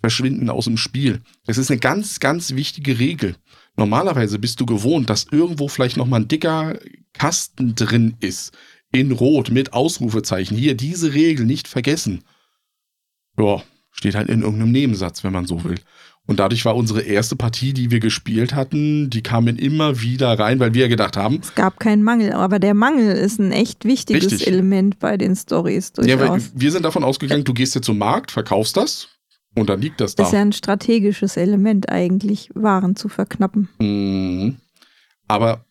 verschwinden 0.00 0.50
aus 0.50 0.66
dem 0.66 0.76
Spiel. 0.76 1.22
Das 1.46 1.58
ist 1.58 1.70
eine 1.70 1.80
ganz, 1.80 2.20
ganz 2.20 2.54
wichtige 2.54 2.98
Regel. 2.98 3.36
Normalerweise 3.76 4.38
bist 4.38 4.60
du 4.60 4.66
gewohnt, 4.66 5.10
dass 5.10 5.26
irgendwo 5.30 5.68
vielleicht 5.68 5.96
nochmal 5.96 6.20
ein 6.20 6.28
dicker 6.28 6.78
Kasten 7.12 7.74
drin 7.74 8.16
ist. 8.20 8.52
In 8.92 9.12
Rot 9.12 9.50
mit 9.50 9.72
Ausrufezeichen. 9.72 10.56
Hier, 10.56 10.74
diese 10.74 11.12
Regel 11.12 11.44
nicht 11.44 11.68
vergessen. 11.68 12.24
Ja, 13.38 13.62
steht 13.90 14.14
halt 14.14 14.28
in 14.28 14.42
irgendeinem 14.42 14.72
Nebensatz, 14.72 15.24
wenn 15.24 15.32
man 15.32 15.46
so 15.46 15.64
will. 15.64 15.76
Und 16.26 16.40
dadurch 16.40 16.64
war 16.64 16.74
unsere 16.74 17.02
erste 17.02 17.36
Partie, 17.36 17.72
die 17.72 17.90
wir 17.90 18.00
gespielt 18.00 18.54
hatten, 18.54 19.10
die 19.10 19.22
kamen 19.22 19.56
immer 19.56 20.00
wieder 20.00 20.36
rein, 20.38 20.58
weil 20.58 20.74
wir 20.74 20.88
gedacht 20.88 21.16
haben. 21.16 21.38
Es 21.40 21.54
gab 21.54 21.78
keinen 21.78 22.02
Mangel, 22.02 22.32
aber 22.32 22.58
der 22.58 22.74
Mangel 22.74 23.16
ist 23.16 23.38
ein 23.38 23.52
echt 23.52 23.84
wichtiges 23.84 24.32
richtig. 24.32 24.48
Element 24.48 24.98
bei 24.98 25.16
den 25.16 25.36
Stories. 25.36 25.92
Ja, 26.02 26.18
weil 26.18 26.42
wir 26.52 26.72
sind 26.72 26.84
davon 26.84 27.04
ausgegangen, 27.04 27.44
du 27.44 27.54
gehst 27.54 27.76
jetzt 27.76 27.84
zum 27.84 27.98
Markt, 27.98 28.32
verkaufst 28.32 28.76
das, 28.76 29.08
und 29.56 29.70
dann 29.70 29.80
liegt 29.80 30.00
das 30.00 30.14
da. 30.14 30.22
Das 30.22 30.32
ist 30.32 30.36
ja 30.36 30.42
ein 30.42 30.52
strategisches 30.52 31.36
Element 31.36 31.90
eigentlich, 31.90 32.50
Waren 32.54 32.94
zu 32.94 33.08
verknappen. 33.08 33.68
Mhm. 33.78 34.58
Aber 35.26 35.64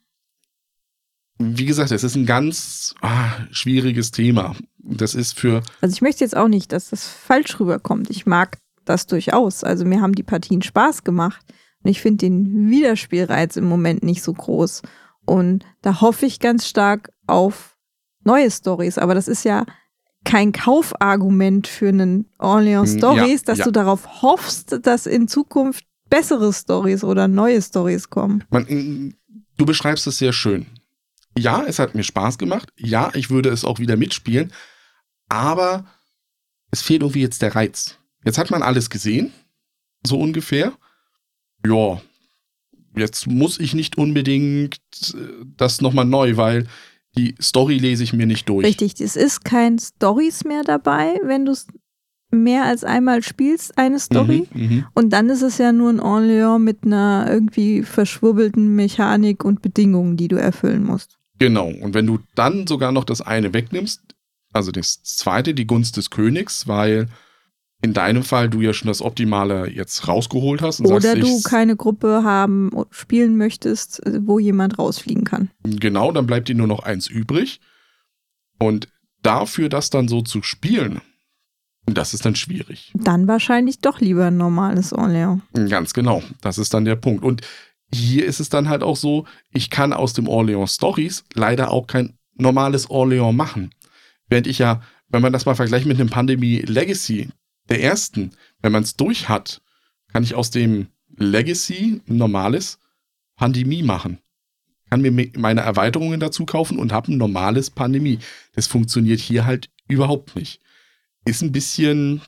wie 1.38 1.66
gesagt, 1.66 1.92
es 1.92 2.04
ist 2.04 2.16
ein 2.16 2.26
ganz 2.26 2.96
ah, 3.02 3.32
schwieriges 3.52 4.12
Thema. 4.12 4.56
Das 4.80 5.16
ist 5.16 5.38
für. 5.38 5.62
Also 5.82 5.94
ich 5.94 6.02
möchte 6.02 6.24
jetzt 6.24 6.36
auch 6.36 6.48
nicht, 6.48 6.72
dass 6.72 6.90
das 6.90 7.08
falsch 7.08 7.60
rüberkommt. 7.60 8.10
Ich 8.10 8.26
mag 8.26 8.58
das 8.86 9.06
durchaus. 9.06 9.64
Also 9.64 9.86
mir 9.86 10.02
haben 10.02 10.14
die 10.14 10.24
Partien 10.24 10.62
Spaß 10.62 11.04
gemacht. 11.04 11.46
Und 11.84 11.92
ich 11.92 12.02
finde 12.02 12.26
den 12.26 12.70
Wiederspielreiz 12.70 13.58
im 13.58 13.66
Moment 13.66 14.04
nicht 14.04 14.24
so 14.24 14.34
groß. 14.34 14.82
Und 15.26 15.66
da 15.82 16.02
hoffe 16.02 16.26
ich 16.26 16.40
ganz 16.40 16.68
stark 16.68 17.12
auf 17.28 17.78
neue 18.24 18.50
Stories. 18.50 18.98
Aber 18.98 19.14
das 19.14 19.28
ist 19.28 19.44
ja 19.44 19.66
kein 20.26 20.52
Kaufargument 20.52 21.68
für 21.68 21.88
einen 21.88 22.26
Orleans 22.38 22.92
hm, 22.92 22.98
Stories, 22.98 23.42
ja, 23.42 23.46
dass 23.46 23.60
ja. 23.60 23.66
du 23.66 23.72
darauf 23.72 24.22
hoffst, 24.22 24.80
dass 24.84 25.06
in 25.06 25.28
Zukunft 25.28 25.86
bessere 26.10 26.52
Stories 26.52 27.04
oder 27.04 27.28
neue 27.28 27.62
Stories 27.62 28.10
kommen. 28.10 28.44
Man, 28.50 29.16
du 29.58 29.66
beschreibst 29.66 30.06
es 30.08 30.18
sehr 30.18 30.34
schön. 30.34 30.66
Ja, 31.38 31.64
es 31.66 31.80
hat 31.80 31.96
mir 31.96 32.04
Spaß 32.04 32.38
gemacht. 32.38 32.72
Ja, 32.78 33.12
ich 33.14 33.30
würde 33.30 33.50
es 33.50 33.66
auch 33.66 33.80
wieder 33.80 33.98
mitspielen. 33.98 34.52
Aber 35.28 35.86
es 36.72 36.82
fehlt 36.82 37.02
irgendwie 37.02 37.22
jetzt 37.22 37.42
der 37.42 37.56
Reiz. 37.56 37.98
Jetzt 38.24 38.38
hat 38.38 38.52
man 38.52 38.64
alles 38.64 38.90
gesehen. 38.90 39.34
So 40.06 40.20
ungefähr. 40.20 40.74
Ja, 41.66 42.02
jetzt 42.96 43.28
muss 43.28 43.60
ich 43.60 43.74
nicht 43.74 43.98
unbedingt 43.98 44.80
äh, 45.14 45.46
das 45.58 45.82
nochmal 45.82 46.06
neu, 46.06 46.38
weil 46.38 46.68
die 47.18 47.36
Story 47.42 47.78
lese 47.78 48.04
ich 48.04 48.14
mir 48.14 48.26
nicht 48.26 48.48
durch. 48.50 48.66
Richtig, 48.66 49.00
es 49.00 49.16
ist 49.16 49.46
kein 49.46 49.80
Stories 49.80 50.44
mehr 50.44 50.64
dabei, 50.64 51.20
wenn 51.24 51.46
du 51.46 51.52
es 51.52 51.68
mehr 52.32 52.66
als 52.66 52.84
einmal 52.84 53.24
spielst, 53.24 53.78
eine 53.78 54.00
Story. 54.00 54.48
Mhm, 54.54 54.62
mhm, 54.62 54.86
und 54.94 55.12
dann 55.12 55.30
ist 55.30 55.42
es 55.42 55.58
ja 55.58 55.72
nur 55.72 55.90
ein 55.90 56.02
Orléans 56.02 56.60
mit 56.60 56.84
einer 56.84 57.28
irgendwie 57.30 57.84
verschwurbelten 57.84 58.76
Mechanik 58.76 59.46
und 59.46 59.62
Bedingungen, 59.62 60.18
die 60.18 60.28
du 60.28 60.36
erfüllen 60.36 60.84
musst. 60.84 61.18
Genau. 61.40 61.68
Und 61.68 61.94
wenn 61.94 62.08
du 62.08 62.20
dann 62.36 62.68
sogar 62.68 62.92
noch 62.92 63.04
das 63.04 63.22
eine 63.22 63.54
wegnimmst, 63.54 64.02
also 64.54 64.72
das 64.72 65.04
zweite, 65.04 65.54
die 65.54 65.68
Gunst 65.68 65.98
des 65.98 66.10
Königs, 66.10 66.68
weil 66.68 67.08
in 67.82 67.94
deinem 67.94 68.24
Fall 68.24 68.50
du 68.50 68.62
ja 68.62 68.74
schon 68.74 68.88
das 68.88 69.02
Optimale 69.02 69.70
jetzt 69.70 70.08
rausgeholt 70.08 70.62
hast. 70.62 70.82
Oder 70.82 71.02
sagst, 71.02 71.24
du 71.24 71.42
keine 71.42 71.76
Gruppe 71.76 72.24
haben, 72.24 72.72
spielen 72.90 73.38
möchtest, 73.38 74.02
wo 74.22 74.40
jemand 74.40 74.80
rausfliegen 74.80 75.24
kann. 75.24 75.50
Genau, 75.64 76.12
dann 76.12 76.26
bleibt 76.26 76.48
dir 76.48 76.56
nur 76.56 76.68
noch 76.68 76.80
eins 76.80 77.08
übrig. 77.08 77.60
Und 78.60 78.88
dafür 79.22 79.70
das 79.70 79.90
dann 79.90 80.08
so 80.08 80.22
zu 80.22 80.42
spielen, 80.42 81.02
das 81.86 82.14
ist 82.14 82.26
dann 82.26 82.36
schwierig. 82.36 82.92
Dann 82.96 83.28
wahrscheinlich 83.28 83.80
doch 83.80 84.00
lieber 84.00 84.26
ein 84.26 84.38
normales 84.38 84.94
Orléans. 84.94 85.42
Ganz 85.70 85.94
genau, 85.94 86.24
das 86.42 86.58
ist 86.58 86.74
dann 86.74 86.86
der 86.86 86.96
Punkt. 86.96 87.24
Und 87.24 87.42
hier 87.94 88.26
ist 88.26 88.40
es 88.40 88.50
dann 88.50 88.70
halt 88.70 88.82
auch 88.82 88.96
so, 88.96 89.26
ich 89.52 89.70
kann 89.70 89.94
aus 89.94 90.14
dem 90.14 90.28
Orléans 90.28 90.74
Stories 90.74 91.24
leider 91.34 91.72
auch 91.72 91.86
kein 91.86 92.18
normales 92.34 92.90
Orléans 92.90 93.34
machen. 93.34 93.72
Während 94.28 94.48
ich 94.48 94.60
ja, 94.60 94.82
wenn 95.10 95.22
man 95.22 95.34
das 95.34 95.46
mal 95.46 95.56
vergleicht 95.56 95.86
mit 95.86 96.00
einem 96.00 96.10
Pandemie 96.10 96.62
Legacy, 96.62 97.30
der 97.70 97.82
ersten, 97.82 98.32
wenn 98.62 98.72
man 98.72 98.84
es 98.84 98.96
durch 98.96 99.30
hat, 99.30 99.62
kann 100.12 100.24
ich 100.24 100.36
aus 100.36 100.52
dem 100.52 100.88
Legacy, 101.18 102.02
normales, 102.06 102.80
Pandemie 103.36 103.84
machen. 103.84 104.20
Kann 104.90 105.02
mir 105.02 105.12
meine 105.36 105.62
Erweiterungen 105.62 106.20
dazu 106.20 106.46
kaufen 106.46 106.78
und 106.78 106.94
habe 106.94 107.12
ein 107.12 107.18
normales 107.18 107.70
Pandemie. 107.70 108.20
Das 108.54 108.68
funktioniert 108.68 109.20
hier 109.20 109.46
halt 109.46 109.70
überhaupt 109.88 110.36
nicht. 110.36 110.62
Ist 111.26 111.42
ein 111.42 111.52
bisschen 111.52 112.22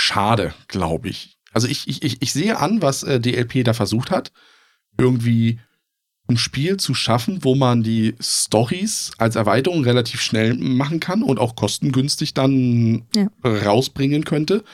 schade, 0.00 0.54
glaube 0.68 1.08
ich. 1.08 1.38
Also 1.52 1.68
ich, 1.68 1.88
ich, 1.88 2.20
ich 2.20 2.32
sehe 2.32 2.58
an, 2.58 2.82
was 2.82 3.02
äh, 3.02 3.20
DLP 3.20 3.64
da 3.64 3.74
versucht 3.74 4.10
hat. 4.10 4.32
Irgendwie 4.98 5.60
ein 6.30 6.36
Spiel 6.36 6.76
zu 6.76 6.94
schaffen, 6.94 7.44
wo 7.44 7.54
man 7.54 7.82
die 7.82 8.14
Stories 8.20 9.12
als 9.18 9.36
Erweiterung 9.36 9.84
relativ 9.84 10.20
schnell 10.20 10.54
machen 10.54 11.00
kann 11.00 11.22
und 11.22 11.38
auch 11.38 11.56
kostengünstig 11.56 12.34
dann 12.34 13.04
ja. 13.14 13.28
rausbringen 13.44 14.24
könnte. 14.24 14.64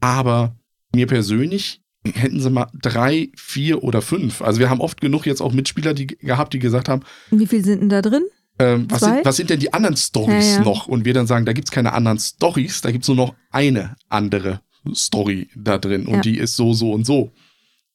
Aber 0.00 0.56
mir 0.94 1.06
persönlich 1.06 1.80
hätten 2.14 2.40
sie 2.40 2.50
mal 2.50 2.68
drei, 2.80 3.30
vier 3.36 3.82
oder 3.82 4.02
fünf. 4.02 4.42
Also 4.42 4.60
wir 4.60 4.70
haben 4.70 4.80
oft 4.80 5.00
genug 5.00 5.26
jetzt 5.26 5.40
auch 5.40 5.52
Mitspieler 5.52 5.94
die, 5.94 6.06
gehabt, 6.06 6.52
die 6.54 6.58
gesagt 6.58 6.88
haben. 6.88 7.02
Wie 7.30 7.46
viel 7.46 7.64
sind 7.64 7.80
denn 7.80 7.88
da 7.88 8.02
drin? 8.02 8.24
Ähm, 8.58 8.86
was, 8.88 9.00
sind, 9.00 9.24
was, 9.24 9.36
sind, 9.36 9.50
denn 9.50 9.60
die 9.60 9.72
anderen 9.72 9.96
Stories 9.96 10.52
ja, 10.52 10.58
ja. 10.58 10.64
noch? 10.64 10.86
Und 10.86 11.04
wir 11.04 11.12
dann 11.12 11.26
sagen, 11.26 11.44
da 11.44 11.52
gibt 11.52 11.68
es 11.68 11.72
keine 11.72 11.92
anderen 11.92 12.18
Stories, 12.18 12.80
da 12.80 12.90
gibt 12.90 13.04
es 13.04 13.08
nur 13.08 13.16
noch 13.16 13.34
eine 13.50 13.96
andere 14.08 14.60
Story 14.94 15.48
da 15.54 15.78
drin 15.78 16.06
und 16.06 16.24
die 16.24 16.38
ist 16.38 16.56
so, 16.56 16.72
so 16.72 16.92
und 16.92 17.04
so. 17.04 17.32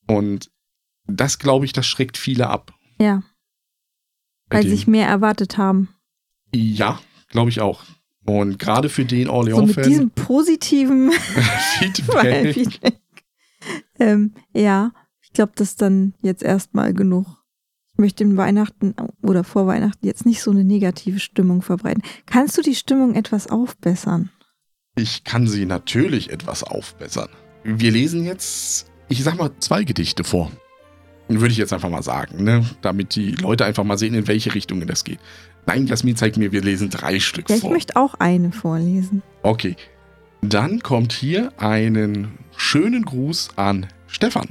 Und 0.07 0.51
das, 1.07 1.39
glaube 1.39 1.65
ich, 1.65 1.73
das 1.73 1.87
schreckt 1.87 2.17
viele 2.17 2.49
ab. 2.49 2.73
Ja. 3.01 3.23
Weil 4.49 4.63
sie 4.63 4.69
sich 4.69 4.87
mehr 4.87 5.07
erwartet 5.07 5.57
haben. 5.57 5.89
Ja, 6.53 6.99
glaube 7.29 7.49
ich 7.49 7.61
auch. 7.61 7.83
Und 8.25 8.59
gerade 8.59 8.89
für 8.89 9.05
den 9.05 9.27
Orleans-Fan. 9.29 9.67
So 9.67 9.79
mit 9.79 9.85
diesem 9.89 10.09
positiven 10.11 11.11
Feedback. 11.79 12.53
Feedback. 12.53 12.99
Ähm, 13.97 14.33
ja, 14.53 14.91
ich 15.21 15.33
glaube, 15.33 15.53
das 15.55 15.69
ist 15.69 15.81
dann 15.81 16.13
jetzt 16.21 16.43
erstmal 16.43 16.93
genug. 16.93 17.25
Ich 17.93 17.97
möchte 17.97 18.23
in 18.23 18.37
Weihnachten 18.37 18.93
oder 19.21 19.43
vor 19.43 19.65
Weihnachten 19.67 20.05
jetzt 20.05 20.25
nicht 20.25 20.41
so 20.41 20.51
eine 20.51 20.63
negative 20.63 21.19
Stimmung 21.19 21.61
verbreiten. 21.61 22.03
Kannst 22.25 22.57
du 22.57 22.61
die 22.61 22.75
Stimmung 22.75 23.15
etwas 23.15 23.47
aufbessern? 23.47 24.29
Ich 24.95 25.23
kann 25.23 25.47
sie 25.47 25.65
natürlich 25.65 26.29
etwas 26.29 26.63
aufbessern. 26.63 27.29
Wir 27.63 27.91
lesen 27.91 28.23
jetzt, 28.25 28.91
ich 29.07 29.23
sag 29.23 29.37
mal, 29.37 29.51
zwei 29.59 29.83
Gedichte 29.83 30.23
vor. 30.23 30.51
Würde 31.39 31.51
ich 31.51 31.57
jetzt 31.57 31.73
einfach 31.73 31.89
mal 31.89 32.03
sagen, 32.03 32.43
ne? 32.43 32.65
damit 32.81 33.15
die 33.15 33.31
Leute 33.31 33.65
einfach 33.65 33.83
mal 33.83 33.97
sehen, 33.97 34.13
in 34.13 34.27
welche 34.27 34.53
Richtungen 34.53 34.87
das 34.87 35.03
geht. 35.03 35.19
Nein, 35.65 35.87
Jasmin 35.87 36.15
zeigt 36.15 36.37
mir, 36.37 36.51
wir 36.51 36.61
lesen 36.61 36.89
drei 36.89 37.19
Stück 37.19 37.49
ja, 37.49 37.57
vor. 37.57 37.69
Ich 37.69 37.73
möchte 37.73 37.95
auch 37.95 38.15
eine 38.15 38.51
vorlesen. 38.51 39.21
Okay. 39.43 39.75
Dann 40.41 40.81
kommt 40.81 41.13
hier 41.13 41.53
einen 41.57 42.39
schönen 42.57 43.05
Gruß 43.05 43.51
an 43.57 43.85
Stefan. 44.07 44.49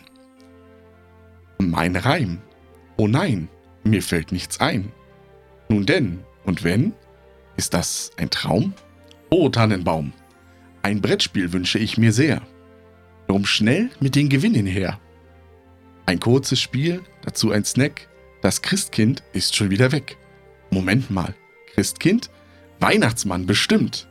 Mein 1.59 1.97
Reim. 1.97 2.39
Oh 2.97 3.09
nein, 3.09 3.49
mir 3.83 4.03
fällt 4.03 4.31
nichts 4.31 4.61
ein. 4.61 4.93
Nun 5.69 5.87
denn, 5.87 6.21
und 6.45 6.63
wenn? 6.63 6.93
Ist 7.57 7.75
das 7.75 8.13
ein 8.17 8.31
Traum? 8.31 8.73
Oh 9.31 9.49
Tannenbaum, 9.49 10.13
ein 10.83 11.01
Brettspiel 11.01 11.53
wünsche 11.53 11.79
ich 11.79 11.99
mir 11.99 12.13
sehr. 12.13 12.43
Drum 13.27 13.47
schnell 13.47 13.91
mit 14.01 14.17
den 14.17 14.29
Gewinnen 14.29 14.67
her. 14.67 14.99
Ein 16.11 16.19
kurzes 16.19 16.61
Spiel, 16.61 17.03
dazu 17.23 17.53
ein 17.53 17.65
Snack. 17.65 18.09
Das 18.43 18.63
Christkind 18.63 19.23
ist 19.33 19.55
schon 19.55 19.71
wieder 19.71 19.93
weg. 19.93 20.19
Moment 20.73 21.09
mal, 21.09 21.37
Christkind? 21.73 22.31
Weihnachtsmann 22.81 23.47
bestimmt. 23.47 24.09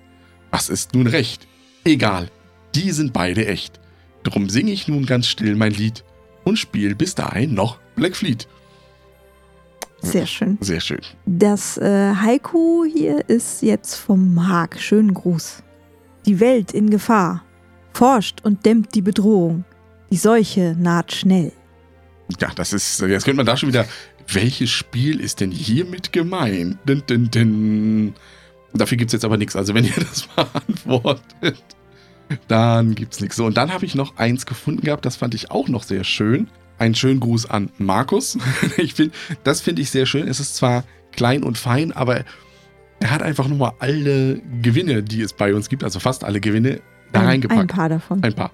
Was 0.49 0.69
ist 0.69 0.93
nun 0.93 1.07
recht? 1.07 1.45
Egal, 1.83 2.29
die 2.73 2.91
sind 2.91 3.11
beide 3.11 3.47
echt. 3.47 3.81
Drum 4.23 4.49
sing 4.49 4.69
ich 4.69 4.87
nun 4.87 5.05
ganz 5.05 5.27
still 5.27 5.57
mein 5.57 5.73
Lied 5.73 6.05
und 6.45 6.57
spiel 6.57 6.95
bis 6.95 7.15
dahin 7.15 7.53
noch 7.53 7.79
Black 7.97 8.15
Fleet. 8.15 8.47
Sehr 10.01 10.25
schön. 10.25 10.57
Sehr 10.61 10.79
schön. 10.79 11.01
Das 11.25 11.77
äh, 11.79 12.13
Haiku 12.15 12.85
hier 12.85 13.27
ist 13.27 13.61
jetzt 13.61 13.95
vom 13.95 14.47
Haag. 14.47 14.79
Schönen 14.79 15.13
Gruß. 15.13 15.63
Die 16.25 16.39
Welt 16.39 16.71
in 16.71 16.91
Gefahr. 16.91 17.43
Forscht 17.91 18.39
und 18.45 18.65
dämmt 18.65 18.95
die 18.95 19.01
Bedrohung. 19.01 19.65
Die 20.11 20.17
Seuche 20.17 20.77
naht 20.79 21.11
schnell. 21.11 21.51
Ja, 22.39 22.51
das 22.55 22.73
ist, 22.73 23.01
jetzt 23.01 23.25
könnte 23.25 23.37
man 23.37 23.45
da 23.45 23.57
schon 23.57 23.69
wieder, 23.69 23.85
welches 24.27 24.69
Spiel 24.69 25.19
ist 25.19 25.39
denn 25.39 25.51
hiermit 25.51 26.11
gemeint? 26.11 26.77
Din, 26.87 27.03
din, 27.09 27.31
din. 27.31 28.13
Dafür 28.73 28.97
gibt 28.97 29.09
es 29.09 29.13
jetzt 29.13 29.25
aber 29.25 29.37
nichts. 29.37 29.55
Also 29.55 29.73
wenn 29.73 29.83
ihr 29.85 29.93
das 29.95 30.27
beantwortet, 30.27 31.63
dann 32.47 32.93
gibt 32.93 33.13
es 33.13 33.19
nichts. 33.19 33.35
So, 33.35 33.45
und 33.45 33.57
dann 33.57 33.73
habe 33.73 33.85
ich 33.85 33.95
noch 33.95 34.17
eins 34.17 34.45
gefunden 34.45 34.81
gehabt, 34.81 35.05
das 35.05 35.15
fand 35.15 35.33
ich 35.33 35.49
auch 35.49 35.67
noch 35.67 35.83
sehr 35.83 36.03
schön. 36.03 36.47
Einen 36.77 36.95
schönen 36.95 37.19
Gruß 37.19 37.49
an 37.49 37.71
Markus. 37.77 38.37
ich 38.77 38.93
find, 38.93 39.13
das 39.43 39.61
finde 39.61 39.81
ich 39.81 39.89
sehr 39.89 40.05
schön. 40.05 40.27
Es 40.27 40.39
ist 40.39 40.55
zwar 40.55 40.83
klein 41.11 41.43
und 41.43 41.57
fein, 41.57 41.91
aber 41.91 42.23
er 42.99 43.11
hat 43.11 43.23
einfach 43.23 43.47
nochmal 43.47 43.73
alle 43.79 44.39
Gewinne, 44.61 45.03
die 45.03 45.21
es 45.21 45.33
bei 45.33 45.53
uns 45.53 45.69
gibt, 45.69 45.83
also 45.83 45.99
fast 45.99 46.23
alle 46.23 46.39
Gewinne, 46.39 46.81
da 47.11 47.21
ein, 47.21 47.25
reingepackt. 47.25 47.61
Ein 47.61 47.67
paar 47.67 47.89
davon. 47.89 48.23
Ein 48.23 48.33
paar. 48.33 48.51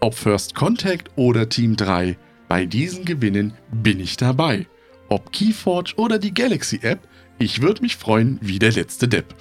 Ob 0.00 0.14
First 0.14 0.54
Contact 0.54 1.10
oder 1.16 1.48
Team 1.48 1.76
3 1.76 2.16
bei 2.48 2.66
diesen 2.66 3.04
Gewinnen 3.04 3.52
bin 3.70 4.00
ich 4.00 4.16
dabei. 4.16 4.66
Ob 5.08 5.32
Keyforge 5.32 5.94
oder 5.96 6.18
die 6.18 6.34
Galaxy 6.34 6.80
App, 6.82 7.00
ich 7.38 7.62
würde 7.62 7.82
mich 7.82 7.96
freuen 7.96 8.38
wie 8.40 8.58
der 8.58 8.72
letzte 8.72 9.08
Depp. 9.08 9.34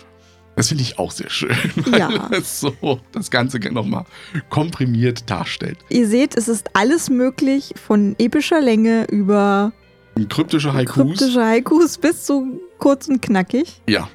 Das 0.55 0.70
finde 0.70 0.84
ich 0.84 0.97
auch 0.97 1.12
sehr 1.12 1.30
schön, 1.30 1.55
weil 1.76 1.99
ja. 1.99 2.30
es 2.32 2.60
so 2.60 2.99
das 3.12 3.30
Ganze 3.30 3.60
nochmal 3.60 4.05
komprimiert 4.49 5.30
darstellt. 5.30 5.78
Ihr 5.89 6.08
seht, 6.08 6.36
es 6.36 6.47
ist 6.47 6.72
alles 6.74 7.10
möglich 7.10 7.74
von 7.76 8.16
epischer 8.18 8.60
Länge 8.60 9.05
über 9.12 9.72
kryptische 10.30 10.74
Haikus. 10.74 10.95
Kryptische 10.95 11.45
Haikus 11.45 11.97
bis 11.99 12.26
zu 12.26 12.60
kurz 12.80 13.08
und 13.08 13.22
knackig. 13.22 13.82
Ja. 13.88 14.10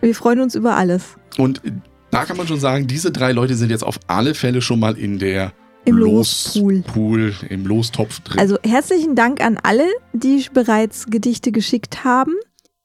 Wir 0.00 0.14
freuen 0.14 0.40
uns 0.40 0.54
über 0.54 0.76
alles. 0.76 1.16
Und 1.36 1.62
da 2.10 2.24
kann 2.24 2.36
man 2.36 2.46
schon 2.46 2.60
sagen, 2.60 2.86
diese 2.86 3.10
drei 3.10 3.32
Leute 3.32 3.56
sind 3.56 3.70
jetzt 3.70 3.84
auf 3.84 3.98
alle 4.06 4.34
Fälle 4.34 4.62
schon 4.62 4.78
mal 4.78 4.96
in 4.96 5.18
der 5.18 5.52
im 5.88 5.98
Lospool. 5.98 6.82
Pool, 6.82 7.34
im 7.48 7.66
Lostopf 7.66 8.20
drin. 8.20 8.38
Also 8.38 8.58
herzlichen 8.62 9.14
Dank 9.14 9.42
an 9.42 9.58
alle, 9.62 9.86
die 10.12 10.44
bereits 10.52 11.06
Gedichte 11.06 11.52
geschickt 11.52 12.04
haben. 12.04 12.34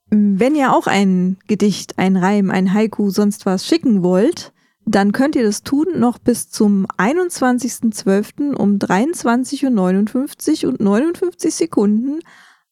Wenn 0.10 0.56
ihr 0.56 0.74
auch 0.74 0.88
ein 0.88 1.38
Gedicht, 1.48 1.98
ein 1.98 2.18
Reim, 2.18 2.52
ein 2.52 2.74
Haiku, 2.74 3.10
sonst 3.10 3.46
was 3.46 3.66
schicken 3.66 4.04
wollt, 4.04 4.54
dann 4.86 5.12
könnt 5.12 5.36
ihr 5.36 5.44
das 5.44 5.64
tun 5.64 5.88
noch 5.98 6.20
bis 6.20 6.50
zum 6.50 6.86
21.12. 6.98 8.54
um 8.54 8.78
23.59 8.78 10.66
Uhr 10.66 10.72
und 10.72 10.80
59 10.82 11.56
Sekunden 11.56 12.20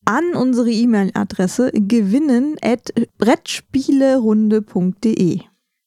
an 0.05 0.35
unsere 0.35 0.71
E-Mail-Adresse 0.71 1.71
gewinnen 1.73 2.55
at 2.61 2.93
brettspielerunde.de. 3.17 5.39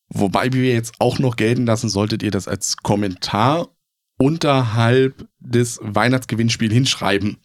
Wobei 0.09 0.53
wir 0.53 0.73
jetzt 0.73 0.95
auch 1.01 1.19
noch 1.19 1.35
gelten 1.37 1.67
lassen, 1.67 1.89
solltet 1.89 2.23
ihr 2.23 2.31
das 2.31 2.47
als 2.47 2.77
Kommentar 2.77 3.74
unterhalb 4.19 5.29
des 5.39 5.79
Weihnachtsgewinnspiels 5.83 6.73
hinschreiben, 6.73 7.39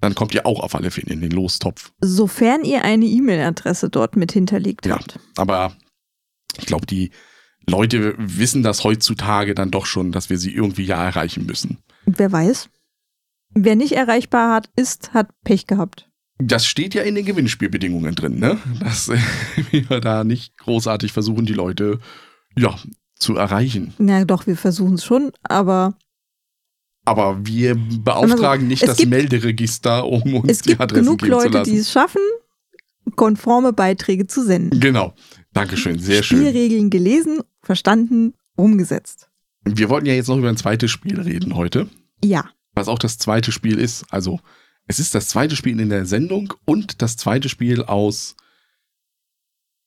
dann 0.00 0.14
kommt 0.14 0.34
ihr 0.34 0.46
auch 0.46 0.60
auf 0.60 0.74
alle 0.74 0.90
Fälle 0.90 1.12
in 1.12 1.20
den 1.20 1.30
Lostopf. 1.30 1.92
Sofern 2.00 2.64
ihr 2.64 2.84
eine 2.84 3.06
E-Mail-Adresse 3.06 3.88
dort 3.90 4.16
mit 4.16 4.32
hinterlegt 4.32 4.86
ja, 4.86 4.96
habt. 4.96 5.18
Aber 5.36 5.76
ich 6.58 6.66
glaube, 6.66 6.86
die 6.86 7.10
Leute 7.66 8.14
wissen 8.18 8.62
das 8.62 8.84
heutzutage 8.84 9.54
dann 9.54 9.70
doch 9.70 9.86
schon, 9.86 10.12
dass 10.12 10.30
wir 10.30 10.38
sie 10.38 10.54
irgendwie 10.54 10.84
ja 10.84 11.02
erreichen 11.02 11.46
müssen. 11.46 11.78
Wer 12.04 12.30
weiß. 12.30 12.68
Wer 13.54 13.74
nicht 13.74 13.92
erreichbar 13.92 14.54
hat, 14.54 14.70
ist, 14.76 15.14
hat 15.14 15.30
Pech 15.42 15.66
gehabt. 15.66 16.08
Das 16.38 16.66
steht 16.66 16.94
ja 16.94 17.02
in 17.02 17.14
den 17.14 17.24
Gewinnspielbedingungen 17.24 18.14
drin, 18.14 18.38
ne? 18.38 18.58
Dass 18.80 19.08
wir 19.70 20.00
da 20.00 20.24
nicht 20.24 20.56
großartig 20.58 21.12
versuchen, 21.12 21.46
die 21.46 21.54
Leute 21.54 21.98
ja, 22.56 22.78
zu 23.18 23.36
erreichen. 23.36 23.94
Na 23.98 24.24
doch, 24.24 24.46
wir 24.46 24.56
versuchen 24.56 24.94
es 24.94 25.04
schon, 25.04 25.32
aber. 25.42 25.94
Aber 27.04 27.46
wir 27.46 27.76
beauftragen 27.76 28.64
also, 28.64 28.66
nicht 28.66 28.88
das 28.88 28.96
gibt, 28.96 29.10
Melderegister, 29.10 30.04
um 30.06 30.34
uns 30.34 30.62
die 30.62 30.78
Adressen 30.78 31.16
geben 31.16 31.30
Leute, 31.30 31.50
zu 31.50 31.58
lassen. 31.58 31.70
die 31.70 31.78
es 31.78 31.92
schaffen, 31.92 32.22
konforme 33.14 33.72
Beiträge 33.72 34.26
zu 34.26 34.44
senden. 34.44 34.80
Genau. 34.80 35.14
Dankeschön, 35.52 35.98
sehr 35.98 36.22
schön. 36.22 36.38
Spielregeln 36.38 36.90
gelesen, 36.90 37.40
verstanden, 37.62 38.34
umgesetzt. 38.56 39.30
Wir 39.64 39.88
wollten 39.88 40.06
ja 40.06 40.14
jetzt 40.14 40.28
noch 40.28 40.36
über 40.36 40.48
ein 40.48 40.56
zweites 40.56 40.90
Spiel 40.90 41.20
reden 41.20 41.54
heute. 41.54 41.88
Ja. 42.24 42.50
Was 42.74 42.88
auch 42.88 42.98
das 42.98 43.18
zweite 43.18 43.52
Spiel 43.52 43.78
ist. 43.78 44.04
Also, 44.10 44.40
es 44.86 44.98
ist 44.98 45.14
das 45.14 45.28
zweite 45.28 45.56
Spiel 45.56 45.78
in 45.80 45.88
der 45.88 46.06
Sendung 46.06 46.54
und 46.64 47.02
das 47.02 47.16
zweite 47.16 47.48
Spiel 47.48 47.82
aus 47.82 48.36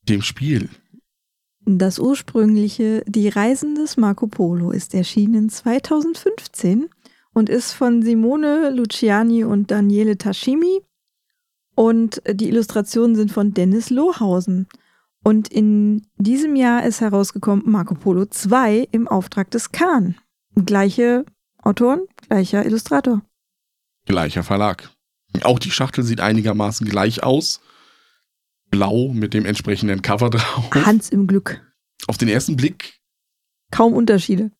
dem 0.04 0.22
Spiel. 0.22 0.70
Das 1.78 2.00
ursprüngliche 2.00 3.04
Die 3.06 3.30
Reisen 3.30 3.76
des 3.76 3.96
Marco 3.96 4.26
Polo 4.26 4.72
ist 4.72 4.96
erschienen 4.96 5.50
2015 5.50 6.90
und 7.36 7.48
ist 7.48 7.74
von 7.74 8.02
Simone 8.02 8.72
Luciani 8.72 9.44
und 9.44 9.70
Daniele 9.70 10.18
Tashimi. 10.18 10.82
Und 11.76 12.24
die 12.28 12.48
Illustrationen 12.48 13.16
sind 13.16 13.32
von 13.32 13.54
Dennis 13.54 13.92
Lohausen. 13.92 14.68
Und 15.24 15.50
in 15.50 16.08
diesem 16.18 16.56
Jahr 16.56 16.88
ist 16.88 17.02
herausgekommen 17.02 17.70
Marco 17.70 17.94
Polo 17.94 18.26
2 18.26 18.88
im 18.92 19.08
Auftrag 19.08 19.52
des 19.52 19.72
Kahn. 19.72 20.16
Gleiche 20.56 21.24
Autoren, 21.62 22.02
gleicher 22.28 22.66
Illustrator. 22.66 23.22
Gleicher 24.08 24.42
Verlag. 24.42 24.90
Auch 25.44 25.60
die 25.60 25.70
Schachtel 25.70 26.04
sieht 26.04 26.20
einigermaßen 26.20 26.90
gleich 26.90 27.22
aus. 27.22 27.62
Blau 28.70 29.10
mit 29.14 29.34
dem 29.34 29.46
entsprechenden 29.46 30.02
Cover 30.02 30.30
drauf. 30.30 30.70
Hans 30.74 31.10
im 31.10 31.28
Glück. 31.28 31.62
Auf 32.08 32.18
den 32.18 32.28
ersten 32.30 32.56
Blick 32.56 33.00
Kaum 33.72 33.94
Unterschiede. 33.94 34.52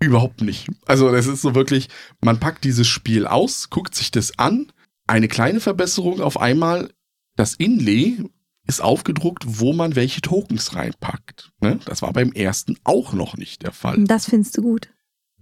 überhaupt 0.00 0.42
nicht. 0.42 0.68
Also 0.86 1.10
das 1.10 1.26
ist 1.26 1.40
so 1.42 1.54
wirklich, 1.54 1.88
man 2.20 2.38
packt 2.40 2.64
dieses 2.64 2.86
Spiel 2.86 3.26
aus, 3.26 3.70
guckt 3.70 3.94
sich 3.94 4.10
das 4.10 4.38
an. 4.38 4.70
Eine 5.06 5.28
kleine 5.28 5.60
Verbesserung 5.60 6.20
auf 6.20 6.40
einmal. 6.40 6.92
Das 7.36 7.54
Inlay 7.54 8.18
ist 8.66 8.80
aufgedruckt, 8.82 9.44
wo 9.46 9.72
man 9.72 9.94
welche 9.96 10.20
Tokens 10.20 10.74
reinpackt. 10.74 11.52
Ne? 11.60 11.78
Das 11.84 12.02
war 12.02 12.12
beim 12.12 12.32
ersten 12.32 12.78
auch 12.84 13.12
noch 13.12 13.36
nicht 13.36 13.62
der 13.62 13.72
Fall. 13.72 14.02
Das 14.04 14.26
findest 14.26 14.56
du 14.56 14.62
gut. 14.62 14.88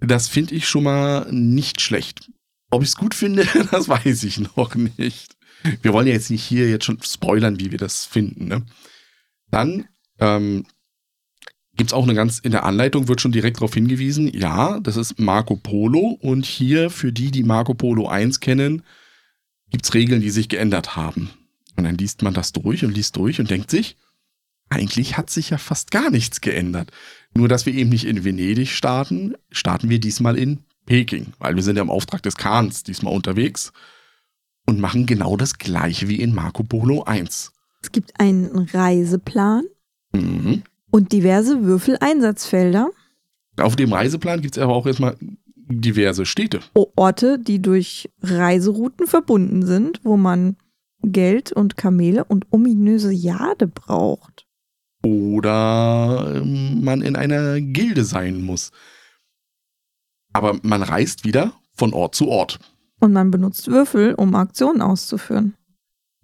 Das 0.00 0.28
finde 0.28 0.54
ich 0.54 0.68
schon 0.68 0.84
mal 0.84 1.30
nicht 1.32 1.80
schlecht. 1.80 2.30
Ob 2.70 2.82
ich 2.82 2.88
es 2.88 2.96
gut 2.96 3.14
finde, 3.14 3.46
das 3.70 3.88
weiß 3.88 4.24
ich 4.24 4.40
noch 4.56 4.74
nicht. 4.74 5.36
Wir 5.82 5.92
wollen 5.92 6.06
ja 6.06 6.12
jetzt 6.12 6.30
nicht 6.30 6.44
hier 6.44 6.68
jetzt 6.68 6.84
schon 6.84 7.00
spoilern, 7.02 7.60
wie 7.60 7.70
wir 7.70 7.78
das 7.78 8.04
finden. 8.04 8.48
Ne? 8.48 8.62
Dann 9.50 9.86
ähm, 10.18 10.64
gibt 11.76 11.90
es 11.90 11.94
auch 11.94 12.04
eine 12.04 12.14
ganz, 12.14 12.38
in 12.38 12.52
der 12.52 12.64
Anleitung 12.64 13.08
wird 13.08 13.20
schon 13.20 13.32
direkt 13.32 13.58
darauf 13.58 13.74
hingewiesen, 13.74 14.32
ja, 14.32 14.80
das 14.80 14.96
ist 14.96 15.18
Marco 15.18 15.56
Polo 15.56 16.18
und 16.20 16.44
hier 16.44 16.90
für 16.90 17.12
die, 17.12 17.30
die 17.30 17.44
Marco 17.44 17.74
Polo 17.74 18.08
1 18.08 18.40
kennen, 18.40 18.82
gibt 19.70 19.84
es 19.84 19.94
Regeln, 19.94 20.20
die 20.20 20.30
sich 20.30 20.48
geändert 20.48 20.96
haben. 20.96 21.30
Und 21.76 21.84
dann 21.84 21.96
liest 21.96 22.22
man 22.22 22.34
das 22.34 22.52
durch 22.52 22.84
und 22.84 22.94
liest 22.94 23.16
durch 23.16 23.40
und 23.40 23.50
denkt 23.50 23.70
sich, 23.70 23.96
eigentlich 24.68 25.16
hat 25.16 25.30
sich 25.30 25.50
ja 25.50 25.58
fast 25.58 25.90
gar 25.90 26.10
nichts 26.10 26.40
geändert. 26.40 26.90
Nur, 27.34 27.48
dass 27.48 27.66
wir 27.66 27.74
eben 27.74 27.90
nicht 27.90 28.06
in 28.06 28.24
Venedig 28.24 28.70
starten, 28.70 29.34
starten 29.50 29.88
wir 29.88 29.98
diesmal 29.98 30.38
in 30.38 30.64
Peking, 30.86 31.32
weil 31.38 31.56
wir 31.56 31.62
sind 31.62 31.76
ja 31.76 31.82
im 31.82 31.90
Auftrag 31.90 32.22
des 32.22 32.36
Kahns 32.36 32.82
diesmal 32.82 33.14
unterwegs 33.14 33.72
und 34.66 34.80
machen 34.80 35.06
genau 35.06 35.36
das 35.36 35.58
gleiche 35.58 36.08
wie 36.08 36.20
in 36.20 36.34
Marco 36.34 36.62
Polo 36.62 37.02
1. 37.04 37.52
Es 37.82 37.92
gibt 37.92 38.18
einen 38.20 38.68
Reiseplan 38.72 39.64
Mhm. 40.14 40.62
und 40.90 41.12
diverse 41.12 41.64
Würfeleinsatzfelder. 41.64 42.90
Auf 43.58 43.76
dem 43.76 43.92
Reiseplan 43.92 44.40
gibt 44.42 44.56
es 44.56 44.62
aber 44.62 44.74
auch 44.74 44.86
erstmal 44.86 45.16
diverse 45.56 46.26
Städte. 46.26 46.60
Orte, 46.74 47.38
die 47.38 47.60
durch 47.62 48.10
Reiserouten 48.20 49.06
verbunden 49.06 49.64
sind, 49.64 50.00
wo 50.04 50.16
man 50.16 50.56
Geld 51.02 51.50
und 51.50 51.76
Kamele 51.76 52.24
und 52.24 52.46
ominöse 52.50 53.10
Jade 53.12 53.66
braucht. 53.68 54.46
Oder 55.02 56.32
ähm, 56.42 56.84
man 56.84 57.02
in 57.02 57.16
einer 57.16 57.60
Gilde 57.60 58.04
sein 58.04 58.42
muss. 58.42 58.70
Aber 60.32 60.58
man 60.62 60.82
reist 60.82 61.24
wieder 61.24 61.54
von 61.74 61.92
Ort 61.92 62.14
zu 62.14 62.28
Ort. 62.28 62.60
Und 63.02 63.12
man 63.12 63.32
benutzt 63.32 63.66
Würfel, 63.66 64.14
um 64.14 64.36
Aktionen 64.36 64.80
auszuführen. 64.80 65.54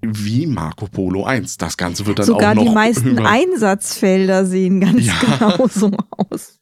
Wie 0.01 0.47
Marco 0.47 0.87
Polo 0.87 1.25
1. 1.25 1.57
Das 1.57 1.77
Ganze 1.77 2.07
wird 2.07 2.21
dann 2.21 2.27
Sogar 2.27 2.53
auch 2.53 2.55
noch 2.55 2.63
die 2.63 2.71
meisten 2.71 3.19
Einsatzfelder 3.19 4.47
sehen 4.47 4.81
ganz 4.81 5.05
Ja. 5.05 5.15
genauso 5.21 5.91
aus. 6.11 6.59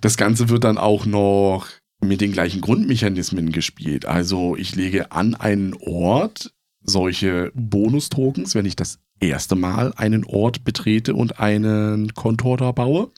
Das 0.00 0.16
Ganze 0.16 0.48
wird 0.48 0.64
dann 0.64 0.76
auch 0.76 1.06
noch 1.06 1.68
mit 2.04 2.20
den 2.20 2.32
gleichen 2.32 2.60
Grundmechanismen 2.60 3.52
gespielt. 3.52 4.06
Also 4.06 4.56
ich 4.56 4.74
lege 4.74 5.12
an 5.12 5.36
einen 5.36 5.74
Ort 5.74 6.52
solche 6.82 7.52
Bonus-Tokens, 7.54 8.56
wenn 8.56 8.66
ich 8.66 8.74
das 8.74 8.98
erste 9.20 9.54
Mal 9.54 9.92
einen 9.94 10.24
Ort 10.24 10.64
betrete 10.64 11.14
und 11.14 11.38
einen 11.38 12.12
Kontor 12.14 12.56
da 12.56 12.72
baue. 12.72 13.12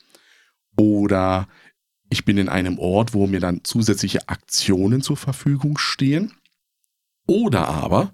Oder 0.77 1.47
ich 2.11 2.25
bin 2.25 2.37
in 2.37 2.47
einem 2.47 2.77
Ort, 2.77 3.15
wo 3.15 3.25
mir 3.25 3.39
dann 3.39 3.61
zusätzliche 3.63 4.29
Aktionen 4.29 5.01
zur 5.01 5.17
Verfügung 5.17 5.79
stehen. 5.79 6.31
Oder 7.27 7.67
aber 7.67 8.11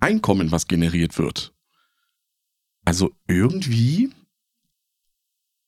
Einkommen, 0.00 0.52
was 0.52 0.66
generiert 0.66 1.18
wird. 1.18 1.54
Also 2.84 3.12
irgendwie 3.26 4.10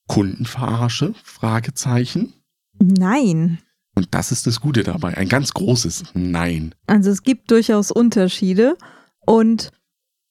Kundenverarsche? 0.09 1.15
Fragezeichen. 1.25 2.35
Nein. 2.79 3.59
Und 3.95 4.15
das 4.15 4.31
ist 4.31 4.47
das 4.47 4.61
Gute 4.61 4.83
dabei. 4.83 5.17
Ein 5.17 5.29
ganz 5.29 5.55
großes 5.55 6.05
Nein. 6.15 6.75
Also 6.87 7.11
es 7.11 7.23
gibt 7.23 7.51
durchaus 7.51 7.91
Unterschiede 7.91 8.77
und 9.25 9.71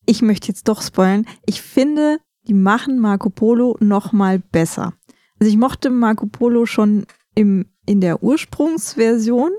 ich 0.06 0.22
möchte 0.22 0.50
jetzt 0.50 0.68
doch 0.68 0.84
spoilern. 0.84 1.26
Ich 1.48 1.62
finde, 1.62 2.20
die 2.48 2.54
machen 2.54 3.00
Marco 3.00 3.32
Polo 3.32 3.76
noch 3.80 4.12
mal 4.12 4.38
besser. 4.38 4.94
Also 5.40 5.52
ich 5.52 5.58
mochte 5.58 5.90
Marco 5.90 6.28
Polo 6.28 6.68
schon 6.68 7.08
im, 7.34 7.66
in 7.88 8.02
der 8.02 8.22
Ursprungsversion, 8.22 9.52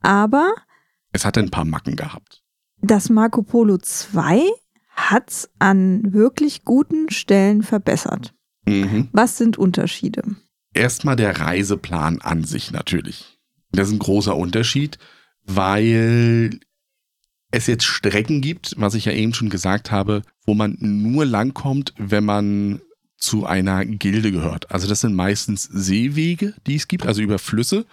aber 0.00 0.54
Es 1.12 1.24
hatte 1.24 1.40
ein 1.40 1.50
paar 1.50 1.64
Macken 1.64 1.96
gehabt. 1.96 2.42
das 2.80 3.10
Marco 3.10 3.42
Polo 3.42 3.78
2 3.78 4.42
hat's 4.94 5.48
an 5.58 6.12
wirklich 6.12 6.64
guten 6.64 7.10
Stellen 7.10 7.62
verbessert. 7.62 8.34
Mhm. 8.66 9.08
Was 9.12 9.38
sind 9.38 9.56
Unterschiede? 9.56 10.22
Erstmal 10.74 11.16
der 11.16 11.38
Reiseplan 11.40 12.20
an 12.20 12.44
sich 12.44 12.70
natürlich. 12.70 13.38
Das 13.72 13.88
ist 13.88 13.94
ein 13.94 13.98
großer 13.98 14.36
Unterschied, 14.36 14.98
weil 15.44 16.60
es 17.50 17.66
jetzt 17.66 17.84
Strecken 17.84 18.40
gibt, 18.40 18.74
was 18.78 18.94
ich 18.94 19.04
ja 19.04 19.12
eben 19.12 19.34
schon 19.34 19.50
gesagt 19.50 19.90
habe, 19.90 20.22
wo 20.46 20.54
man 20.54 20.76
nur 20.80 21.24
langkommt, 21.26 21.94
wenn 21.98 22.24
man 22.24 22.80
zu 23.16 23.46
einer 23.46 23.84
Gilde 23.84 24.32
gehört. 24.32 24.70
Also 24.70 24.88
das 24.88 25.00
sind 25.00 25.14
meistens 25.14 25.64
Seewege, 25.64 26.54
die 26.66 26.76
es 26.76 26.88
gibt, 26.88 27.06
also 27.06 27.22
über 27.22 27.38
Flüsse, 27.38 27.86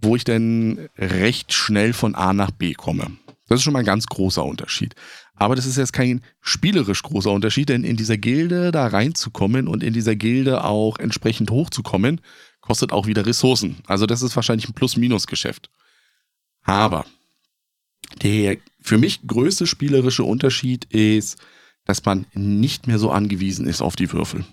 wo 0.00 0.16
ich 0.16 0.24
dann 0.24 0.88
recht 0.96 1.52
schnell 1.52 1.92
von 1.92 2.14
A 2.14 2.32
nach 2.32 2.50
B 2.50 2.74
komme. 2.74 3.10
Das 3.48 3.60
ist 3.60 3.64
schon 3.64 3.72
mal 3.72 3.80
ein 3.80 3.84
ganz 3.84 4.06
großer 4.06 4.44
Unterschied. 4.44 4.94
Aber 5.34 5.54
das 5.54 5.66
ist 5.66 5.76
jetzt 5.76 5.92
kein 5.92 6.20
spielerisch 6.40 7.02
großer 7.02 7.30
Unterschied, 7.30 7.68
denn 7.68 7.84
in 7.84 7.96
dieser 7.96 8.18
Gilde 8.18 8.72
da 8.72 8.86
reinzukommen 8.88 9.68
und 9.68 9.82
in 9.82 9.94
dieser 9.94 10.16
Gilde 10.16 10.64
auch 10.64 10.98
entsprechend 10.98 11.50
hochzukommen, 11.50 12.20
kostet 12.60 12.92
auch 12.92 13.06
wieder 13.06 13.24
Ressourcen. 13.24 13.76
Also 13.86 14.06
das 14.06 14.22
ist 14.22 14.36
wahrscheinlich 14.36 14.68
ein 14.68 14.74
Plus-Minus-Geschäft. 14.74 15.70
Aber 16.64 17.06
der 18.22 18.58
für 18.80 18.98
mich 18.98 19.26
größte 19.26 19.66
spielerische 19.66 20.24
Unterschied 20.24 20.84
ist, 20.86 21.38
dass 21.84 22.04
man 22.04 22.26
nicht 22.34 22.86
mehr 22.86 22.98
so 22.98 23.10
angewiesen 23.10 23.66
ist 23.66 23.80
auf 23.80 23.96
die 23.96 24.12
Würfel. 24.12 24.44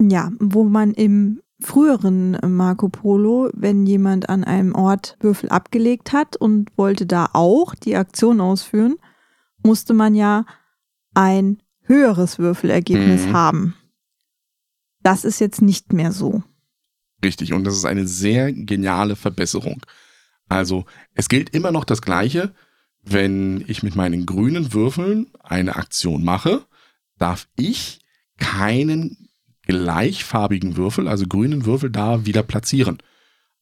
Ja, 0.00 0.30
wo 0.38 0.64
man 0.64 0.92
im 0.94 1.40
früheren 1.60 2.36
Marco 2.46 2.88
Polo, 2.88 3.50
wenn 3.52 3.86
jemand 3.86 4.28
an 4.28 4.44
einem 4.44 4.74
Ort 4.74 5.16
Würfel 5.20 5.48
abgelegt 5.50 6.12
hat 6.12 6.36
und 6.36 6.76
wollte 6.76 7.06
da 7.06 7.30
auch 7.32 7.74
die 7.74 7.96
Aktion 7.96 8.40
ausführen, 8.40 8.96
musste 9.62 9.94
man 9.94 10.14
ja 10.14 10.46
ein 11.14 11.62
höheres 11.82 12.38
Würfelergebnis 12.38 13.26
Mhm. 13.26 13.32
haben. 13.32 13.74
Das 15.02 15.24
ist 15.24 15.38
jetzt 15.38 15.62
nicht 15.62 15.92
mehr 15.92 16.12
so. 16.12 16.42
Richtig. 17.22 17.52
Und 17.52 17.64
das 17.64 17.74
ist 17.76 17.84
eine 17.84 18.06
sehr 18.06 18.52
geniale 18.52 19.16
Verbesserung. 19.16 19.82
Also, 20.48 20.84
es 21.14 21.28
gilt 21.28 21.50
immer 21.50 21.72
noch 21.72 21.84
das 21.84 22.02
Gleiche. 22.02 22.54
Wenn 23.02 23.62
ich 23.66 23.82
mit 23.82 23.96
meinen 23.96 24.24
grünen 24.26 24.72
Würfeln 24.72 25.30
eine 25.42 25.76
Aktion 25.76 26.24
mache, 26.24 26.64
darf 27.18 27.48
ich 27.56 28.00
keinen 28.38 29.23
gleichfarbigen 29.66 30.76
Würfel, 30.76 31.08
also 31.08 31.26
grünen 31.26 31.64
Würfel, 31.66 31.90
da 31.90 32.26
wieder 32.26 32.42
platzieren. 32.42 32.98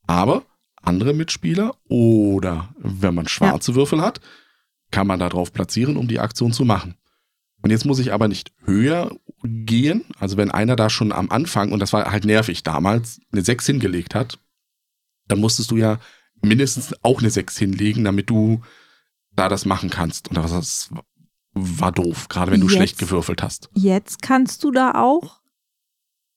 Aber 0.06 0.44
andere 0.82 1.14
Mitspieler 1.14 1.76
oder 1.88 2.74
wenn 2.78 3.14
man 3.14 3.28
schwarze 3.28 3.74
Würfel 3.74 4.00
hat, 4.00 4.20
kann 4.90 5.06
man 5.06 5.20
da 5.20 5.28
drauf 5.28 5.52
platzieren, 5.52 5.96
um 5.96 6.08
die 6.08 6.18
Aktion 6.20 6.52
zu 6.52 6.64
machen. 6.64 6.96
Und 7.62 7.70
jetzt 7.70 7.84
muss 7.86 8.00
ich 8.00 8.12
aber 8.12 8.26
nicht 8.26 8.52
höher 8.64 9.16
gehen. 9.44 10.04
Also 10.18 10.36
wenn 10.36 10.50
einer 10.50 10.74
da 10.74 10.90
schon 10.90 11.12
am 11.12 11.30
Anfang, 11.30 11.70
und 11.72 11.78
das 11.78 11.92
war 11.92 12.10
halt 12.10 12.24
nervig 12.24 12.64
damals, 12.64 13.20
eine 13.30 13.42
6 13.42 13.66
hingelegt 13.66 14.14
hat, 14.16 14.38
dann 15.28 15.38
musstest 15.38 15.70
du 15.70 15.76
ja 15.76 15.98
mindestens 16.42 16.92
auch 17.04 17.20
eine 17.20 17.30
6 17.30 17.56
hinlegen, 17.56 18.02
damit 18.02 18.28
du 18.28 18.60
da 19.30 19.48
das 19.48 19.64
machen 19.64 19.90
kannst. 19.90 20.28
Und 20.28 20.36
das 20.36 20.90
war 21.54 21.92
doof, 21.92 22.28
gerade 22.28 22.50
wenn 22.50 22.60
du 22.60 22.66
Jetzt- 22.66 22.76
schlecht 22.76 22.98
gewürfelt 22.98 23.42
hast. 23.42 23.70
Jetzt 23.74 24.20
kannst 24.22 24.64
du 24.64 24.72
da 24.72 25.00
auch 25.00 25.40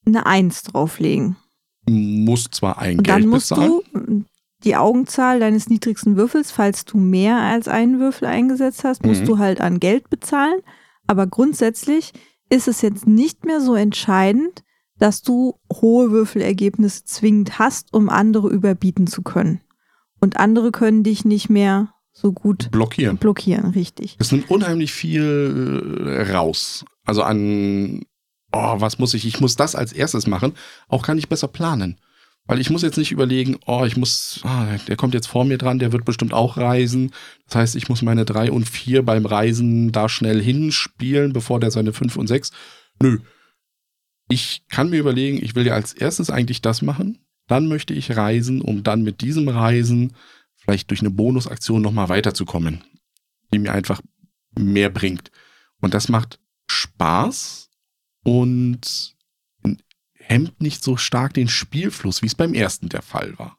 eine 0.05 0.25
Eins 0.25 0.63
drauflegen. 0.63 1.35
Musst 1.87 2.55
zwar 2.55 2.79
ein 2.79 2.97
Und 2.97 3.03
Geld 3.03 3.23
dann 3.23 3.29
musst 3.29 3.49
bezahlen. 3.49 3.81
du 3.93 4.23
die 4.63 4.75
Augenzahl 4.75 5.39
deines 5.39 5.69
niedrigsten 5.69 6.15
Würfels, 6.15 6.51
falls 6.51 6.85
du 6.85 6.97
mehr 6.97 7.37
als 7.37 7.67
einen 7.67 7.99
Würfel 7.99 8.27
eingesetzt 8.27 8.83
hast, 8.83 9.05
musst 9.05 9.21
Mhm. 9.21 9.25
du 9.27 9.37
halt 9.37 9.61
an 9.61 9.79
Geld 9.79 10.09
bezahlen. 10.09 10.61
Aber 11.07 11.27
grundsätzlich 11.27 12.13
ist 12.49 12.67
es 12.67 12.81
jetzt 12.81 13.05
nicht 13.07 13.45
mehr 13.45 13.61
so 13.61 13.75
entscheidend, 13.75 14.63
dass 14.97 15.21
du 15.21 15.59
hohe 15.71 16.09
Würfelergebnisse 16.11 17.03
zwingend 17.03 17.59
hast, 17.59 17.93
um 17.93 18.09
andere 18.09 18.49
überbieten 18.49 19.05
zu 19.07 19.21
können. 19.21 19.61
Und 20.21 20.37
andere 20.37 20.71
können 20.71 21.03
dich 21.03 21.25
nicht 21.25 21.49
mehr 21.49 21.91
so 22.13 22.31
gut 22.31 22.71
blockieren. 22.71 23.17
blockieren, 23.17 23.71
richtig. 23.71 24.15
Es 24.19 24.31
nimmt 24.31 24.49
unheimlich 24.49 24.93
viel 24.93 26.05
äh, 26.07 26.31
raus. 26.31 26.85
Also 27.05 27.21
an, 27.23 28.03
oh, 28.55 28.79
was 28.79 28.97
muss 28.99 29.13
ich? 29.13 29.25
Ich 29.25 29.41
muss 29.41 29.55
das 29.55 29.75
als 29.75 29.91
erstes 29.91 30.27
machen. 30.27 30.53
Auch 30.87 31.03
kann 31.03 31.17
ich 31.17 31.29
besser 31.29 31.47
planen. 31.47 31.99
Weil 32.47 32.59
ich 32.59 32.69
muss 32.69 32.83
jetzt 32.83 32.97
nicht 32.97 33.11
überlegen, 33.11 33.57
oh, 33.65 33.85
ich 33.85 33.97
muss, 33.97 34.39
ah, 34.43 34.77
der 34.87 34.95
kommt 34.95 35.15
jetzt 35.15 35.27
vor 35.27 35.45
mir 35.45 35.57
dran, 35.57 35.79
der 35.79 35.91
wird 35.91 36.05
bestimmt 36.05 36.33
auch 36.33 36.57
reisen. 36.57 37.11
Das 37.47 37.55
heißt, 37.55 37.75
ich 37.75 37.89
muss 37.89 38.03
meine 38.03 38.23
drei 38.23 38.51
und 38.51 38.69
vier 38.69 39.03
beim 39.03 39.25
Reisen 39.25 39.91
da 39.91 40.07
schnell 40.07 40.41
hinspielen, 40.41 41.33
bevor 41.33 41.59
der 41.59 41.71
seine 41.71 41.91
fünf 41.91 42.15
und 42.17 42.27
sechs. 42.27 42.51
Nö. 43.01 43.19
Ich 44.29 44.63
kann 44.69 44.89
mir 44.89 44.99
überlegen, 44.99 45.43
ich 45.43 45.55
will 45.55 45.65
ja 45.65 45.73
als 45.73 45.93
erstes 45.93 46.29
eigentlich 46.29 46.61
das 46.61 46.81
machen. 46.81 47.19
Dann 47.47 47.67
möchte 47.67 47.93
ich 47.93 48.15
reisen, 48.15 48.61
um 48.61 48.83
dann 48.83 49.01
mit 49.01 49.21
diesem 49.21 49.49
Reisen 49.49 50.13
vielleicht 50.55 50.89
durch 50.91 51.01
eine 51.01 51.11
Bonusaktion 51.11 51.81
nochmal 51.81 52.09
weiterzukommen, 52.09 52.83
die 53.53 53.59
mir 53.59 53.73
einfach 53.73 54.01
mehr 54.57 54.89
bringt. 54.89 55.31
Und 55.81 55.93
das 55.93 56.09
macht 56.09 56.39
Spaß 56.67 57.69
und 58.25 59.15
hemmt 60.13 60.59
nicht 60.59 60.83
so 60.83 60.97
stark 60.97 61.33
den 61.35 61.47
Spielfluss, 61.47 62.21
wie 62.21 62.27
es 62.27 62.35
beim 62.35 62.53
ersten 62.53 62.89
der 62.89 63.01
Fall 63.01 63.39
war. 63.39 63.57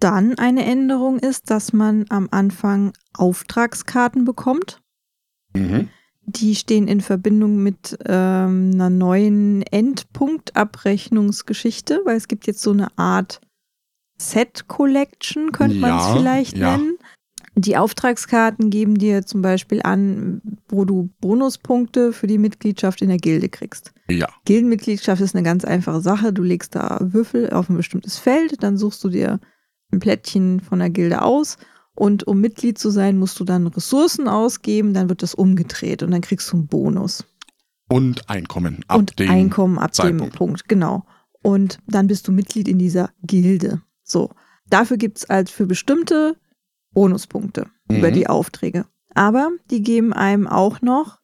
Dann 0.00 0.36
eine 0.38 0.64
Änderung 0.64 1.20
ist, 1.20 1.50
dass 1.50 1.72
man 1.72 2.06
am 2.08 2.26
Anfang 2.30 2.92
Auftragskarten 3.12 4.24
bekommt. 4.24 4.80
Mhm. 5.54 5.88
Die 6.26 6.56
stehen 6.56 6.88
in 6.88 7.02
Verbindung 7.02 7.62
mit 7.62 7.98
ähm, 8.06 8.70
einer 8.72 8.88
neuen 8.90 9.62
Endpunktabrechnungsgeschichte, 9.62 12.00
weil 12.04 12.16
es 12.16 12.26
gibt 12.28 12.46
jetzt 12.46 12.62
so 12.62 12.70
eine 12.72 12.96
Art 12.98 13.40
Set 14.16 14.68
Collection, 14.68 15.52
könnte 15.52 15.76
man 15.76 15.98
es 15.98 16.06
vielleicht 16.06 16.56
ja. 16.56 16.76
nennen. 16.76 16.96
Die 17.56 17.76
Auftragskarten 17.76 18.70
geben 18.70 18.96
dir 18.96 19.24
zum 19.24 19.40
Beispiel 19.40 19.80
an, 19.82 20.40
wo 20.68 20.84
du 20.84 21.10
Bonuspunkte 21.20 22.12
für 22.12 22.26
die 22.26 22.38
Mitgliedschaft 22.38 23.00
in 23.00 23.08
der 23.08 23.18
Gilde 23.18 23.48
kriegst. 23.48 23.92
Ja. 24.08 24.28
Gildenmitgliedschaft 24.44 25.22
ist 25.22 25.36
eine 25.36 25.44
ganz 25.44 25.64
einfache 25.64 26.00
Sache. 26.00 26.32
Du 26.32 26.42
legst 26.42 26.74
da 26.74 26.98
Würfel 27.00 27.50
auf 27.50 27.68
ein 27.68 27.76
bestimmtes 27.76 28.18
Feld, 28.18 28.62
dann 28.62 28.76
suchst 28.76 29.04
du 29.04 29.08
dir 29.08 29.38
ein 29.92 30.00
Plättchen 30.00 30.60
von 30.60 30.80
der 30.80 30.90
Gilde 30.90 31.22
aus 31.22 31.56
und 31.94 32.26
um 32.26 32.40
Mitglied 32.40 32.78
zu 32.78 32.90
sein, 32.90 33.18
musst 33.18 33.38
du 33.38 33.44
dann 33.44 33.66
Ressourcen 33.68 34.28
ausgeben, 34.28 34.94
dann 34.94 35.08
wird 35.08 35.22
das 35.22 35.34
umgedreht 35.34 36.02
und 36.02 36.10
dann 36.10 36.20
kriegst 36.20 36.50
du 36.52 36.56
einen 36.56 36.66
Bonus. 36.66 37.24
Und 37.88 38.28
Einkommen 38.28 38.80
ab 38.88 38.98
und 38.98 39.18
dem 39.18 39.30
Einkommen 39.30 39.78
ab 39.78 39.94
Zeitpunkt. 39.94 40.34
dem 40.34 40.38
Punkt, 40.38 40.68
genau. 40.68 41.04
Und 41.42 41.78
dann 41.86 42.06
bist 42.06 42.26
du 42.26 42.32
Mitglied 42.32 42.66
in 42.66 42.78
dieser 42.78 43.10
Gilde. 43.22 43.82
So. 44.02 44.30
Dafür 44.70 44.96
gibt 44.96 45.18
es 45.18 45.28
halt 45.28 45.50
für 45.50 45.66
bestimmte 45.66 46.36
Bonuspunkte 46.94 47.66
über 47.90 48.10
Mhm. 48.10 48.14
die 48.14 48.26
Aufträge. 48.28 48.86
Aber 49.14 49.50
die 49.70 49.82
geben 49.82 50.12
einem 50.12 50.46
auch 50.46 50.80
noch, 50.80 51.18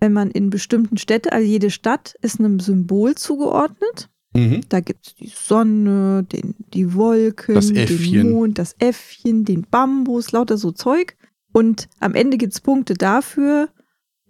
wenn 0.00 0.12
man 0.12 0.30
in 0.30 0.48
bestimmten 0.50 0.96
Städten, 0.96 1.30
also 1.30 1.46
jede 1.46 1.70
Stadt 1.70 2.14
ist 2.22 2.38
einem 2.38 2.60
Symbol 2.60 3.14
zugeordnet. 3.16 4.08
Mhm. 4.34 4.60
Da 4.68 4.80
gibt 4.80 5.06
es 5.08 5.14
die 5.16 5.32
Sonne, 5.34 6.22
den, 6.24 6.54
die 6.72 6.94
Wolken, 6.94 7.54
Das 7.54 7.68
den. 7.72 8.30
Mond, 8.30 8.58
das 8.58 8.76
Äffchen, 8.78 9.44
den 9.44 9.62
Bambus, 9.68 10.32
lauter 10.32 10.56
so 10.58 10.70
Zeug. 10.70 11.16
Und 11.52 11.88
am 11.98 12.14
Ende 12.14 12.36
gibt 12.36 12.52
es 12.52 12.60
Punkte 12.60 12.94
dafür, 12.94 13.70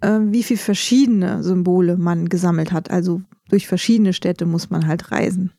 äh, 0.01 0.19
wie 0.23 0.43
viele 0.45 0.59
verschiedene 0.61 1.43
Symbole 1.43 1.97
man 1.97 2.29
gesammelt 2.29 2.73
hat. 2.73 2.91
Also 2.91 3.21
durch 3.49 3.67
verschiedene 3.67 4.13
Städte 4.13 4.47
muss 4.47 4.71
man 4.71 4.87
halt 4.87 5.11
reisen. 5.11 5.53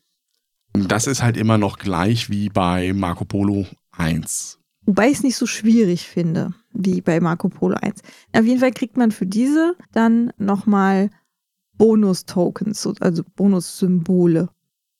Und 0.74 0.92
das 0.92 1.08
ist 1.08 1.22
halt 1.22 1.36
immer 1.38 1.58
noch 1.58 1.78
gleich 1.78 2.30
wie 2.30 2.50
bei 2.50 2.94
Marco 2.94 3.26
Polo 3.26 3.66
1. 3.92 4.59
Wobei 4.90 5.10
ich 5.10 5.18
es 5.18 5.24
nicht 5.24 5.36
so 5.36 5.46
schwierig 5.46 6.08
finde 6.08 6.56
wie 6.74 7.02
bei 7.02 7.20
Marco 7.20 7.48
Polo 7.48 7.76
1. 7.80 8.02
Auf 8.34 8.44
jeden 8.44 8.60
Fall 8.60 8.72
kriegt 8.72 8.98
man 8.98 9.12
für 9.12 9.28
diese 9.28 9.76
dann 9.92 10.34
nochmal 10.40 11.12
Bonus-Tokens, 11.78 12.82
so- 12.82 12.96
also 13.00 13.22
Bonus-Symbole. 13.36 14.50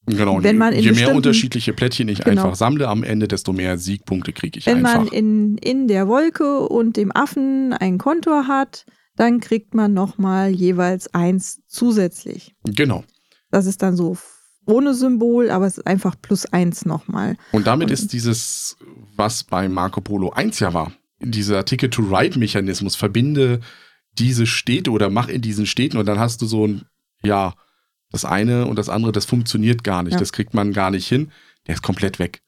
Genau. 0.06 0.44
Wenn 0.44 0.54
je- 0.56 0.60
man 0.60 0.74
je 0.76 0.92
mehr 0.92 1.16
unterschiedliche 1.16 1.74
Plättchen 1.74 2.08
ich 2.08 2.20
Genau. 2.24 2.44
einfach 2.44 2.56
sammle 2.56 2.88
am 2.88 3.04
Ende, 3.04 3.28
desto 3.28 3.52
mehr 3.52 3.80
Siegpunkte 3.80 4.32
kriege 4.32 4.60
ich 4.60 4.68
Wenn 4.68 4.84
man 4.84 5.00
einfach. 5.02 5.12
in, 5.14 5.58
in 5.58 5.88
der 5.88 6.08
Wolke 6.08 6.68
und 6.68 6.96
dem 6.96 7.12
Affen 7.16 7.74
ein 7.74 7.98
Kontor 7.98 8.48
hat, 8.48 8.86
dann 9.16 9.40
kriegt 9.40 9.74
man 9.74 9.94
nochmal 9.96 10.52
jeweils 10.52 11.12
eins 11.16 11.62
zusätzlich. 11.68 12.54
Genau. 12.64 13.04
Das 13.50 13.66
ist 13.66 13.82
dann 13.82 13.96
so 13.96 14.18
ohne 14.66 14.94
Symbol, 14.94 15.50
aber 15.50 15.66
es 15.66 15.80
ist 15.80 15.88
einfach 15.88 16.16
plus 16.22 16.46
eins 16.46 16.86
nochmal. 16.86 17.38
Und 17.52 17.66
damit 17.66 17.88
Und- 17.88 17.94
ist 17.94 18.14
dieses, 18.14 18.78
was 19.20 19.44
bei 19.44 19.70
Marco 19.70 20.02
Polo 20.02 20.32
1 20.32 20.60
ja 20.62 20.74
war, 20.74 20.92
dieser 21.20 21.64
Ticket-to-Ride-Mechanismus, 21.66 22.96
verbinde 22.96 23.60
diese 24.14 24.48
Städte 24.48 24.92
oder 24.92 25.10
mach 25.10 25.28
in 25.28 25.42
diesen 25.42 25.66
Städten 25.66 25.98
und 25.98 26.08
dann 26.08 26.18
hast 26.20 26.42
du 26.42 26.46
so 26.48 26.66
ein, 26.66 26.86
ja, 27.22 27.54
das 28.12 28.26
eine 28.26 28.66
und 28.66 28.78
das 28.80 28.90
andere, 28.90 29.12
das 29.12 29.26
funktioniert 29.26 29.84
gar 29.84 30.02
nicht, 30.04 30.14
Ja. 30.14 30.20
das 30.20 30.32
kriegt 30.34 30.54
man 30.56 30.74
gar 30.74 30.90
nicht 30.90 31.08
hin, 31.08 31.32
der 31.68 31.76
ist 31.76 31.84
komplett 31.84 32.18
weg. 32.18 32.42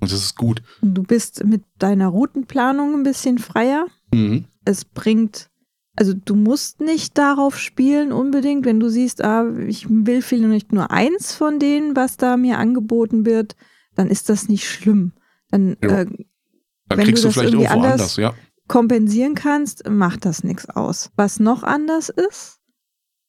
Und 0.00 0.10
das 0.10 0.18
ist 0.18 0.36
gut. 0.36 0.60
Du 0.82 1.04
bist 1.04 1.44
mit 1.44 1.62
deiner 1.78 2.08
Routenplanung 2.08 2.94
ein 2.94 3.04
bisschen 3.04 3.38
freier. 3.38 3.86
Mhm. 4.12 4.46
es 4.64 4.84
bringt, 4.84 5.50
also 5.96 6.14
du 6.14 6.34
musst 6.34 6.80
nicht 6.80 7.18
darauf 7.18 7.58
spielen 7.58 8.12
unbedingt, 8.12 8.64
wenn 8.64 8.80
du 8.80 8.88
siehst, 8.88 9.22
ah, 9.22 9.46
ich 9.66 9.86
will 9.88 10.22
vielleicht 10.22 10.72
nur 10.72 10.90
eins 10.90 11.34
von 11.34 11.58
denen, 11.58 11.94
was 11.96 12.16
da 12.16 12.36
mir 12.36 12.58
angeboten 12.58 13.26
wird, 13.26 13.56
dann 13.94 14.08
ist 14.08 14.28
das 14.30 14.48
nicht 14.48 14.68
schlimm. 14.68 15.12
Dann 15.54 15.76
Ja. 15.82 16.00
äh, 16.00 16.06
Dann 16.06 16.98
Wenn 16.98 17.06
kriegst 17.06 17.22
du 17.24 17.28
du 17.28 17.28
das 17.28 17.34
vielleicht 17.34 17.54
irgendwie 17.54 17.64
irgendwo 17.64 17.82
anders- 17.86 18.00
anders, 18.00 18.16
ja. 18.16 18.34
kompensieren 18.68 19.34
kannst, 19.34 19.88
macht 19.88 20.24
das 20.26 20.44
nichts 20.44 20.68
aus. 20.68 21.10
Was 21.16 21.40
noch 21.40 21.62
anders 21.62 22.08
ist, 22.10 22.58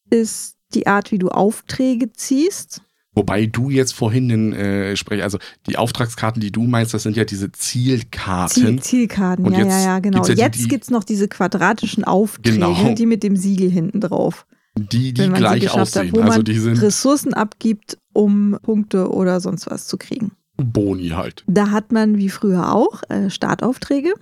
ist 0.09 0.55
die 0.73 0.87
Art, 0.87 1.11
wie 1.11 1.19
du 1.19 1.29
Aufträge 1.29 2.11
ziehst. 2.11 2.81
Wobei 3.13 3.45
du 3.45 3.69
jetzt 3.69 3.93
vorhin 3.93 4.27
den 4.27 4.51
äh, 4.51 4.97
sprech, 4.97 5.23
also 5.23 5.37
die 5.67 5.77
Auftragskarten, 5.77 6.41
die 6.41 6.51
du 6.51 6.63
meinst, 6.63 6.93
das 6.93 7.03
sind 7.03 7.15
ja 7.15 7.23
diese 7.23 7.49
Ziel, 7.53 7.99
Zielkarten. 7.99 8.81
Zielkarten, 8.81 9.45
Und 9.45 9.53
ja, 9.53 9.65
ja, 9.65 9.79
ja, 9.83 9.99
genau. 9.99 10.23
gibt's 10.23 10.37
ja 10.37 10.45
Jetzt 10.47 10.67
gibt 10.67 10.83
es 10.83 10.89
noch 10.89 11.05
diese 11.05 11.29
quadratischen 11.29 12.03
Aufträge, 12.03 12.55
Genau. 12.57 12.93
die 12.93 13.05
mit 13.05 13.23
dem 13.23 13.37
Siegel 13.37 13.69
hinten 13.71 14.01
drauf. 14.01 14.45
die, 14.77 15.13
die 15.13 15.21
wenn 15.21 15.31
man 15.31 15.37
sie 15.37 15.41
gleich 15.47 15.61
geschafft 15.61 15.95
hat, 15.95 16.01
aussehen. 16.01 16.15
wo 16.15 16.19
also 16.23 16.33
man 16.39 16.43
die 16.43 16.59
sind 16.59 16.81
Ressourcen 16.81 17.33
abgibt, 17.33 17.97
um 18.11 18.57
Punkte 18.61 19.09
oder 19.09 19.39
sonst 19.39 19.67
was 19.71 19.87
zu 19.87 19.97
kriegen. 19.97 20.33
Boni 20.57 21.09
halt. 21.09 21.43
Da 21.47 21.71
hat 21.71 21.91
man 21.91 22.17
wie 22.17 22.29
früher 22.29 22.73
auch 22.73 23.03
äh, 23.09 23.29
Startaufträge. 23.29 24.13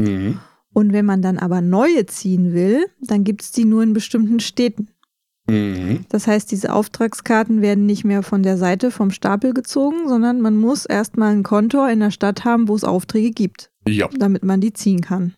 Mhm. 0.00 0.40
Und 0.72 0.92
wenn 0.92 1.06
man 1.06 1.22
dann 1.22 1.38
aber 1.38 1.60
neue 1.62 2.04
ziehen 2.06 2.52
will, 2.52 2.86
dann 3.00 3.24
gibt 3.24 3.42
es 3.42 3.52
die 3.52 3.64
nur 3.64 3.82
in 3.82 3.92
bestimmten 3.94 4.40
Städten. 4.40 4.88
Mhm. 5.48 6.04
Das 6.08 6.26
heißt, 6.26 6.50
diese 6.50 6.72
Auftragskarten 6.72 7.62
werden 7.62 7.86
nicht 7.86 8.04
mehr 8.04 8.22
von 8.22 8.42
der 8.42 8.58
Seite 8.58 8.90
vom 8.90 9.10
Stapel 9.10 9.54
gezogen, 9.54 10.08
sondern 10.08 10.40
man 10.40 10.56
muss 10.56 10.84
erstmal 10.84 11.32
ein 11.32 11.44
Kontor 11.44 11.88
in 11.88 12.00
der 12.00 12.10
Stadt 12.10 12.44
haben, 12.44 12.68
wo 12.68 12.74
es 12.74 12.84
Aufträge 12.84 13.30
gibt, 13.30 13.70
Ja, 13.86 14.08
damit 14.18 14.44
man 14.44 14.60
die 14.60 14.72
ziehen 14.72 15.00
kann. 15.02 15.34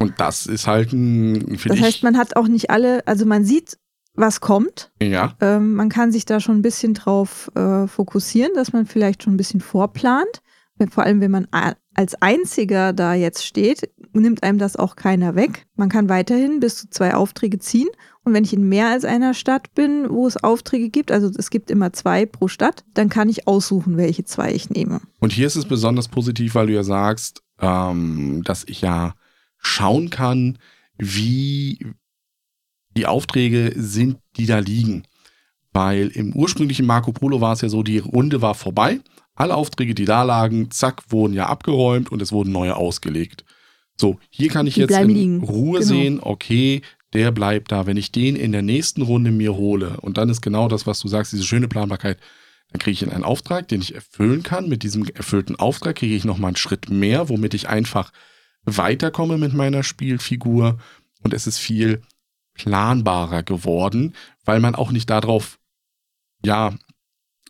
und 0.00 0.14
das 0.18 0.46
ist 0.46 0.66
halt 0.66 0.92
ein, 0.92 1.56
Das 1.66 1.80
heißt, 1.80 2.02
man 2.02 2.18
hat 2.18 2.34
auch 2.36 2.48
nicht 2.48 2.70
alle, 2.70 3.06
also 3.06 3.24
man 3.24 3.44
sieht, 3.44 3.78
was 4.14 4.40
kommt. 4.40 4.92
ja, 5.02 5.34
Ähm, 5.40 5.74
man 5.74 5.88
kann 5.88 6.12
sich 6.12 6.24
da 6.24 6.40
schon 6.40 6.58
ein 6.58 6.62
bisschen 6.62 6.94
drauf 6.94 7.50
äh, 7.54 7.86
fokussieren, 7.86 8.52
dass 8.54 8.72
man 8.72 8.86
vielleicht 8.86 9.22
schon 9.22 9.34
ein 9.34 9.38
bisschen 9.38 9.60
vorplant. 9.60 10.42
Vor 10.90 11.04
allem, 11.04 11.20
wenn 11.20 11.30
man 11.30 11.46
als 11.94 12.20
Einziger 12.20 12.92
da 12.92 13.14
jetzt 13.14 13.46
steht, 13.46 13.88
nimmt 14.12 14.42
einem 14.42 14.58
das 14.58 14.74
auch 14.74 14.96
keiner 14.96 15.36
weg. 15.36 15.66
Man 15.76 15.88
kann 15.88 16.08
weiterhin 16.08 16.58
bis 16.58 16.76
zu 16.76 16.90
zwei 16.90 17.14
Aufträge 17.14 17.60
ziehen. 17.60 17.88
Und 18.24 18.34
wenn 18.34 18.42
ich 18.42 18.52
in 18.52 18.68
mehr 18.68 18.88
als 18.88 19.04
einer 19.04 19.34
Stadt 19.34 19.72
bin, 19.74 20.06
wo 20.10 20.26
es 20.26 20.36
Aufträge 20.36 20.88
gibt, 20.88 21.12
also 21.12 21.30
es 21.38 21.50
gibt 21.50 21.70
immer 21.70 21.92
zwei 21.92 22.26
pro 22.26 22.48
Stadt, 22.48 22.84
dann 22.94 23.08
kann 23.08 23.28
ich 23.28 23.46
aussuchen, 23.46 23.96
welche 23.96 24.24
zwei 24.24 24.52
ich 24.52 24.68
nehme. 24.70 25.00
Und 25.20 25.32
hier 25.32 25.46
ist 25.46 25.56
es 25.56 25.66
besonders 25.66 26.08
positiv, 26.08 26.56
weil 26.56 26.66
du 26.66 26.72
ja 26.72 26.82
sagst, 26.82 27.42
ähm, 27.60 28.42
dass 28.44 28.64
ich 28.66 28.80
ja 28.80 29.14
schauen 29.58 30.10
kann, 30.10 30.58
wie 30.98 31.78
die 32.96 33.06
Aufträge 33.06 33.72
sind, 33.76 34.18
die 34.36 34.46
da 34.46 34.58
liegen. 34.58 35.04
Weil 35.72 36.08
im 36.08 36.32
ursprünglichen 36.32 36.86
Marco 36.86 37.12
Polo 37.12 37.40
war 37.40 37.52
es 37.52 37.60
ja 37.60 37.68
so, 37.68 37.82
die 37.82 37.98
Runde 37.98 38.42
war 38.42 38.54
vorbei. 38.54 39.00
Alle 39.34 39.56
Aufträge, 39.56 39.94
die 39.94 40.04
da 40.04 40.22
lagen, 40.22 40.70
zack, 40.70 41.02
wurden 41.08 41.34
ja 41.34 41.46
abgeräumt 41.46 42.12
und 42.12 42.22
es 42.22 42.30
wurden 42.30 42.52
neue 42.52 42.76
ausgelegt. 42.76 43.44
So, 43.96 44.18
hier 44.30 44.48
kann 44.48 44.66
ich 44.66 44.74
Die 44.74 44.80
jetzt 44.80 44.96
in 44.96 45.08
liegen. 45.08 45.40
Ruhe 45.42 45.80
Genau. 45.80 45.88
sehen, 45.88 46.20
okay, 46.22 46.82
der 47.12 47.32
bleibt 47.32 47.72
da. 47.72 47.86
Wenn 47.86 47.96
ich 47.96 48.12
den 48.12 48.36
in 48.36 48.52
der 48.52 48.62
nächsten 48.62 49.02
Runde 49.02 49.30
mir 49.32 49.54
hole, 49.54 49.98
und 50.00 50.18
dann 50.18 50.28
ist 50.28 50.40
genau 50.40 50.68
das, 50.68 50.86
was 50.86 51.00
du 51.00 51.08
sagst, 51.08 51.32
diese 51.32 51.44
schöne 51.44 51.68
Planbarkeit, 51.68 52.18
dann 52.70 52.80
kriege 52.80 52.92
ich 52.92 53.12
einen 53.12 53.24
Auftrag, 53.24 53.68
den 53.68 53.80
ich 53.80 53.94
erfüllen 53.94 54.42
kann. 54.42 54.68
Mit 54.68 54.82
diesem 54.82 55.04
erfüllten 55.06 55.56
Auftrag 55.56 55.96
kriege 55.96 56.14
ich 56.14 56.24
nochmal 56.24 56.48
einen 56.48 56.56
Schritt 56.56 56.90
mehr, 56.90 57.28
womit 57.28 57.54
ich 57.54 57.68
einfach 57.68 58.12
weiterkomme 58.64 59.38
mit 59.38 59.54
meiner 59.54 59.82
Spielfigur. 59.82 60.78
Und 61.22 61.34
es 61.34 61.46
ist 61.46 61.58
viel 61.58 62.02
planbarer 62.54 63.42
geworden, 63.42 64.14
weil 64.44 64.60
man 64.60 64.74
auch 64.74 64.90
nicht 64.90 65.10
darauf, 65.10 65.58
ja, 66.44 66.74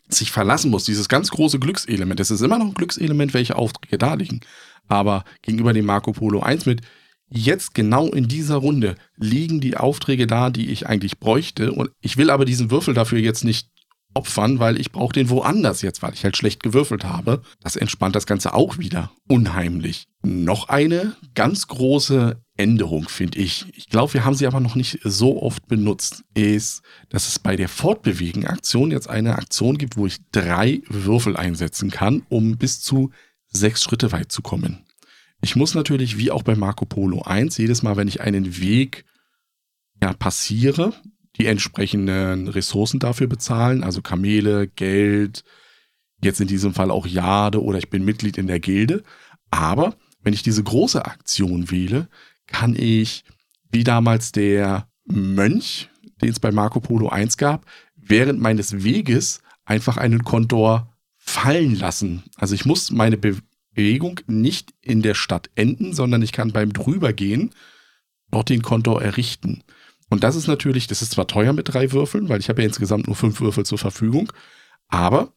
sich 0.07 0.31
verlassen 0.31 0.71
muss. 0.71 0.85
Dieses 0.85 1.09
ganz 1.09 1.31
große 1.31 1.59
Glückselement. 1.59 2.19
Es 2.19 2.31
ist 2.31 2.41
immer 2.41 2.59
noch 2.59 2.67
ein 2.67 2.73
Glückselement, 2.73 3.33
welche 3.33 3.55
Aufträge 3.55 3.97
da 3.97 4.13
liegen. 4.13 4.41
Aber 4.87 5.23
gegenüber 5.41 5.73
dem 5.73 5.85
Marco 5.85 6.11
Polo 6.11 6.41
1 6.41 6.65
mit 6.65 6.81
jetzt 7.27 7.73
genau 7.73 8.07
in 8.09 8.27
dieser 8.27 8.57
Runde 8.57 8.95
liegen 9.17 9.59
die 9.59 9.77
Aufträge 9.77 10.27
da, 10.27 10.49
die 10.51 10.69
ich 10.69 10.87
eigentlich 10.87 11.19
bräuchte. 11.19 11.71
Und 11.71 11.89
ich 12.01 12.17
will 12.17 12.29
aber 12.29 12.45
diesen 12.45 12.69
Würfel 12.69 12.93
dafür 12.93 13.19
jetzt 13.19 13.43
nicht 13.43 13.69
opfern, 14.15 14.59
weil 14.59 14.79
ich 14.79 14.91
brauche 14.91 15.13
den 15.13 15.29
woanders 15.29 15.81
jetzt, 15.81 16.01
weil 16.01 16.13
ich 16.13 16.23
halt 16.23 16.37
schlecht 16.37 16.63
gewürfelt 16.63 17.03
habe. 17.03 17.41
Das 17.61 17.75
entspannt 17.75 18.15
das 18.15 18.25
Ganze 18.25 18.53
auch 18.53 18.77
wieder 18.77 19.11
unheimlich. 19.27 20.07
Noch 20.23 20.69
eine 20.69 21.15
ganz 21.35 21.67
große 21.67 22.41
Änderung, 22.57 23.09
finde 23.09 23.39
ich. 23.39 23.65
Ich 23.75 23.89
glaube, 23.89 24.13
wir 24.13 24.25
haben 24.25 24.35
sie 24.35 24.47
aber 24.47 24.61
noch 24.61 24.75
nicht 24.75 24.99
so 25.03 25.41
oft 25.41 25.67
benutzt, 25.67 26.23
ist, 26.33 26.81
dass 27.09 27.27
es 27.27 27.37
bei 27.37 27.55
der 27.55 27.67
Fortbewegen-Aktion 27.67 28.91
jetzt 28.91 29.09
eine 29.09 29.35
Aktion 29.35 29.77
gibt, 29.77 29.97
wo 29.97 30.07
ich 30.07 30.17
drei 30.31 30.81
Würfel 30.87 31.35
einsetzen 31.35 31.91
kann, 31.91 32.23
um 32.29 32.57
bis 32.57 32.81
zu 32.81 33.11
sechs 33.47 33.83
Schritte 33.83 34.11
weit 34.11 34.31
zu 34.31 34.41
kommen. 34.41 34.85
Ich 35.41 35.55
muss 35.55 35.75
natürlich, 35.75 36.17
wie 36.17 36.31
auch 36.31 36.43
bei 36.43 36.55
Marco 36.55 36.85
Polo 36.85 37.21
1, 37.21 37.57
jedes 37.57 37.83
Mal, 37.83 37.97
wenn 37.97 38.07
ich 38.07 38.21
einen 38.21 38.57
Weg 38.59 39.05
ja, 40.01 40.13
passiere, 40.13 40.93
die 41.37 41.47
entsprechenden 41.47 42.47
Ressourcen 42.47 42.99
dafür 42.99 43.27
bezahlen, 43.27 43.83
also 43.83 44.01
Kamele, 44.01 44.67
Geld, 44.67 45.43
jetzt 46.21 46.41
in 46.41 46.47
diesem 46.47 46.73
Fall 46.73 46.91
auch 46.91 47.05
Jade 47.05 47.61
oder 47.61 47.77
ich 47.77 47.89
bin 47.89 48.05
Mitglied 48.05 48.37
in 48.37 48.47
der 48.47 48.59
Gilde. 48.59 49.03
Aber 49.51 49.95
wenn 50.21 50.33
ich 50.33 50.43
diese 50.43 50.63
große 50.63 51.05
Aktion 51.05 51.71
wähle, 51.71 52.07
kann 52.47 52.75
ich, 52.75 53.23
wie 53.69 53.83
damals 53.83 54.31
der 54.31 54.87
Mönch, 55.05 55.89
den 56.21 56.29
es 56.29 56.39
bei 56.39 56.51
Marco 56.51 56.79
Polo 56.79 57.09
1 57.09 57.37
gab, 57.37 57.65
während 57.95 58.39
meines 58.39 58.83
Weges 58.83 59.41
einfach 59.65 59.97
einen 59.97 60.23
Kontor 60.23 60.93
fallen 61.17 61.75
lassen. 61.75 62.23
Also 62.35 62.55
ich 62.55 62.65
muss 62.65 62.91
meine 62.91 63.17
Bewegung 63.17 64.19
nicht 64.27 64.73
in 64.81 65.01
der 65.01 65.15
Stadt 65.15 65.49
enden, 65.55 65.93
sondern 65.93 66.21
ich 66.21 66.31
kann 66.31 66.51
beim 66.51 66.71
Drübergehen 66.71 67.51
dort 68.31 68.49
den 68.49 68.61
Kontor 68.61 69.01
errichten. 69.01 69.63
Und 70.09 70.23
das 70.23 70.35
ist 70.35 70.47
natürlich, 70.47 70.87
das 70.87 71.01
ist 71.01 71.13
zwar 71.13 71.27
teuer 71.27 71.53
mit 71.53 71.73
drei 71.73 71.91
Würfeln, 71.91 72.29
weil 72.29 72.39
ich 72.39 72.49
habe 72.49 72.61
ja 72.61 72.67
insgesamt 72.67 73.07
nur 73.07 73.15
fünf 73.15 73.41
Würfel 73.41 73.65
zur 73.65 73.77
Verfügung, 73.77 74.31
aber 74.87 75.33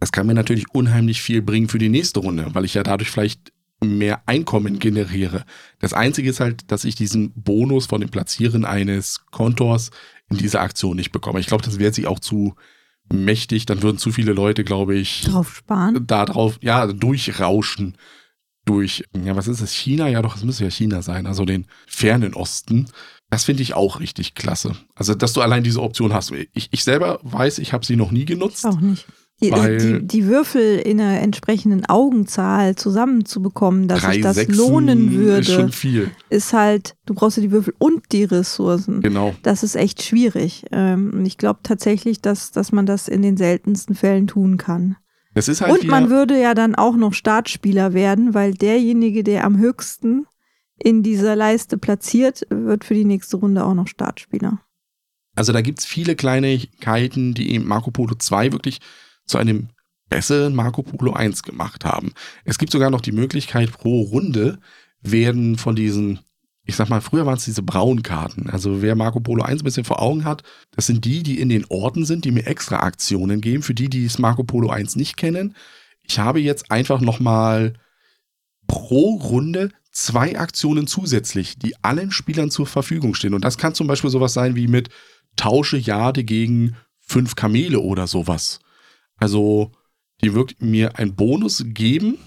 das 0.00 0.12
kann 0.12 0.26
mir 0.26 0.34
natürlich 0.34 0.66
unheimlich 0.72 1.22
viel 1.22 1.42
bringen 1.42 1.68
für 1.68 1.78
die 1.78 1.88
nächste 1.88 2.20
Runde, 2.20 2.46
weil 2.52 2.64
ich 2.64 2.74
ja 2.74 2.82
dadurch 2.82 3.10
vielleicht 3.10 3.52
mehr 3.80 4.22
Einkommen 4.26 4.78
generiere. 4.78 5.44
Das 5.78 5.92
Einzige 5.92 6.30
ist 6.30 6.40
halt, 6.40 6.70
dass 6.70 6.84
ich 6.84 6.94
diesen 6.94 7.32
Bonus 7.34 7.86
von 7.86 8.00
dem 8.00 8.10
Platzieren 8.10 8.64
eines 8.64 9.24
Kontors 9.30 9.90
in 10.30 10.36
dieser 10.36 10.60
Aktion 10.60 10.96
nicht 10.96 11.12
bekomme. 11.12 11.40
Ich 11.40 11.46
glaube, 11.46 11.64
das 11.64 11.78
wäre 11.78 11.92
sich 11.92 12.06
auch 12.06 12.18
zu 12.18 12.54
mächtig. 13.12 13.66
Dann 13.66 13.82
würden 13.82 13.98
zu 13.98 14.10
viele 14.12 14.32
Leute, 14.32 14.64
glaube 14.64 14.96
ich, 14.96 15.22
drauf 15.22 15.56
sparen. 15.56 16.06
Da 16.06 16.24
drauf, 16.24 16.58
ja, 16.60 16.86
durchrauschen. 16.86 17.96
Durch, 18.64 19.04
ja, 19.24 19.34
was 19.34 19.48
ist 19.48 19.60
es? 19.60 19.72
China? 19.72 20.08
Ja, 20.08 20.20
doch, 20.20 20.36
es 20.36 20.44
müsste 20.44 20.64
ja 20.64 20.70
China 20.70 21.00
sein, 21.00 21.26
also 21.26 21.46
den 21.46 21.66
fernen 21.86 22.34
Osten. 22.34 22.88
Das 23.30 23.44
finde 23.44 23.62
ich 23.62 23.74
auch 23.74 24.00
richtig 24.00 24.34
klasse. 24.34 24.72
Also, 24.94 25.14
dass 25.14 25.34
du 25.34 25.40
allein 25.40 25.62
diese 25.62 25.82
Option 25.82 26.14
hast. 26.14 26.32
Ich, 26.54 26.68
ich 26.70 26.82
selber 26.82 27.20
weiß, 27.22 27.58
ich 27.58 27.72
habe 27.72 27.84
sie 27.84 27.96
noch 27.96 28.10
nie 28.10 28.24
genutzt. 28.24 28.64
Auch 28.64 28.80
nicht. 28.80 29.06
Die, 29.40 29.52
die, 29.52 30.04
die, 30.04 30.26
Würfel 30.26 30.78
in 30.80 31.00
einer 31.00 31.20
entsprechenden 31.20 31.84
Augenzahl 31.84 32.74
zusammenzubekommen, 32.74 33.86
dass 33.86 34.02
sich 34.02 34.20
das 34.20 34.34
Sechsen 34.34 34.56
lohnen 34.56 35.12
würde, 35.12 35.38
ist 35.38 35.52
schon 35.52 35.70
viel. 35.70 36.10
Ist 36.28 36.52
halt, 36.52 36.96
du 37.06 37.14
brauchst 37.14 37.36
ja 37.36 37.42
die 37.44 37.52
Würfel 37.52 37.72
und 37.78 38.10
die 38.10 38.24
Ressourcen. 38.24 39.00
Genau. 39.00 39.36
Das 39.44 39.62
ist 39.62 39.76
echt 39.76 40.02
schwierig. 40.02 40.64
Ähm, 40.72 41.12
und 41.14 41.24
ich 41.24 41.38
glaube 41.38 41.60
tatsächlich, 41.62 42.20
dass, 42.20 42.50
dass 42.50 42.72
man 42.72 42.84
das 42.84 43.06
in 43.06 43.22
den 43.22 43.36
seltensten 43.36 43.94
Fällen 43.94 44.26
tun 44.26 44.56
kann. 44.56 44.96
Halt 45.36 45.60
und 45.60 45.86
man 45.86 46.10
würde 46.10 46.40
ja 46.40 46.54
dann 46.54 46.74
auch 46.74 46.96
noch 46.96 47.12
Startspieler 47.12 47.92
werden, 47.92 48.34
weil 48.34 48.54
derjenige, 48.54 49.22
der 49.22 49.44
am 49.44 49.56
höchsten 49.56 50.26
in 50.82 51.02
dieser 51.02 51.36
Leiste 51.36 51.78
platziert, 51.78 52.46
wird 52.50 52.84
für 52.84 52.94
die 52.94 53.04
nächste 53.04 53.36
Runde 53.36 53.64
auch 53.64 53.74
noch 53.74 53.88
Startspieler. 53.88 54.60
Also 55.34 55.52
da 55.52 55.60
gibt 55.60 55.78
es 55.78 55.84
viele 55.84 56.16
Kleinigkeiten, 56.16 57.34
die 57.34 57.52
eben 57.52 57.66
Marco 57.66 57.90
Polo 57.90 58.14
2 58.16 58.52
wirklich 58.52 58.80
zu 59.24 59.38
einem 59.38 59.68
besseren 60.08 60.54
Marco 60.54 60.82
Polo 60.82 61.12
1 61.12 61.42
gemacht 61.42 61.84
haben. 61.84 62.12
Es 62.44 62.58
gibt 62.58 62.72
sogar 62.72 62.90
noch 62.90 63.00
die 63.00 63.12
Möglichkeit, 63.12 63.72
pro 63.72 64.02
Runde 64.02 64.58
werden 65.00 65.56
von 65.56 65.76
diesen, 65.76 66.20
ich 66.64 66.76
sag 66.76 66.88
mal, 66.88 67.00
früher 67.00 67.26
waren 67.26 67.36
es 67.36 67.44
diese 67.44 67.62
braunen 67.62 68.02
Karten. 68.02 68.50
Also 68.50 68.82
wer 68.82 68.96
Marco 68.96 69.20
Polo 69.20 69.44
1 69.44 69.60
ein 69.60 69.64
bisschen 69.64 69.84
vor 69.84 70.02
Augen 70.02 70.24
hat, 70.24 70.42
das 70.72 70.86
sind 70.86 71.04
die, 71.04 71.22
die 71.22 71.40
in 71.40 71.48
den 71.48 71.66
Orten 71.68 72.04
sind, 72.04 72.24
die 72.24 72.30
mir 72.30 72.46
extra 72.46 72.78
Aktionen 72.80 73.40
geben. 73.40 73.62
Für 73.62 73.74
die, 73.74 73.88
die 73.88 74.04
es 74.04 74.18
Marco 74.18 74.44
Polo 74.44 74.70
1 74.70 74.96
nicht 74.96 75.16
kennen, 75.16 75.54
ich 76.02 76.18
habe 76.18 76.40
jetzt 76.40 76.70
einfach 76.70 77.00
nochmal 77.00 77.74
pro 78.66 79.16
Runde 79.16 79.70
zwei 79.90 80.38
Aktionen 80.38 80.86
zusätzlich, 80.86 81.58
die 81.58 81.74
allen 81.82 82.10
Spielern 82.10 82.50
zur 82.50 82.66
Verfügung 82.66 83.14
stehen. 83.14 83.34
Und 83.34 83.44
das 83.44 83.58
kann 83.58 83.74
zum 83.74 83.86
Beispiel 83.86 84.10
sowas 84.10 84.32
sein 84.32 84.56
wie 84.56 84.68
mit 84.68 84.88
Tausche 85.36 85.76
Jade 85.76 86.24
gegen 86.24 86.76
fünf 87.00 87.36
Kamele 87.36 87.80
oder 87.80 88.06
sowas. 88.06 88.58
Also 89.16 89.72
die 90.22 90.34
wirklich 90.34 90.60
mir 90.60 90.98
einen 90.98 91.14
Bonus 91.14 91.64
geben, 91.68 92.18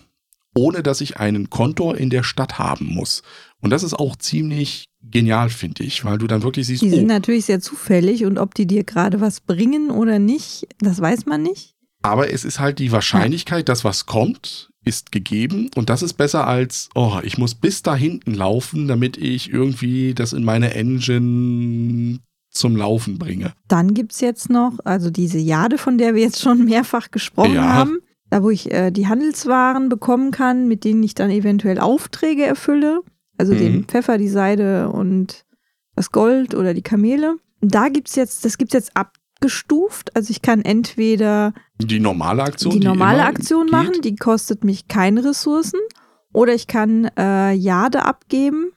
ohne 0.56 0.84
dass 0.84 1.02
ich 1.02 1.18
einen 1.18 1.50
Kontor 1.50 1.98
in 1.98 2.10
der 2.10 2.24
Stadt 2.24 2.60
haben 2.60 2.86
muss. 2.86 3.22
Und 3.60 3.70
das 3.70 3.84
ist 3.84 3.94
auch 3.94 4.16
ziemlich 4.16 4.86
genial, 5.02 5.50
finde 5.50 5.84
ich, 5.84 6.04
weil 6.04 6.18
du 6.18 6.28
dann 6.28 6.44
wirklich 6.44 6.68
siehst. 6.68 6.82
Die 6.82 6.90
sind 6.90 7.04
oh, 7.04 7.08
natürlich 7.08 7.46
sehr 7.46 7.62
zufällig 7.62 8.26
und 8.26 8.38
ob 8.38 8.54
die 8.54 8.68
dir 8.68 8.84
gerade 8.84 9.22
was 9.22 9.42
bringen 9.42 9.92
oder 9.92 10.20
nicht, 10.20 10.68
das 10.80 11.00
weiß 11.00 11.26
man 11.26 11.44
nicht. 11.44 11.76
Aber 12.02 12.32
es 12.32 12.44
ist 12.44 12.60
halt 12.60 12.80
die 12.80 12.92
Wahrscheinlichkeit, 12.92 13.70
dass 13.70 13.84
was 13.84 14.06
kommt, 14.06 14.71
ist 14.84 15.12
gegeben 15.12 15.70
und 15.76 15.90
das 15.90 16.02
ist 16.02 16.14
besser 16.14 16.48
als, 16.48 16.90
oh, 16.96 17.20
ich 17.24 17.38
muss 17.38 17.56
bis 17.56 17.84
da 17.84 17.96
hinten 17.96 18.34
laufen, 18.34 18.88
damit 18.88 19.18
ich 19.18 19.52
irgendwie 19.52 20.14
das 20.14 20.34
in 20.34 20.44
meine 20.44 20.74
Engine 20.74 22.20
zum 22.50 22.76
Laufen 22.76 23.18
bringe. 23.18 23.54
Dann 23.68 23.94
gibt 23.94 24.12
es 24.12 24.22
jetzt 24.22 24.50
noch, 24.50 24.80
also 24.84 25.10
diese 25.10 25.38
Jade, 25.38 25.78
von 25.78 25.98
der 25.98 26.16
wir 26.16 26.22
jetzt 26.22 26.42
schon 26.42 26.66
mehrfach 26.66 27.12
gesprochen 27.12 27.56
ja. 27.56 27.74
haben, 27.74 28.00
da 28.30 28.44
wo 28.44 28.50
ich 28.50 28.72
äh, 28.72 28.92
die 28.92 29.08
Handelswaren 29.08 29.90
bekommen 29.90 30.32
kann, 30.32 30.68
mit 30.68 30.84
denen 30.84 31.04
ich 31.04 31.16
dann 31.16 31.30
eventuell 31.30 31.80
Aufträge 31.80 32.44
erfülle, 32.44 33.02
also 33.38 33.54
mhm. 33.54 33.58
den 33.58 33.84
Pfeffer, 33.86 34.18
die 34.18 34.30
Seide 34.30 34.90
und 34.90 35.46
das 35.96 36.12
Gold 36.12 36.56
oder 36.56 36.74
die 36.74 36.82
Kamele. 36.82 37.36
Da 37.62 37.90
gibt 37.90 38.10
es 38.10 38.16
jetzt, 38.16 38.46
das 38.46 38.58
gibt 38.58 38.74
es 38.74 38.86
jetzt 38.86 38.92
abgestuft, 39.42 40.16
also 40.16 40.30
ich 40.30 40.42
kann 40.42 40.62
entweder 40.62 41.54
die 41.80 42.00
normale 42.00 42.44
Aktion. 42.44 42.80
Die 42.80 42.86
normale 42.86 43.20
die 43.20 43.26
Aktion 43.26 43.68
machen, 43.70 44.02
die 44.04 44.16
kostet 44.16 44.64
mich 44.64 44.88
keine 44.88 45.24
Ressourcen. 45.24 45.80
Oder 46.34 46.54
ich 46.54 46.68
kann 46.68 47.10
äh, 47.18 47.52
Jade 47.52 48.06
abgeben 48.06 48.72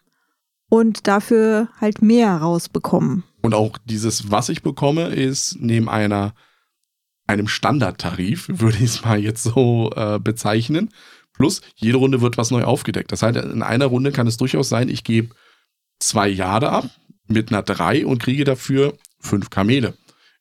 und 0.69 1.07
dafür 1.07 1.69
halt 1.81 2.03
mehr 2.03 2.37
rausbekommen. 2.37 3.23
Und 3.43 3.55
auch 3.55 3.79
dieses, 3.85 4.31
was 4.31 4.49
ich 4.49 4.63
bekomme, 4.63 5.09
ist 5.09 5.59
neben 5.61 5.89
einer, 5.89 6.35
einem 7.27 7.47
Standardtarif, 7.47 8.49
würde 8.53 8.79
ich 8.79 8.85
es 8.85 9.05
mal 9.05 9.21
jetzt 9.21 9.45
so 9.45 9.93
äh, 9.95 10.19
bezeichnen. 10.19 10.91
Plus, 11.33 11.61
jede 11.77 11.99
Runde 11.99 12.23
wird 12.23 12.39
was 12.39 12.51
neu 12.51 12.65
aufgedeckt. 12.65 13.13
Das 13.13 13.23
heißt, 13.23 13.37
in 13.37 13.63
einer 13.63 13.87
Runde 13.87 14.13
kann 14.13 14.27
es 14.27 14.37
durchaus 14.37 14.69
sein, 14.69 14.89
ich 14.89 15.05
gebe 15.05 15.35
zwei 15.99 16.29
Jade 16.29 16.71
ab 16.71 16.89
mit 17.29 17.51
einer 17.53 17.63
3 17.63 18.07
und 18.07 18.19
kriege 18.19 18.45
dafür 18.45 18.95
fünf 19.21 19.51
Kamele. 19.51 19.95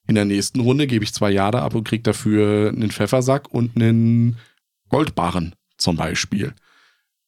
In 0.08 0.16
der 0.16 0.26
nächsten 0.26 0.60
Runde 0.60 0.88
gebe 0.88 1.04
ich 1.04 1.14
zwei 1.14 1.32
Jahre 1.32 1.62
ab 1.62 1.76
und 1.76 1.86
kriege 1.86 2.04
dafür 2.04 2.70
einen 2.70 2.92
Pfeffersack 2.92 3.54
und 3.54 3.76
einen 3.76 4.38
Goldbarren 4.90 5.56
zum 5.78 5.96
Beispiel, 5.96 6.54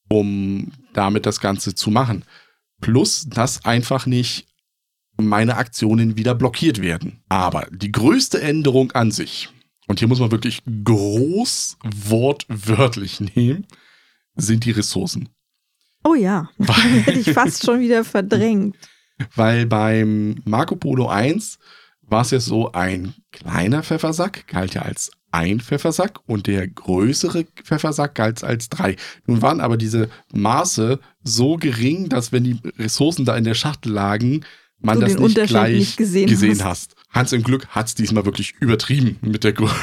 um 0.10 0.72
damit 0.94 1.26
das 1.26 1.40
Ganze 1.40 1.74
zu 1.74 1.90
machen. 1.90 2.24
Plus, 2.82 3.28
dass 3.30 3.66
einfach 3.66 4.06
nicht 4.06 4.48
meine 5.18 5.56
Aktionen 5.58 6.18
wieder 6.18 6.36
blockiert 6.36 6.82
werden. 6.82 7.24
Aber 7.30 7.68
die 7.72 7.92
größte 7.92 8.42
Änderung 8.42 8.92
an 8.92 9.12
sich, 9.12 9.50
und 9.88 10.00
hier 10.00 10.08
muss 10.08 10.20
man 10.20 10.32
wirklich 10.32 10.62
groß 10.84 11.78
wortwörtlich 11.84 13.22
nehmen, 13.36 13.66
sind 14.36 14.66
die 14.66 14.72
Ressourcen. 14.72 15.30
Oh 16.04 16.16
ja, 16.16 16.50
hätte 16.60 17.20
ich 17.20 17.32
fast 17.32 17.66
schon 17.66 17.80
wieder 17.80 18.04
verdrängt. 18.04 18.76
Weil 19.36 19.66
beim 19.66 20.42
Marco 20.44 20.76
Polo 20.76 21.08
1 21.08 21.58
war 22.08 22.22
es 22.22 22.32
ja 22.32 22.40
so, 22.40 22.72
ein 22.72 23.14
kleiner 23.32 23.84
Pfeffersack 23.84 24.48
galt 24.48 24.74
ja 24.76 24.84
als 24.84 25.12
ein 25.32 25.60
Pfeffersack 25.60 26.20
und 26.28 26.48
der 26.48 26.68
größere 26.68 27.46
Pfeffersack 27.64 28.16
galt 28.16 28.44
als 28.44 28.70
drei. 28.70 28.96
Nun 29.28 29.42
waren 29.42 29.60
aber 29.60 29.76
diese 29.76 30.10
Maße 30.34 31.00
so 31.24 31.58
gering, 31.58 32.08
dass 32.08 32.32
wenn 32.32 32.46
die 32.46 32.60
Ressourcen 32.78 33.26
da 33.26 33.36
in 33.36 33.44
der 33.44 33.54
Schachtel 33.54 33.92
lagen, 33.92 34.46
man 34.80 35.02
das 35.02 35.18
nicht 35.18 35.48
gleich 35.48 35.78
nicht 35.78 35.98
gesehen, 35.98 36.28
gesehen 36.28 36.64
hast. 36.64 36.92
hast. 36.92 36.95
Hans 37.16 37.32
im 37.32 37.44
Glück 37.44 37.68
hat 37.70 37.88
es 37.88 37.96
diesmal 37.96 38.26
wirklich 38.26 38.56
übertrieben 38.60 39.18
mit 39.22 39.46
der 39.46 39.54
Größe. 39.54 39.74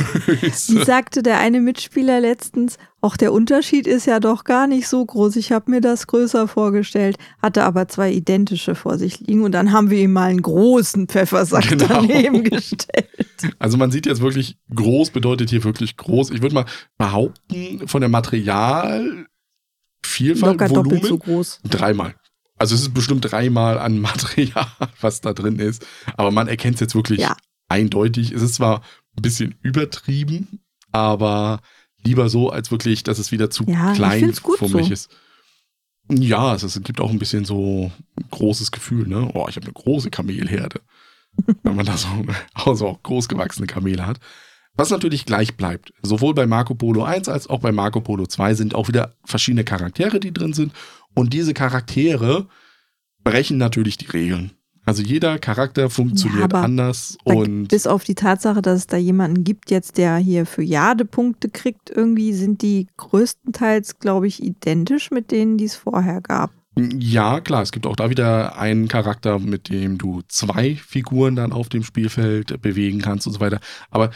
Wie 0.75 0.85
sagte 0.85 1.23
der 1.23 1.39
eine 1.39 1.63
Mitspieler 1.63 2.21
letztens, 2.21 2.77
auch 3.01 3.17
der 3.17 3.33
Unterschied 3.33 3.87
ist 3.87 4.07
ja 4.07 4.21
doch 4.21 4.45
gar 4.45 4.67
nicht 4.67 4.87
so 4.87 5.03
groß. 5.03 5.37
Ich 5.37 5.51
habe 5.51 5.71
mir 5.71 5.81
das 5.81 6.07
größer 6.07 6.47
vorgestellt, 6.47 7.17
hatte 7.41 7.65
aber 7.65 7.89
zwei 7.89 8.13
identische 8.13 8.75
vor 8.75 8.99
sich 8.99 9.21
liegen 9.21 9.45
und 9.45 9.53
dann 9.53 9.73
haben 9.73 9.89
wir 9.89 9.99
ihm 9.99 10.13
mal 10.13 10.29
einen 10.29 10.43
großen 10.43 11.09
Pfeffersack 11.09 11.69
genau. 11.69 11.87
daneben 11.89 12.45
gestellt. 12.45 13.09
Also 13.59 13.79
man 13.79 13.91
sieht 13.91 14.05
jetzt 14.05 14.21
wirklich, 14.21 14.59
groß 14.75 15.09
bedeutet 15.11 15.49
hier 15.49 15.65
wirklich 15.65 15.97
groß. 15.97 16.31
Ich 16.31 16.43
würde 16.43 16.55
mal 16.55 16.67
behaupten, 16.99 17.89
von 17.89 18.03
der 18.03 18.11
Materialvielfalt, 18.11 19.27
Locker 20.41 20.69
Volumen, 20.69 20.91
doppelt 20.91 21.07
so 21.07 21.17
groß. 21.17 21.61
Dreimal. 21.65 22.15
Also 22.59 22.75
es 22.75 22.83
ist 22.83 22.95
bestimmt 22.95 23.31
dreimal 23.31 23.79
an 23.79 24.01
Material, 24.01 24.67
was 25.01 25.21
da 25.21 25.33
drin 25.33 25.59
ist. 25.59 25.87
Aber 26.17 26.31
man 26.31 26.49
erkennt 26.49 26.75
es 26.75 26.81
jetzt 26.81 26.95
wirklich 26.95 27.21
ja. 27.21 27.37
eindeutig. 27.69 28.33
Es 28.33 28.43
ist 28.43 28.55
zwar 28.55 28.83
ein 29.17 29.23
bisschen 29.23 29.55
übertrieben, 29.63 30.61
aber 30.91 31.61
lieber 32.05 32.29
so, 32.29 32.51
als 32.51 32.71
wirklich, 32.71 33.03
dass 33.03 33.19
es 33.19 33.33
wieder 33.33 33.51
zu 33.51 33.65
Ja, 33.65 33.93
klein 33.95 34.33
für 34.33 34.69
mich 34.69 34.87
so. 34.87 34.93
ist. 34.93 35.11
Ja, 36.11 36.55
es, 36.55 36.63
es 36.63 36.81
gibt 36.83 37.01
auch 37.01 37.11
ein 37.11 37.19
bisschen 37.19 37.45
so 37.45 37.91
ein 38.17 38.25
großes 38.31 38.71
Gefühl, 38.71 39.07
ne? 39.07 39.31
Oh, 39.35 39.47
ich 39.49 39.57
habe 39.57 39.67
eine 39.67 39.73
große 39.73 40.11
Kamelherde. 40.11 40.81
Wenn 41.63 41.77
man 41.77 41.87
da 41.87 41.97
so 41.97 42.09
also 42.55 42.89
auch 42.89 43.03
großgewachsene 43.03 43.67
Kamele 43.67 44.07
hat. 44.07 44.19
Was 44.75 44.91
natürlich 44.91 45.27
gleich 45.27 45.57
bleibt, 45.57 45.93
sowohl 46.03 46.35
bei 46.35 46.47
Marco 46.47 46.75
Polo 46.75 47.05
1 47.05 47.29
als 47.29 47.47
auch 47.47 47.61
bei 47.61 47.73
Marco 47.73 48.01
Polo 48.01 48.27
2 48.27 48.55
sind 48.55 48.75
auch 48.75 48.89
wieder 48.89 49.15
verschiedene 49.25 49.65
Charaktere, 49.65 50.19
die 50.19 50.33
drin 50.33 50.55
sind. 50.55 50.73
Und 51.15 51.33
diese 51.33 51.55
Charaktere 51.55 52.49
brechen 53.25 53.59
natürlich 53.59 53.99
die 53.99 54.07
Regeln. 54.07 54.53
Also 54.85 55.03
jeder 55.03 55.39
Charakter 55.39 55.91
funktioniert 55.91 56.43
aber 56.53 56.63
anders 56.63 57.17
und 57.23 57.69
Bis 57.69 57.87
auf 57.87 58.03
die 58.03 58.17
Tatsache, 58.17 58.63
dass 58.63 58.81
es 58.81 58.87
da 58.89 58.97
jemanden 58.97 59.45
gibt, 59.45 59.71
jetzt 59.71 59.97
der 59.97 60.17
hier 60.17 60.45
für 60.45 60.63
Jadepunkte 60.63 61.51
kriegt, 61.51 61.91
irgendwie 61.91 62.33
sind 62.33 62.63
die 62.63 62.89
größtenteils, 62.97 64.01
glaube 64.01 64.27
ich, 64.27 64.43
identisch 64.43 65.13
mit 65.13 65.31
denen, 65.31 65.57
die 65.57 65.67
es 65.67 65.77
vorher 65.77 66.21
gab. 66.21 66.51
Ja, 66.77 67.41
klar, 67.41 67.63
es 67.63 67.71
gibt 67.71 67.87
auch 67.87 67.97
da 67.97 68.11
wieder 68.11 68.59
einen 68.59 68.89
Charakter, 68.89 69.39
mit 69.39 69.69
dem 69.69 69.99
du 69.99 70.23
zwei 70.27 70.75
Figuren 70.75 71.37
dann 71.37 71.53
auf 71.53 71.69
dem 71.69 71.85
Spielfeld 71.85 72.61
bewegen 72.61 73.01
kannst 73.01 73.27
und 73.27 73.35
so 73.35 73.41
weiter. 73.41 73.61
Aber 73.91 74.11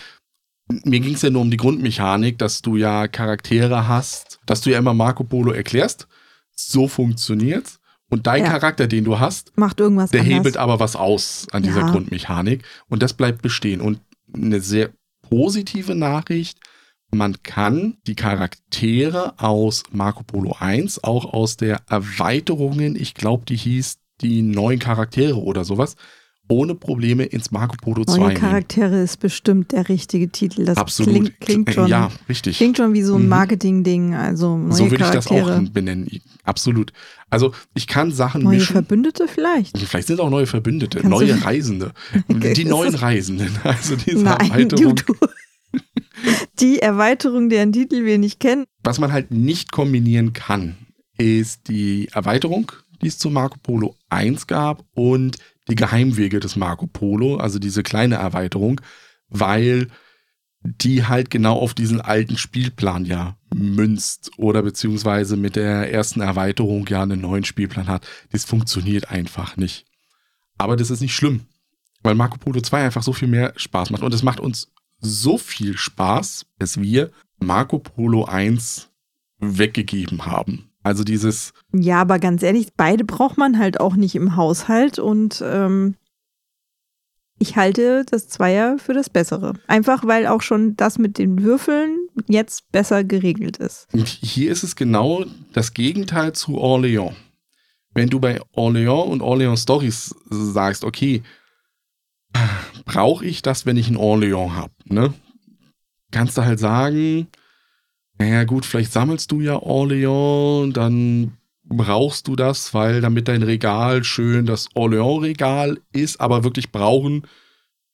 mir 0.69 1.01
ging 1.01 1.15
es 1.15 1.23
ja 1.23 1.31
nur 1.31 1.43
um 1.43 1.51
die 1.51 1.59
Grundmechanik, 1.59 2.39
dass 2.39 2.63
du 2.63 2.77
ja 2.77 3.07
Charaktere 3.07 3.87
hast, 3.87 4.41
dass 4.47 4.63
du 4.63 4.71
ja 4.71 4.79
immer 4.79 4.95
Marco 4.95 5.23
Polo 5.23 5.53
erklärst. 5.53 6.09
So 6.57 6.89
funktioniert's. 6.89 7.79
Und 8.09 8.27
dein 8.27 8.45
Ja. 8.45 8.51
Charakter, 8.51 8.87
den 8.87 9.05
du 9.05 9.19
hast, 9.19 9.57
Macht 9.57 9.81
irgendwas 9.81 10.11
der 10.11 10.21
anders. 10.21 10.35
hebelt 10.37 10.57
aber 10.57 10.79
was 10.81 10.95
aus 10.97 11.47
an 11.53 11.63
dieser 11.63 11.81
Ja. 11.81 11.91
Grundmechanik. 11.91 12.65
Und 12.89 13.03
das 13.03 13.15
bleibt 13.15 13.43
bestehen. 13.43 13.81
Und 13.81 14.01
eine 14.33 14.61
sehr 14.61 14.91
positive 15.23 15.95
Nachricht, 15.95 16.59
man 17.11 17.43
kann 17.43 17.97
die 18.07 18.15
Charaktere 18.15 19.35
aus 19.39 19.83
Marco 19.91 20.23
Polo 20.23 20.57
1, 20.59 21.03
auch 21.05 21.25
aus 21.33 21.57
der 21.57 21.83
Erweiterungen, 21.89 22.97
ich 22.97 23.15
glaube, 23.15 23.45
die 23.45 23.57
hieß 23.57 23.99
die 24.21 24.43
neuen 24.43 24.79
Charaktere 24.79 25.37
oder 25.43 25.65
sowas, 25.65 25.97
ohne 26.49 26.75
Probleme 26.75 27.25
ins 27.25 27.51
Marco 27.51 27.75
Polo 27.83 28.05
2 28.05 28.19
Neue. 28.19 28.35
Charaktere 28.35 29.03
ist 29.03 29.19
bestimmt 29.19 29.73
der 29.73 29.89
richtige 29.89 30.29
Titel. 30.31 30.65
Das 30.65 30.77
Absolut. 30.77 31.13
klingt, 31.15 31.41
klingt, 31.41 31.75
schon, 31.75 31.89
Ja, 31.89 32.11
richtig. 32.29 32.57
klingt 32.59 32.77
schon 32.77 32.93
wie 32.95 33.03
so 33.03 33.17
ein 33.17 33.23
Mhm. 33.25 33.29
Marketing-Ding. 33.29 34.15
Also 34.15 34.57
neue 34.57 34.73
so 34.73 34.91
würde 34.91 35.05
ich 35.05 35.11
das 35.11 35.27
auch 35.27 35.61
benennen. 35.71 36.09
Absolut. 36.45 36.93
Also 37.31 37.53
ich 37.75 37.87
kann 37.89 38.13
Sachen 38.13 38.43
neue 38.45 38.57
mischen. 38.59 38.73
Verbündete 38.75 39.27
vielleicht. 39.27 39.77
Vielleicht 39.79 40.07
sind 40.07 40.21
auch 40.21 40.31
neue 40.31 40.47
Verbündete, 40.47 40.99
Kannst 41.01 41.11
neue 41.11 41.41
Reisende. 41.45 41.93
Okay, 42.29 42.53
Die 42.55 42.65
neuen 42.65 42.95
Reisenden. 42.95 43.51
Also 43.65 43.97
diese 43.97 44.23
Nein, 44.23 44.69
du, 44.69 44.77
Erweiterung. 44.77 44.95
du. 44.95 45.15
Die 46.61 46.79
Erweiterung, 46.79 47.49
deren 47.49 47.73
Titel 47.73 48.05
wir 48.05 48.19
nicht 48.19 48.41
kennen. 48.41 48.65
Was 48.83 48.99
man 48.99 49.13
halt 49.13 49.31
nicht 49.31 49.73
kombinieren 49.73 50.33
kann, 50.33 50.77
ist 51.19 51.69
die 51.69 52.09
Erweiterung, 52.13 52.73
die 53.03 53.09
es 53.09 53.19
zu 53.19 53.29
Marco 53.31 53.59
Polo 53.63 53.97
1 54.09 54.47
gab 54.47 54.85
und 54.95 55.37
die 55.69 55.75
Geheimwege 55.75 56.41
des 56.41 56.57
Marco 56.57 56.87
Polo, 56.87 57.37
also 57.37 57.59
diese 57.59 57.83
kleine 57.83 58.17
Erweiterung, 58.17 58.81
weil 59.29 59.89
die 60.63 61.05
halt 61.05 61.31
genau 61.31 61.59
auf 61.59 61.75
diesen 61.75 62.01
alten 62.01 62.37
Spielplan 62.37 63.05
ja 63.05 63.37
münzt 63.55 64.33
oder 64.37 64.63
beziehungsweise 64.63 65.37
mit 65.37 65.57
der 65.57 65.93
ersten 65.93 66.21
Erweiterung 66.21 66.87
ja 66.89 67.03
einen 67.03 67.21
neuen 67.21 67.45
Spielplan 67.45 67.87
hat. 67.89 68.07
Das 68.33 68.45
funktioniert 68.45 69.11
einfach 69.11 69.57
nicht. 69.57 69.87
Aber 70.59 70.77
das 70.77 70.91
ist 70.91 71.01
nicht 71.01 71.15
schlimm, 71.15 71.47
weil 72.03 72.15
Marco 72.15 72.39
Polo 72.39 72.61
2 72.61 72.85
einfach 72.85 73.03
so 73.03 73.13
viel 73.13 73.29
mehr 73.29 73.53
Spaß 73.57 73.91
macht 73.91 74.03
und 74.03 74.15
es 74.15 74.23
macht 74.23 74.41
uns 74.41 74.73
so 74.99 75.39
viel 75.39 75.77
Spaß, 75.77 76.47
dass 76.59 76.81
wir 76.81 77.11
Marco 77.39 77.79
Polo 77.79 78.25
1 78.25 78.91
weggegeben 79.39 80.27
haben. 80.27 80.71
Also 80.87 81.03
dieses, 81.03 81.53
Ja, 81.73 82.01
aber 82.01 82.21
ganz 82.21 82.45
ehrlich, 82.45 82.69
beide 82.77 83.05
braucht 83.05 83.39
man 83.39 83.59
halt 83.59 83.81
auch 83.81 83.97
nicht 83.97 84.15
im 84.15 84.37
Haushalt 84.37 85.01
und 85.01 85.43
ähm, 85.45 85.97
ich 87.41 87.57
halte 87.57 88.05
das 88.09 88.29
Zweier 88.29 88.79
für 88.79 88.95
das 88.95 89.11
Bessere. 89.11 89.55
Einfach 89.67 90.07
weil 90.07 90.29
auch 90.29 90.43
schon 90.43 90.77
das 90.77 90.99
mit 90.99 91.19
den 91.19 91.43
Würfeln 91.43 92.07
jetzt 92.29 92.71
besser 92.71 93.03
geregelt 93.03 93.57
ist. 93.57 93.89
und 93.93 94.07
hier 94.07 94.53
ist 94.53 94.63
es 94.63 94.77
genau 94.77 95.25
das 95.53 95.75
Gegenteil 95.75 96.35
zu 96.35 96.53
Orléans. 96.53 97.15
Wenn 97.93 98.09
du 98.09 98.21
bei 98.21 98.41
Orléans 98.55 99.09
und 99.09 99.23
Orléans 99.23 99.63
Stories 99.63 100.15
sagst, 100.31 100.85
okay, 100.85 101.25
brauche 102.85 103.27
ich 103.27 103.43
das, 103.43 103.67
wenn 103.67 103.77
ich 103.77 103.89
ein 103.89 103.97
Orléans 103.97 104.53
habe, 104.53 104.73
ne? 104.85 105.13
Kannst 106.13 106.39
du 106.39 106.45
halt 106.45 106.61
sagen, 106.61 107.27
naja 108.19 108.45
gut, 108.45 108.65
vielleicht 108.65 108.93
sammelst 108.93 109.31
du 109.31 109.41
ja 109.41 109.57
Orléans, 109.57 110.73
dann 110.73 111.33
brauchst 111.65 112.29
du 112.29 112.37
das, 112.37 112.73
weil 112.75 113.01
damit 113.01 113.29
dein 113.29 113.43
Regal 113.43 114.05
schön 114.05 114.47
das 114.47 114.69
Orléans-Regal 114.75 115.79
ist, 115.93 116.21
aber 116.21 116.45
wirklich 116.45 116.71
brauchen 116.71 117.27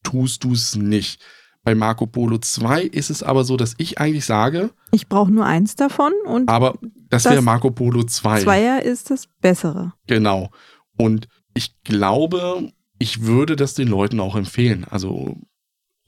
tust 0.02 0.44
du 0.44 0.52
es 0.52 0.76
nicht. 0.76 1.20
Bei 1.64 1.74
Marco 1.74 2.06
Polo 2.06 2.38
2 2.38 2.82
ist 2.82 3.08
es 3.08 3.22
aber 3.22 3.44
so, 3.44 3.56
dass 3.56 3.74
ich 3.78 3.98
eigentlich 3.98 4.24
sage, 4.24 4.70
Ich 4.90 5.08
brauche 5.08 5.30
nur 5.30 5.46
eins 5.46 5.76
davon 5.76 6.12
und 6.26 6.48
aber 6.48 6.74
das, 7.08 7.22
Das 7.22 7.32
wäre 7.32 7.42
Marco 7.42 7.70
Polo 7.70 8.02
2. 8.02 8.42
Zweier 8.42 8.82
ist 8.82 9.10
das 9.10 9.28
Bessere. 9.40 9.92
Genau. 10.08 10.50
Und 10.96 11.28
ich 11.54 11.80
glaube, 11.82 12.72
ich 12.98 13.22
würde 13.22 13.54
das 13.54 13.74
den 13.74 13.88
Leuten 13.88 14.18
auch 14.18 14.34
empfehlen. 14.34 14.84
Also 14.90 15.36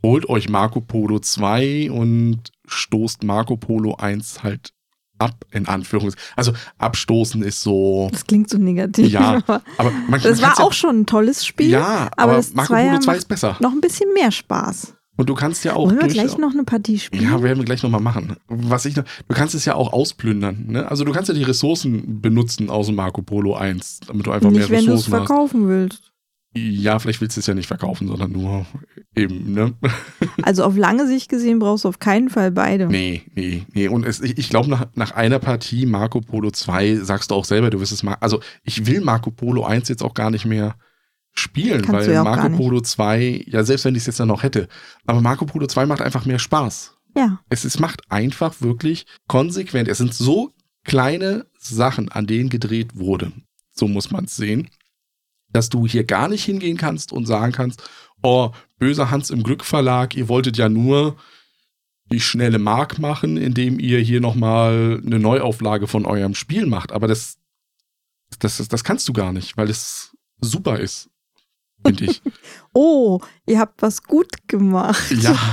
holt 0.03 0.29
euch 0.29 0.49
Marco 0.49 0.81
Polo 0.81 1.21
2 1.21 1.91
und 1.91 2.51
stoßt 2.67 3.25
Marco 3.25 3.57
Polo 3.57 3.95
1 3.97 4.43
halt 4.43 4.73
ab, 5.19 5.45
in 5.53 5.67
Anführungszeichen. 5.67 6.33
Also 6.37 6.53
abstoßen 6.79 7.43
ist 7.43 7.63
so. 7.63 8.09
Das 8.11 8.27
klingt 8.27 8.51
so 8.51 8.59
negativ. 8.59 9.13
Ja, 9.13 9.43
aber 9.77 9.91
man, 10.09 10.21
das 10.21 10.41
man 10.41 10.51
war 10.51 10.61
auch 10.61 10.73
schon 10.73 11.01
ein 11.01 11.07
tolles 11.07 11.47
Spiel. 11.47 11.71
Ja, 11.71 12.09
aber 12.17 12.23
aber, 12.23 12.35
das 12.35 12.55
Marco 12.55 12.75
Polo 12.75 12.99
2 12.99 13.07
macht 13.07 13.17
ist 13.19 13.29
besser. 13.29 13.57
Noch 13.61 13.73
ein 13.73 13.81
bisschen 13.81 14.13
mehr 14.13 14.31
Spaß. 14.31 14.95
Und 15.17 15.29
du 15.29 15.35
kannst 15.35 15.65
ja 15.65 15.75
auch 15.75 15.87
Wollen 15.87 16.01
wir 16.01 16.09
gleich 16.09 16.37
noch 16.39 16.53
eine 16.53 16.65
Partie 16.65 16.99
spielen? 16.99 17.23
Ja, 17.23 17.41
werden 17.41 17.59
wir 17.59 17.65
gleich 17.65 17.85
nochmal 17.85 18.01
machen. 18.01 18.37
Was 18.49 18.85
ich 18.85 18.97
noch, 18.97 19.05
du 19.29 19.35
kannst 19.35 19.55
es 19.55 19.65
ja 19.65 19.77
auch 19.77 19.93
ausplündern. 19.93 20.67
Ne? 20.67 20.91
Also 20.91 21.05
du 21.05 21.13
kannst 21.13 21.29
ja 21.29 21.35
die 21.35 21.45
Ressourcen 21.45 22.21
benutzen 22.21 22.69
aus 22.69 22.87
dem 22.87 22.97
Marco 22.97 23.23
Polo 23.23 23.55
1, 23.55 24.01
damit 24.09 24.27
du 24.27 24.33
einfach 24.33 24.51
Nicht, 24.51 24.69
mehr 24.69 24.71
wenn 24.71 24.87
du 24.87 24.93
es 24.95 25.07
Ressourcen 25.07 25.21
hast. 25.21 25.27
verkaufen 25.29 25.69
willst. 25.69 26.11
Ja, 26.57 26.99
vielleicht 27.01 27.21
willst 27.21 27.37
du 27.37 27.41
es 27.41 27.47
ja 27.47 27.55
nicht 27.55 27.67
verkaufen, 27.67 28.07
sondern 28.07 28.31
nur 28.31 28.67
eben, 29.17 29.53
ne? 29.53 29.75
Also 30.43 30.65
auf 30.65 30.77
lange 30.77 31.07
Sicht 31.07 31.29
gesehen 31.29 31.59
brauchst 31.59 31.85
du 31.85 31.89
auf 31.89 31.99
keinen 31.99 32.31
Fall 32.31 32.53
beide. 32.53 32.87
Nee, 32.87 33.23
nee, 33.35 33.65
nee. 33.73 33.89
Und 33.89 34.07
es, 34.07 34.21
ich, 34.21 34.39
ich 34.39 34.51
glaube, 34.51 34.71
nach, 34.71 34.87
nach 34.95 35.13
einer 35.13 35.39
Partie 35.41 35.87
Marco 35.87 36.21
Polo 36.21 36.51
2 36.51 36.97
sagst 36.97 37.31
du 37.31 37.35
auch 37.35 37.45
selber, 37.45 37.71
du 37.71 37.81
wirst 37.81 37.93
es 37.93 38.03
mal. 38.03 38.17
Also 38.21 38.41
ich 38.63 38.87
will 38.87 39.01
Marco 39.01 39.31
Polo 39.31 39.65
1 39.65 39.89
jetzt 39.89 40.03
auch 40.03 40.15
gar 40.15 40.31
nicht 40.31 40.45
mehr 40.45 40.77
spielen, 41.33 41.83
Kannst 41.83 42.07
weil 42.07 42.15
ja 42.15 42.23
Marco. 42.23 42.57
Polo 42.57 42.81
2, 42.81 43.45
ja, 43.47 43.65
selbst 43.65 43.85
wenn 43.85 43.95
ich 43.95 44.03
es 44.03 44.07
jetzt 44.07 44.21
dann 44.21 44.29
noch 44.29 44.45
hätte, 44.45 44.69
aber 45.07 45.21
Marco 45.21 45.47
Polo 45.47 45.67
2 45.67 45.87
macht 45.87 46.03
einfach 46.03 46.25
mehr 46.25 46.39
Spaß. 46.39 46.95
Ja, 47.17 47.41
Es, 47.49 47.65
es 47.65 47.79
macht 47.79 48.03
einfach 48.11 48.61
wirklich 48.61 49.07
konsequent. 49.29 49.89
Es 49.89 49.99
sind 49.99 50.15
so 50.15 50.53
kleine 50.85 51.47
Sachen, 51.59 52.11
an 52.11 52.27
denen 52.27 52.51
gedreht 52.51 52.97
wurde. 52.97 53.33
So 53.73 53.89
muss 53.89 54.11
man 54.11 54.25
es 54.25 54.37
sehen. 54.37 54.69
Dass 55.55 55.71
du 55.71 55.87
hier 55.87 56.05
gar 56.05 56.29
nicht 56.29 56.45
hingehen 56.45 56.77
kannst 56.77 57.13
und 57.13 57.27
sagen 57.27 57.53
kannst, 57.53 57.83
oh, 58.23 58.51
böser 58.79 59.11
Hans 59.11 59.31
im 59.31 59.43
Glück 59.43 59.65
Verlag, 59.65 60.17
ihr 60.17 60.29
wolltet 60.29 60.59
ja 60.59 60.69
nur 60.69 61.17
die 62.13 62.21
schnelle 62.21 62.59
Mark 62.59 62.99
machen, 62.99 63.37
indem 63.37 63.79
ihr 63.79 63.99
hier 64.01 64.21
nochmal 64.21 65.01
eine 65.05 65.19
Neuauflage 65.19 65.87
von 65.87 66.07
eurem 66.07 66.35
Spiel 66.35 66.67
macht. 66.67 66.93
Aber 66.93 67.07
das, 67.07 67.39
das, 68.41 68.59
das, 68.59 68.69
das 68.69 68.85
kannst 68.85 69.09
du 69.09 69.13
gar 69.13 69.33
nicht, 69.33 69.57
weil 69.57 69.71
es 69.71 70.17
super 70.41 70.79
ist, 70.79 71.09
finde 71.85 72.05
ich. 72.07 72.23
Oh, 72.77 73.21
ihr 73.47 73.61
habt 73.61 73.83
was 73.83 74.03
gut 74.03 74.49
gemacht. 74.49 75.11
ja. 75.11 75.39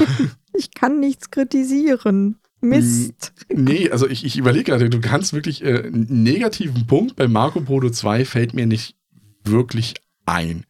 Ich 0.53 0.73
kann 0.73 0.99
nichts 0.99 1.31
kritisieren. 1.31 2.37
Mist. 2.59 3.31
Nee, 3.49 3.89
also 3.89 4.05
ich, 4.05 4.25
ich 4.25 4.37
überlege 4.37 4.65
gerade, 4.65 4.89
du 4.89 4.99
kannst 4.99 5.31
wirklich 5.31 5.63
äh, 5.63 5.85
einen 5.85 6.23
negativen 6.23 6.87
Punkt 6.87 7.15
bei 7.15 7.29
Marco 7.29 7.61
Polo 7.61 7.89
2 7.89 8.25
fällt 8.25 8.53
mir 8.53 8.67
nicht 8.67 8.97
wirklich 9.43 9.95
ein. 10.25 10.65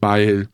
Weil 0.00 0.48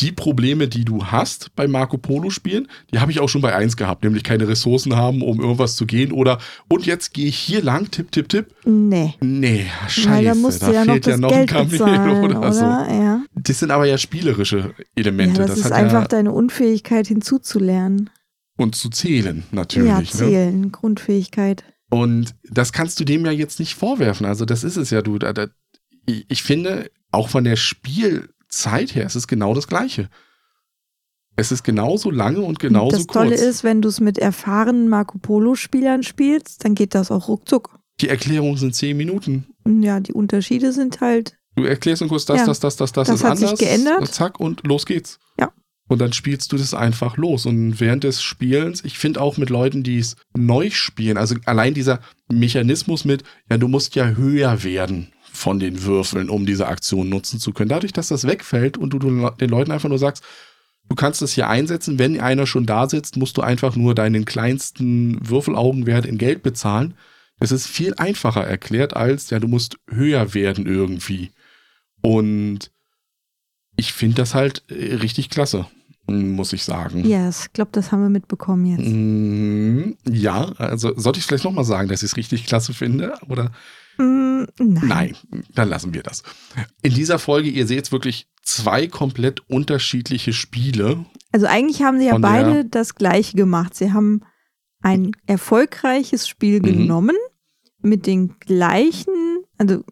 die 0.00 0.10
Probleme, 0.10 0.66
die 0.66 0.84
du 0.84 1.06
hast 1.06 1.54
bei 1.54 1.68
Marco 1.68 1.98
Polo 1.98 2.30
Spielen, 2.30 2.66
die 2.92 2.98
habe 2.98 3.12
ich 3.12 3.20
auch 3.20 3.28
schon 3.28 3.42
bei 3.42 3.54
1 3.54 3.76
gehabt, 3.76 4.02
nämlich 4.02 4.24
keine 4.24 4.48
Ressourcen 4.48 4.96
haben, 4.96 5.22
um 5.22 5.40
irgendwas 5.40 5.76
zu 5.76 5.86
gehen 5.86 6.10
oder 6.10 6.38
und 6.68 6.84
jetzt 6.84 7.14
gehe 7.14 7.26
ich 7.26 7.36
hier 7.36 7.62
lang, 7.62 7.90
tipp, 7.90 8.10
tipp, 8.10 8.28
tipp. 8.28 8.54
Nee. 8.64 9.14
Nee, 9.20 9.66
scheiße, 9.86 10.24
da 10.24 10.34
musst 10.34 10.62
da 10.62 10.72
ja 10.72 10.84
noch 10.84 10.94
fehlt 10.94 11.06
ja 11.06 11.12
das 11.12 11.20
noch 11.20 11.30
ein 11.30 11.46
Geld 11.46 11.50
Kamel 11.50 11.66
bezahlen, 11.70 12.24
oder, 12.24 12.38
oder? 12.38 12.52
so. 12.52 12.64
Ja. 12.64 13.22
Das 13.34 13.58
sind 13.60 13.70
aber 13.70 13.86
ja 13.86 13.96
spielerische 13.96 14.58
ja, 14.58 14.84
Elemente. 14.96 15.46
das, 15.46 15.58
ist 15.58 15.72
einfach 15.72 16.02
ja, 16.02 16.08
deine 16.08 16.32
Unfähigkeit 16.32 17.06
hinzuzulernen. 17.06 18.10
und 18.56 18.74
zu 18.74 18.90
zählen, 18.90 19.44
natürlich. 19.52 19.88
ja, 19.88 19.98
ne? 19.98 20.06
zählen, 20.06 20.72
Grundfähigkeit. 20.72 21.62
Und 21.90 22.34
das 22.50 22.72
kannst 22.72 22.98
du 22.98 23.04
dem 23.04 23.24
ja 23.24 23.30
jetzt 23.30 23.60
nicht 23.60 23.76
vorwerfen. 23.76 24.26
Also 24.26 24.44
das 24.44 24.64
ist 24.64 24.76
es 24.76 24.90
ja, 24.90 25.02
du. 25.02 25.18
Da, 25.18 25.32
da, 25.32 25.46
ich 26.06 26.26
ich 26.28 26.42
finde, 26.42 26.90
auch 27.10 27.28
von 27.28 27.44
der 27.44 27.56
Spielzeit 27.56 28.94
her, 28.94 29.06
es 29.06 29.16
ist 29.16 29.26
genau 29.28 29.54
das 29.54 29.68
Gleiche. 29.68 30.08
Es 31.36 31.50
ist 31.50 31.64
genauso 31.64 32.10
lange 32.10 32.40
und 32.40 32.60
genauso 32.60 32.96
das 32.96 33.06
kurz. 33.06 33.12
Tolle 33.14 33.34
ist, 33.34 33.64
wenn 33.64 33.82
du 33.82 33.88
es 33.88 34.00
mit 34.00 34.18
erfahrenen 34.18 34.88
Marco 34.88 35.18
Polo-Spielern 35.18 36.02
spielst, 36.04 36.64
dann 36.64 36.74
geht 36.74 36.94
das 36.94 37.10
auch 37.10 37.28
ruckzuck. 37.28 37.78
Die 38.00 38.08
Erklärungen 38.08 38.56
sind 38.56 38.74
zehn 38.74 38.96
Minuten. 38.96 39.46
Ja, 39.66 39.98
die 40.00 40.12
Unterschiede 40.12 40.72
sind 40.72 41.00
halt. 41.00 41.36
Du 41.56 41.64
erklärst 41.64 42.02
nur 42.02 42.10
kurz 42.10 42.24
das, 42.24 42.40
Ja. 42.40 42.46
das, 42.46 42.60
das, 42.60 42.76
das, 42.76 42.92
das, 42.92 43.08
Das 43.08 43.16
ist 43.20 43.24
hat 43.24 43.38
sich 43.38 43.46
anders. 43.46 43.60
geändert. 43.60 44.08
Zack, 44.14 44.38
und 44.40 44.66
los 44.66 44.86
geht's. 44.86 45.18
Ja. 45.38 45.52
Und 45.88 46.00
dann 46.00 46.12
spielst 46.12 46.50
du 46.52 46.56
das 46.56 46.72
einfach 46.74 47.16
los. 47.16 47.46
Und 47.46 47.78
während 47.80 48.04
des 48.04 48.22
Spielens, 48.22 48.84
ich 48.84 48.98
finde 48.98 49.20
auch 49.20 49.36
mit 49.36 49.50
Leuten, 49.50 49.82
die 49.82 49.98
es 49.98 50.16
neu 50.36 50.70
spielen, 50.70 51.16
also 51.16 51.36
allein 51.46 51.74
dieser 51.74 52.00
Mechanismus 52.32 53.04
mit, 53.04 53.22
ja, 53.50 53.58
du 53.58 53.68
musst 53.68 53.94
ja 53.94 54.06
höher 54.10 54.62
werden 54.64 55.12
von 55.44 55.58
den 55.58 55.82
Würfeln, 55.84 56.30
um 56.30 56.46
diese 56.46 56.66
Aktion 56.68 57.10
nutzen 57.10 57.38
zu 57.38 57.52
können. 57.52 57.68
Dadurch, 57.68 57.92
dass 57.92 58.08
das 58.08 58.26
wegfällt 58.26 58.78
und 58.78 58.94
du, 58.94 58.98
den 58.98 59.50
Leuten 59.50 59.72
einfach 59.72 59.90
nur 59.90 59.98
sagst, 59.98 60.24
du 60.88 60.96
kannst 60.96 61.20
das 61.20 61.32
hier 61.32 61.50
einsetzen, 61.50 61.98
wenn 61.98 62.18
einer 62.18 62.46
schon 62.46 62.64
da 62.64 62.88
sitzt, 62.88 63.18
musst 63.18 63.36
du 63.36 63.42
einfach 63.42 63.76
nur 63.76 63.94
deinen 63.94 64.24
kleinsten 64.24 65.18
Würfelaugenwert 65.28 66.06
in 66.06 66.16
Geld 66.16 66.42
bezahlen. 66.42 66.94
Das 67.40 67.52
ist 67.52 67.66
viel 67.66 67.92
einfacher 67.98 68.42
erklärt 68.42 68.96
als, 68.96 69.28
ja, 69.28 69.38
du 69.38 69.46
musst 69.46 69.76
höher 69.86 70.32
werden 70.32 70.64
irgendwie. 70.64 71.30
Und 72.00 72.70
ich 73.76 73.92
finde 73.92 74.16
das 74.16 74.34
halt 74.34 74.62
äh, 74.68 74.94
richtig 74.94 75.28
klasse, 75.28 75.66
muss 76.06 76.54
ich 76.54 76.64
sagen. 76.64 77.04
Ja, 77.06 77.26
yes, 77.26 77.46
ich 77.46 77.52
glaube, 77.52 77.70
das 77.72 77.92
haben 77.92 78.00
wir 78.00 78.08
mitbekommen 78.08 78.64
jetzt. 78.64 78.88
Mm, 78.88 79.92
Ja, 80.10 80.52
also 80.56 80.98
sollte 80.98 81.18
ich 81.18 81.26
vielleicht 81.26 81.44
nochmal 81.44 81.64
sagen, 81.64 81.88
dass 81.88 82.02
ich 82.02 82.12
es 82.12 82.16
richtig 82.16 82.46
klasse 82.46 82.72
finde? 82.72 83.18
Oder 83.28 83.52
nein. 83.98 84.48
nein, 84.58 85.16
dann 85.54 85.68
lassen 85.68 85.94
wir 85.94 86.02
das. 86.02 86.22
In 86.82 86.94
dieser 86.94 87.18
Folge, 87.18 87.48
ihr 87.48 87.66
seht 87.66 87.90
wirklich 87.92 88.28
zwei 88.42 88.86
komplett 88.86 89.48
unterschiedliche 89.48 90.32
Spiele. 90.32 91.04
Also 91.32 91.46
eigentlich 91.46 91.82
haben 91.82 91.98
sie 91.98 92.06
ja 92.06 92.18
beide 92.18 92.64
das 92.64 92.94
gleiche 92.94 93.36
gemacht. 93.36 93.74
Sie 93.74 93.92
haben 93.92 94.22
ein 94.82 95.12
erfolgreiches 95.26 96.28
Spiel 96.28 96.58
Mhm. 96.58 96.62
genommen 96.62 97.16
mit 97.80 98.06
den 98.06 98.38
gleichen, 98.38 99.42
also, 99.58 99.82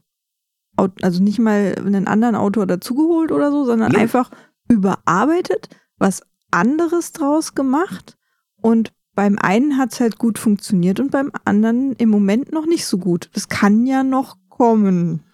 also 0.76 1.22
nicht 1.22 1.38
mal 1.38 1.74
einen 1.78 2.07
anderen 2.07 2.34
Autor 2.34 2.66
dazugeholt 2.66 3.32
oder 3.32 3.50
so, 3.50 3.64
sondern 3.64 3.92
Nö. 3.92 3.98
einfach 3.98 4.30
überarbeitet, 4.68 5.68
was 5.98 6.22
anderes 6.50 7.12
draus 7.12 7.55
gemacht 7.55 8.16
und 8.61 8.92
beim 9.15 9.39
einen 9.39 9.79
hat 9.79 9.93
es 9.93 10.01
halt 10.01 10.19
gut 10.19 10.39
funktioniert 10.39 11.01
und 11.01 11.11
beim 11.11 11.31
anderen 11.45 11.93
im 11.95 12.09
Moment 12.09 12.53
noch 12.53 12.67
nicht 12.67 12.87
so 12.87 12.99
gut. 12.99 13.31
Das 13.35 13.49
kann 13.49 13.87
ja 13.87 14.03
noch 14.03 14.37
kommen. 14.49 15.25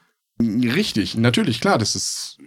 Richtig, 0.41 1.17
natürlich, 1.17 1.61
klar, 1.61 1.79
das 1.79 1.97
ist 1.97 2.39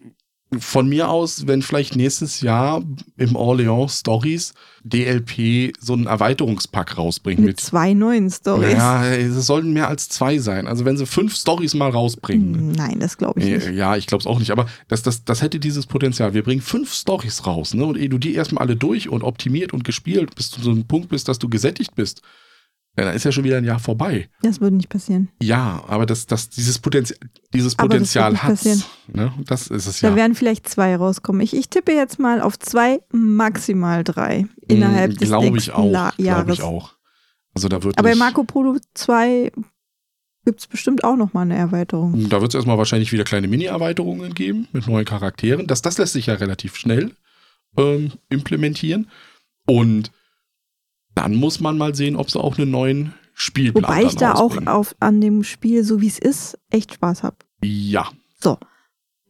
von 0.59 0.89
mir 0.89 1.09
aus, 1.09 1.47
wenn 1.47 1.61
vielleicht 1.61 1.95
nächstes 1.95 2.41
Jahr 2.41 2.83
im 3.15 3.35
Orleans 3.37 3.99
Stories 3.99 4.53
DLP 4.83 5.73
so 5.79 5.93
einen 5.93 6.07
Erweiterungspack 6.07 6.97
rausbringt 6.97 7.39
Mit 7.39 7.47
mit. 7.47 7.59
zwei 7.61 7.93
neuen 7.93 8.29
Stories. 8.29 8.73
Ja, 8.73 9.05
es 9.05 9.45
sollten 9.45 9.71
mehr 9.71 9.87
als 9.87 10.09
zwei 10.09 10.39
sein. 10.39 10.67
Also 10.67 10.83
wenn 10.83 10.97
sie 10.97 11.05
fünf 11.05 11.35
Stories 11.35 11.73
mal 11.73 11.89
rausbringen. 11.89 12.73
Nein, 12.73 12.99
das 12.99 13.17
glaube 13.17 13.39
ich 13.39 13.45
nicht. 13.45 13.71
Ja, 13.71 13.95
ich 13.95 14.07
glaube 14.07 14.21
es 14.21 14.27
auch 14.27 14.39
nicht, 14.39 14.51
aber 14.51 14.65
das, 14.89 15.03
das, 15.03 15.23
das 15.23 15.41
hätte 15.41 15.59
dieses 15.59 15.85
Potenzial. 15.85 16.33
Wir 16.33 16.43
bringen 16.43 16.61
fünf 16.61 16.93
Stories 16.93 17.45
raus, 17.45 17.73
ne? 17.73 17.85
Und 17.85 17.97
ehe 17.97 18.09
du 18.09 18.17
die 18.17 18.35
erstmal 18.35 18.63
alle 18.65 18.75
durch 18.75 19.07
und 19.07 19.23
optimiert 19.23 19.71
und 19.71 19.85
gespielt, 19.85 20.35
bis 20.35 20.49
du 20.51 20.61
so 20.61 20.71
einem 20.71 20.85
Punkt 20.85 21.09
bist, 21.09 21.29
dass 21.29 21.39
du 21.39 21.47
gesättigt 21.47 21.95
bist, 21.95 22.21
ja, 22.97 23.05
dann 23.05 23.15
ist 23.15 23.23
ja 23.23 23.31
schon 23.31 23.43
wieder 23.45 23.57
ein 23.57 23.63
Jahr 23.63 23.79
vorbei. 23.79 24.29
Das 24.41 24.59
würde 24.59 24.75
nicht 24.75 24.89
passieren. 24.89 25.29
Ja, 25.41 25.83
aber 25.87 26.05
das, 26.05 26.25
das, 26.25 26.49
dieses 26.49 26.79
Potenzial, 26.79 27.17
dieses 27.53 27.75
Potenzial 27.75 28.41
hat 28.43 28.49
passieren. 28.51 28.83
ne? 29.07 29.33
Das 29.45 29.67
ist 29.67 29.85
es 29.87 29.99
Da 30.01 30.09
ja. 30.09 30.15
werden 30.15 30.35
vielleicht 30.35 30.67
zwei 30.67 30.95
rauskommen. 30.95 31.41
Ich, 31.41 31.55
ich 31.55 31.69
tippe 31.69 31.93
jetzt 31.93 32.19
mal 32.19 32.41
auf 32.41 32.59
zwei, 32.59 32.99
maximal 33.11 34.03
drei 34.03 34.45
innerhalb 34.67 35.17
des 35.17 35.29
Glaube 35.29 35.51
nächsten 35.51 35.71
ich 35.71 35.71
auch. 35.75 35.89
La- 35.91 36.09
Glaube 36.11 36.23
Jahres. 36.23 36.53
ich 36.59 36.63
auch. 36.63 36.95
Also 37.53 37.67
da 37.69 37.81
wird 37.83 37.97
Aber 37.97 38.09
in 38.09 38.13
nicht, 38.13 38.19
Marco 38.19 38.43
Polo 38.43 38.77
2 38.93 39.51
gibt 40.45 40.59
es 40.59 40.67
bestimmt 40.67 41.03
auch 41.03 41.15
noch 41.15 41.33
mal 41.33 41.41
eine 41.43 41.55
Erweiterung. 41.55 42.27
Da 42.29 42.41
wird 42.41 42.51
es 42.51 42.55
erstmal 42.55 42.77
wahrscheinlich 42.77 43.11
wieder 43.11 43.23
kleine 43.23 43.47
Mini-Erweiterungen 43.47 44.33
geben 44.33 44.67
mit 44.73 44.87
neuen 44.87 45.05
Charakteren. 45.05 45.67
Das, 45.67 45.81
das 45.81 45.97
lässt 45.97 46.13
sich 46.13 46.25
ja 46.27 46.33
relativ 46.35 46.75
schnell 46.75 47.11
ähm, 47.77 48.11
implementieren. 48.29 49.07
Und 49.67 50.11
dann 51.15 51.35
muss 51.35 51.59
man 51.59 51.77
mal 51.77 51.95
sehen, 51.95 52.15
ob 52.15 52.31
sie 52.31 52.39
auch 52.39 52.57
einen 52.57 52.71
neuen 52.71 53.13
Spielplan 53.33 53.83
Wobei 53.83 54.03
ich 54.03 54.15
da 54.15 54.33
auch 54.33 54.67
auf, 54.67 54.95
an 54.99 55.21
dem 55.21 55.43
Spiel, 55.43 55.83
so 55.83 56.01
wie 56.01 56.07
es 56.07 56.19
ist, 56.19 56.57
echt 56.69 56.93
Spaß 56.93 57.23
habe. 57.23 57.37
Ja. 57.63 58.09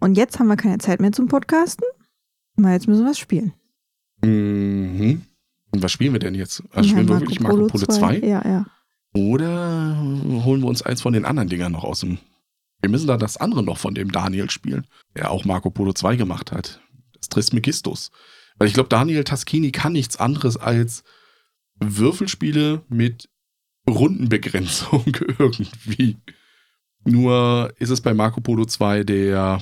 Und 0.02 0.18
jetzt 0.18 0.40
haben 0.40 0.48
wir 0.48 0.58
keine 0.58 0.80
Zeit 0.80 1.00
mehr 1.00 1.12
zum 1.12 1.28
Podcasten. 1.28 1.86
Mal 2.56 2.74
jetzt 2.74 2.88
müssen 2.88 3.04
wir 3.04 3.12
was 3.12 3.20
spielen. 3.20 3.54
Mhm. 4.24 5.22
Und 5.72 5.84
was 5.84 5.92
spielen 5.92 6.12
wir 6.12 6.20
denn 6.20 6.36
jetzt? 6.36 6.64
Also 6.72 6.90
Ja, 6.90 6.96
spielen 6.96 7.08
wir 7.08 7.20
wirklich 7.20 7.40
Marco 7.40 7.68
Polo 7.68 7.86
2? 7.86 8.18
Ja, 8.20 8.42
ja. 8.44 8.66
Oder 9.14 9.98
holen 10.44 10.62
wir 10.62 10.68
uns 10.68 10.82
eins 10.82 11.02
von 11.02 11.14
den 11.14 11.24
anderen 11.24 11.50
Dingern 11.50 11.72
noch 11.72 11.84
aus 11.84 12.00
dem. 12.02 12.18
Wir 12.82 12.90
müssen 12.90 13.08
da 13.08 13.16
das 13.16 13.38
andere 13.38 13.62
noch 13.62 13.78
von 13.78 13.94
dem 13.94 14.12
Daniel 14.12 14.50
spielen, 14.50 14.88
der 15.16 15.30
auch 15.30 15.46
Marco 15.46 15.70
Polo 15.70 15.94
2 15.94 16.16
gemacht 16.16 16.52
hat. 16.52 16.82
Das 17.14 17.30
Trismegistus. 17.30 18.10
Weil 18.58 18.68
ich 18.68 18.74
glaube, 18.74 18.90
Daniel 18.90 19.24
Taschini 19.24 19.72
kann 19.72 19.94
nichts 19.94 20.18
anderes 20.18 20.58
als 20.58 21.04
Würfelspiele 21.82 22.84
mit 22.90 23.30
Rundenbegrenzung 23.90 25.06
irgendwie. 25.40 26.18
Nur 27.04 27.74
ist 27.80 27.90
es 27.90 28.02
bei 28.02 28.14
Marco 28.14 28.42
Polo 28.42 28.66
2 28.66 29.04
der 29.04 29.62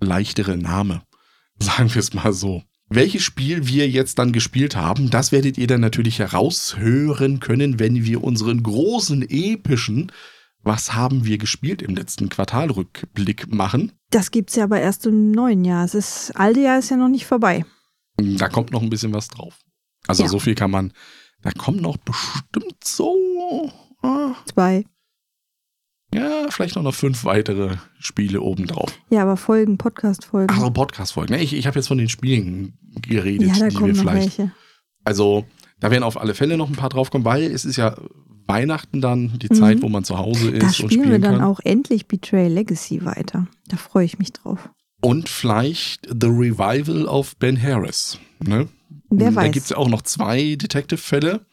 leichtere 0.00 0.56
Name. 0.56 1.02
Sagen 1.58 1.92
wir 1.92 2.00
es 2.00 2.14
mal 2.14 2.32
so. 2.32 2.62
Welches 2.90 3.22
Spiel 3.22 3.66
wir 3.66 3.86
jetzt 3.88 4.18
dann 4.18 4.32
gespielt 4.32 4.74
haben, 4.74 5.10
das 5.10 5.30
werdet 5.30 5.58
ihr 5.58 5.66
dann 5.66 5.80
natürlich 5.82 6.20
heraushören 6.20 7.38
können, 7.40 7.78
wenn 7.78 8.04
wir 8.04 8.24
unseren 8.24 8.62
großen 8.62 9.28
epischen 9.28 10.10
Was 10.62 10.94
haben 10.94 11.24
wir 11.26 11.36
gespielt 11.36 11.82
im 11.82 11.94
letzten 11.96 12.30
Quartalrückblick 12.30 13.52
machen. 13.52 13.92
Das 14.10 14.30
gibt's 14.30 14.56
ja 14.56 14.64
aber 14.64 14.80
erst 14.80 15.04
im 15.06 15.32
neuen 15.32 15.64
Jahr. 15.66 15.84
Es 15.84 15.94
ist, 15.94 16.30
alte 16.34 16.60
Jahr 16.60 16.78
ist 16.78 16.90
ja 16.90 16.96
noch 16.96 17.08
nicht 17.10 17.26
vorbei. 17.26 17.66
Da 18.16 18.48
kommt 18.48 18.70
noch 18.70 18.82
ein 18.82 18.88
bisschen 18.90 19.12
was 19.12 19.28
drauf. 19.28 19.58
Also 20.06 20.22
Ja. 20.22 20.28
so 20.30 20.38
viel 20.38 20.54
kann 20.54 20.70
man, 20.70 20.92
da 21.42 21.50
kommen 21.52 21.80
noch 21.80 21.96
bestimmt 21.98 22.82
so, 22.84 23.70
ah, 24.02 24.34
Zwei. 24.46 24.84
ja, 26.14 26.46
vielleicht 26.50 26.76
noch, 26.76 26.82
noch 26.82 26.94
fünf 26.94 27.24
weitere 27.24 27.76
Spiele 27.98 28.40
obendrauf. 28.40 28.92
Ja, 29.10 29.22
aber 29.22 29.36
Folgen, 29.36 29.78
Podcast-Folgen. 29.78 30.54
Also 30.54 30.70
Podcast-Folgen. 30.70 31.34
Ich, 31.34 31.52
ich 31.54 31.66
habe 31.66 31.78
jetzt 31.78 31.88
von 31.88 31.98
den 31.98 32.08
Spielen 32.08 32.78
geredet, 33.02 33.48
ja, 33.48 33.54
da 33.58 33.68
die 33.68 33.74
wir 33.74 33.80
kommen 33.80 33.92
noch 33.92 34.00
vielleicht 34.00 34.38
welche. 34.38 34.52
Also, 35.04 35.44
da 35.80 35.90
werden 35.90 36.02
auf 36.02 36.20
alle 36.20 36.34
Fälle 36.34 36.56
noch 36.56 36.68
ein 36.68 36.76
paar 36.76 36.88
draufkommen, 36.88 37.24
weil 37.24 37.42
es 37.44 37.64
ist 37.64 37.76
ja 37.76 37.96
Weihnachten 38.46 39.00
dann, 39.00 39.38
die 39.38 39.48
Mhm. 39.50 39.54
Zeit, 39.54 39.82
wo 39.82 39.88
man 39.88 40.04
zu 40.04 40.18
Hause 40.18 40.50
Da 40.52 40.66
ist 40.68 40.80
und 40.80 40.90
spielen 40.90 40.90
wir 41.02 41.04
spielen 41.16 41.22
dann 41.22 41.36
kann. 41.38 41.44
auch 41.44 41.60
endlich 41.64 42.06
Betrayal 42.08 42.50
Legacy 42.50 43.04
weiter. 43.04 43.46
Da 43.68 43.76
freue 43.76 44.04
ich 44.06 44.18
mich 44.18 44.32
drauf. 44.32 44.70
Und 45.00 45.28
vielleicht 45.28 46.06
The 46.06 46.26
Revival 46.28 47.04
of 47.06 47.36
Ben 47.36 47.62
Harris. 47.62 48.18
Ne? 48.40 48.68
Wer 49.10 49.30
da 49.30 49.36
weiß. 49.36 49.52
gibt 49.52 49.64
es 49.64 49.70
ja 49.70 49.76
auch 49.76 49.88
noch 49.88 50.02
zwei 50.02 50.56
Detective-Fälle, 50.56 51.46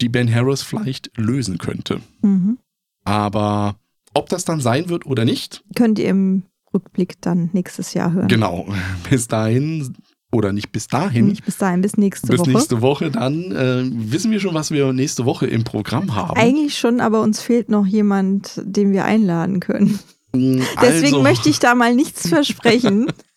die 0.00 0.08
Ben 0.08 0.32
Harris 0.32 0.62
vielleicht 0.62 1.10
lösen 1.16 1.58
könnte. 1.58 2.00
Mhm. 2.22 2.58
Aber 3.04 3.76
ob 4.14 4.28
das 4.28 4.44
dann 4.44 4.60
sein 4.60 4.88
wird 4.88 5.06
oder 5.06 5.24
nicht, 5.24 5.64
Könnt 5.74 5.98
ihr 5.98 6.08
im 6.08 6.44
Rückblick 6.72 7.20
dann 7.20 7.50
nächstes 7.52 7.94
Jahr 7.94 8.12
hören. 8.12 8.28
genau. 8.28 8.66
Bis 9.08 9.28
dahin 9.28 9.96
oder 10.32 10.52
nicht 10.52 10.70
bis 10.70 10.86
dahin, 10.86 11.26
Nicht 11.26 11.44
bis 11.44 11.56
dahin, 11.56 11.80
bis 11.80 11.96
nächste 11.96 12.28
bis 12.28 12.40
Woche. 12.40 12.50
nächste 12.50 12.82
Woche, 12.82 13.10
dann 13.10 13.50
äh, 13.50 13.82
wissen 14.12 14.30
wir 14.30 14.38
schon, 14.38 14.54
was 14.54 14.70
wir 14.70 14.92
nächste 14.92 15.24
Woche 15.24 15.46
im 15.46 15.64
Programm 15.64 16.14
haben. 16.14 16.38
Eigentlich 16.38 16.78
schon, 16.78 17.00
aber 17.00 17.20
uns 17.22 17.42
fehlt 17.42 17.68
noch 17.68 17.86
jemand, 17.86 18.60
den 18.64 18.92
wir 18.92 19.04
einladen 19.04 19.58
können. 19.58 19.98
Deswegen 20.32 21.14
also, 21.14 21.22
möchte 21.22 21.48
ich 21.48 21.58
da 21.58 21.74
mal 21.74 21.94
nichts 21.94 22.28
versprechen. 22.28 23.10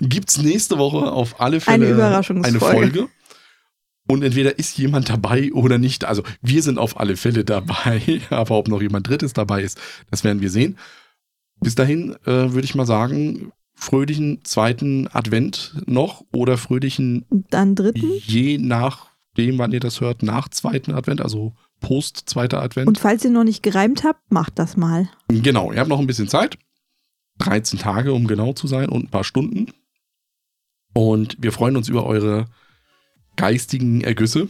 gibt 0.00 0.30
es 0.30 0.38
nächste 0.42 0.78
Woche 0.78 1.10
auf 1.12 1.40
alle 1.40 1.60
Fälle 1.60 1.86
Eine 1.86 1.94
Überraschungsfolge. 1.94 2.66
eine 2.66 2.74
Folge. 2.74 3.08
Und 4.06 4.22
entweder 4.22 4.58
ist 4.58 4.76
jemand 4.76 5.08
dabei 5.08 5.50
oder 5.52 5.78
nicht. 5.78 6.04
Also 6.04 6.22
wir 6.42 6.62
sind 6.62 6.78
auf 6.78 7.00
alle 7.00 7.16
Fälle 7.16 7.44
dabei, 7.44 8.20
aber 8.30 8.56
ob 8.58 8.68
noch 8.68 8.82
jemand 8.82 9.08
Drittes 9.08 9.32
dabei 9.32 9.62
ist, 9.62 9.80
das 10.10 10.24
werden 10.24 10.42
wir 10.42 10.50
sehen. 10.50 10.76
Bis 11.60 11.74
dahin 11.74 12.14
äh, 12.26 12.52
würde 12.52 12.64
ich 12.64 12.74
mal 12.74 12.84
sagen, 12.86 13.52
fröhlichen 13.74 14.44
zweiten 14.44 15.08
Advent 15.12 15.74
noch 15.86 16.24
oder 16.32 16.58
fröhlichen, 16.58 17.24
dann 17.50 17.74
dritten. 17.74 18.12
je 18.26 18.58
nachdem, 18.58 19.58
wann 19.58 19.72
ihr 19.72 19.80
das 19.80 20.00
hört, 20.00 20.22
nach 20.22 20.48
zweiten 20.48 20.92
Advent, 20.92 21.20
also 21.22 21.54
post 21.80 22.24
zweiter 22.26 22.62
Advent. 22.62 22.88
Und 22.88 22.98
falls 22.98 23.24
ihr 23.24 23.30
noch 23.30 23.44
nicht 23.44 23.62
gereimt 23.62 24.04
habt, 24.04 24.30
macht 24.30 24.58
das 24.58 24.76
mal. 24.76 25.08
Genau, 25.28 25.72
ihr 25.72 25.80
habt 25.80 25.88
noch 25.88 25.98
ein 25.98 26.06
bisschen 26.06 26.28
Zeit. 26.28 26.58
13 27.38 27.78
Tage, 27.78 28.12
um 28.12 28.26
genau 28.26 28.52
zu 28.52 28.66
sein 28.66 28.88
und 28.88 29.04
ein 29.04 29.10
paar 29.10 29.24
Stunden. 29.24 29.72
Und 30.92 31.36
wir 31.40 31.52
freuen 31.52 31.76
uns 31.76 31.88
über 31.88 32.06
eure 32.06 32.46
geistigen 33.36 34.00
Ergüsse. 34.02 34.48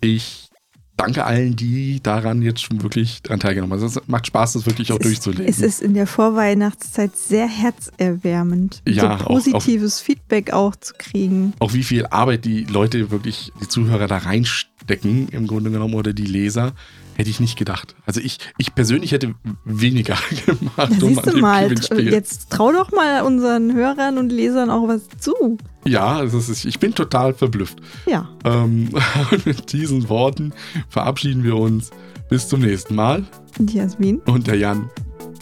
Ich 0.00 0.50
danke 0.96 1.24
allen, 1.24 1.56
die 1.56 2.00
daran 2.02 2.42
jetzt 2.42 2.62
schon 2.62 2.82
wirklich 2.82 3.22
dran 3.22 3.40
teilgenommen 3.40 3.78
haben. 3.78 3.86
Es 3.86 4.00
macht 4.06 4.26
Spaß, 4.26 4.52
das 4.52 4.66
wirklich 4.66 4.92
auch 4.92 4.98
es 5.00 5.06
durchzulesen. 5.06 5.46
Ist, 5.46 5.58
es 5.58 5.64
ist 5.64 5.82
in 5.82 5.94
der 5.94 6.06
Vorweihnachtszeit 6.06 7.16
sehr 7.16 7.48
herzerwärmend, 7.48 8.82
ja, 8.86 9.18
so 9.18 9.24
positives 9.24 10.00
auch, 10.00 10.04
Feedback 10.04 10.52
auch 10.52 10.76
zu 10.76 10.94
kriegen. 10.96 11.54
Auch 11.58 11.72
wie 11.72 11.82
viel 11.82 12.06
Arbeit 12.06 12.44
die 12.44 12.64
Leute 12.64 13.10
wirklich, 13.10 13.52
die 13.60 13.68
Zuhörer 13.68 14.06
da 14.06 14.18
reinstecken, 14.18 15.28
im 15.28 15.46
Grunde 15.46 15.70
genommen, 15.70 15.94
oder 15.94 16.12
die 16.12 16.26
Leser. 16.26 16.72
Hätte 17.14 17.30
ich 17.30 17.40
nicht 17.40 17.58
gedacht. 17.58 17.94
Also 18.06 18.20
ich, 18.20 18.38
ich 18.58 18.74
persönlich 18.74 19.12
hätte 19.12 19.34
weniger 19.64 20.16
gemacht. 20.46 20.92
Ja, 20.92 21.06
um 21.06 21.14
siehst 21.14 21.26
du 21.26 21.38
mal, 21.38 21.72
jetzt 21.98 22.50
trau 22.50 22.72
doch 22.72 22.90
mal 22.92 23.22
unseren 23.22 23.74
Hörern 23.74 24.18
und 24.18 24.30
Lesern 24.30 24.70
auch 24.70 24.88
was 24.88 25.02
zu. 25.18 25.58
Ja, 25.84 26.22
ist, 26.22 26.64
ich 26.64 26.78
bin 26.78 26.94
total 26.94 27.34
verblüfft. 27.34 27.78
Ja. 28.06 28.28
Ähm, 28.44 28.90
mit 29.44 29.72
diesen 29.72 30.08
Worten 30.08 30.52
verabschieden 30.88 31.44
wir 31.44 31.56
uns. 31.56 31.90
Bis 32.28 32.48
zum 32.48 32.60
nächsten 32.60 32.94
Mal. 32.94 33.24
Und 33.58 33.74
Jasmin. 33.74 34.18
Und 34.24 34.46
der 34.46 34.56
Jan. 34.56 34.88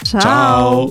Ciao. 0.04 0.90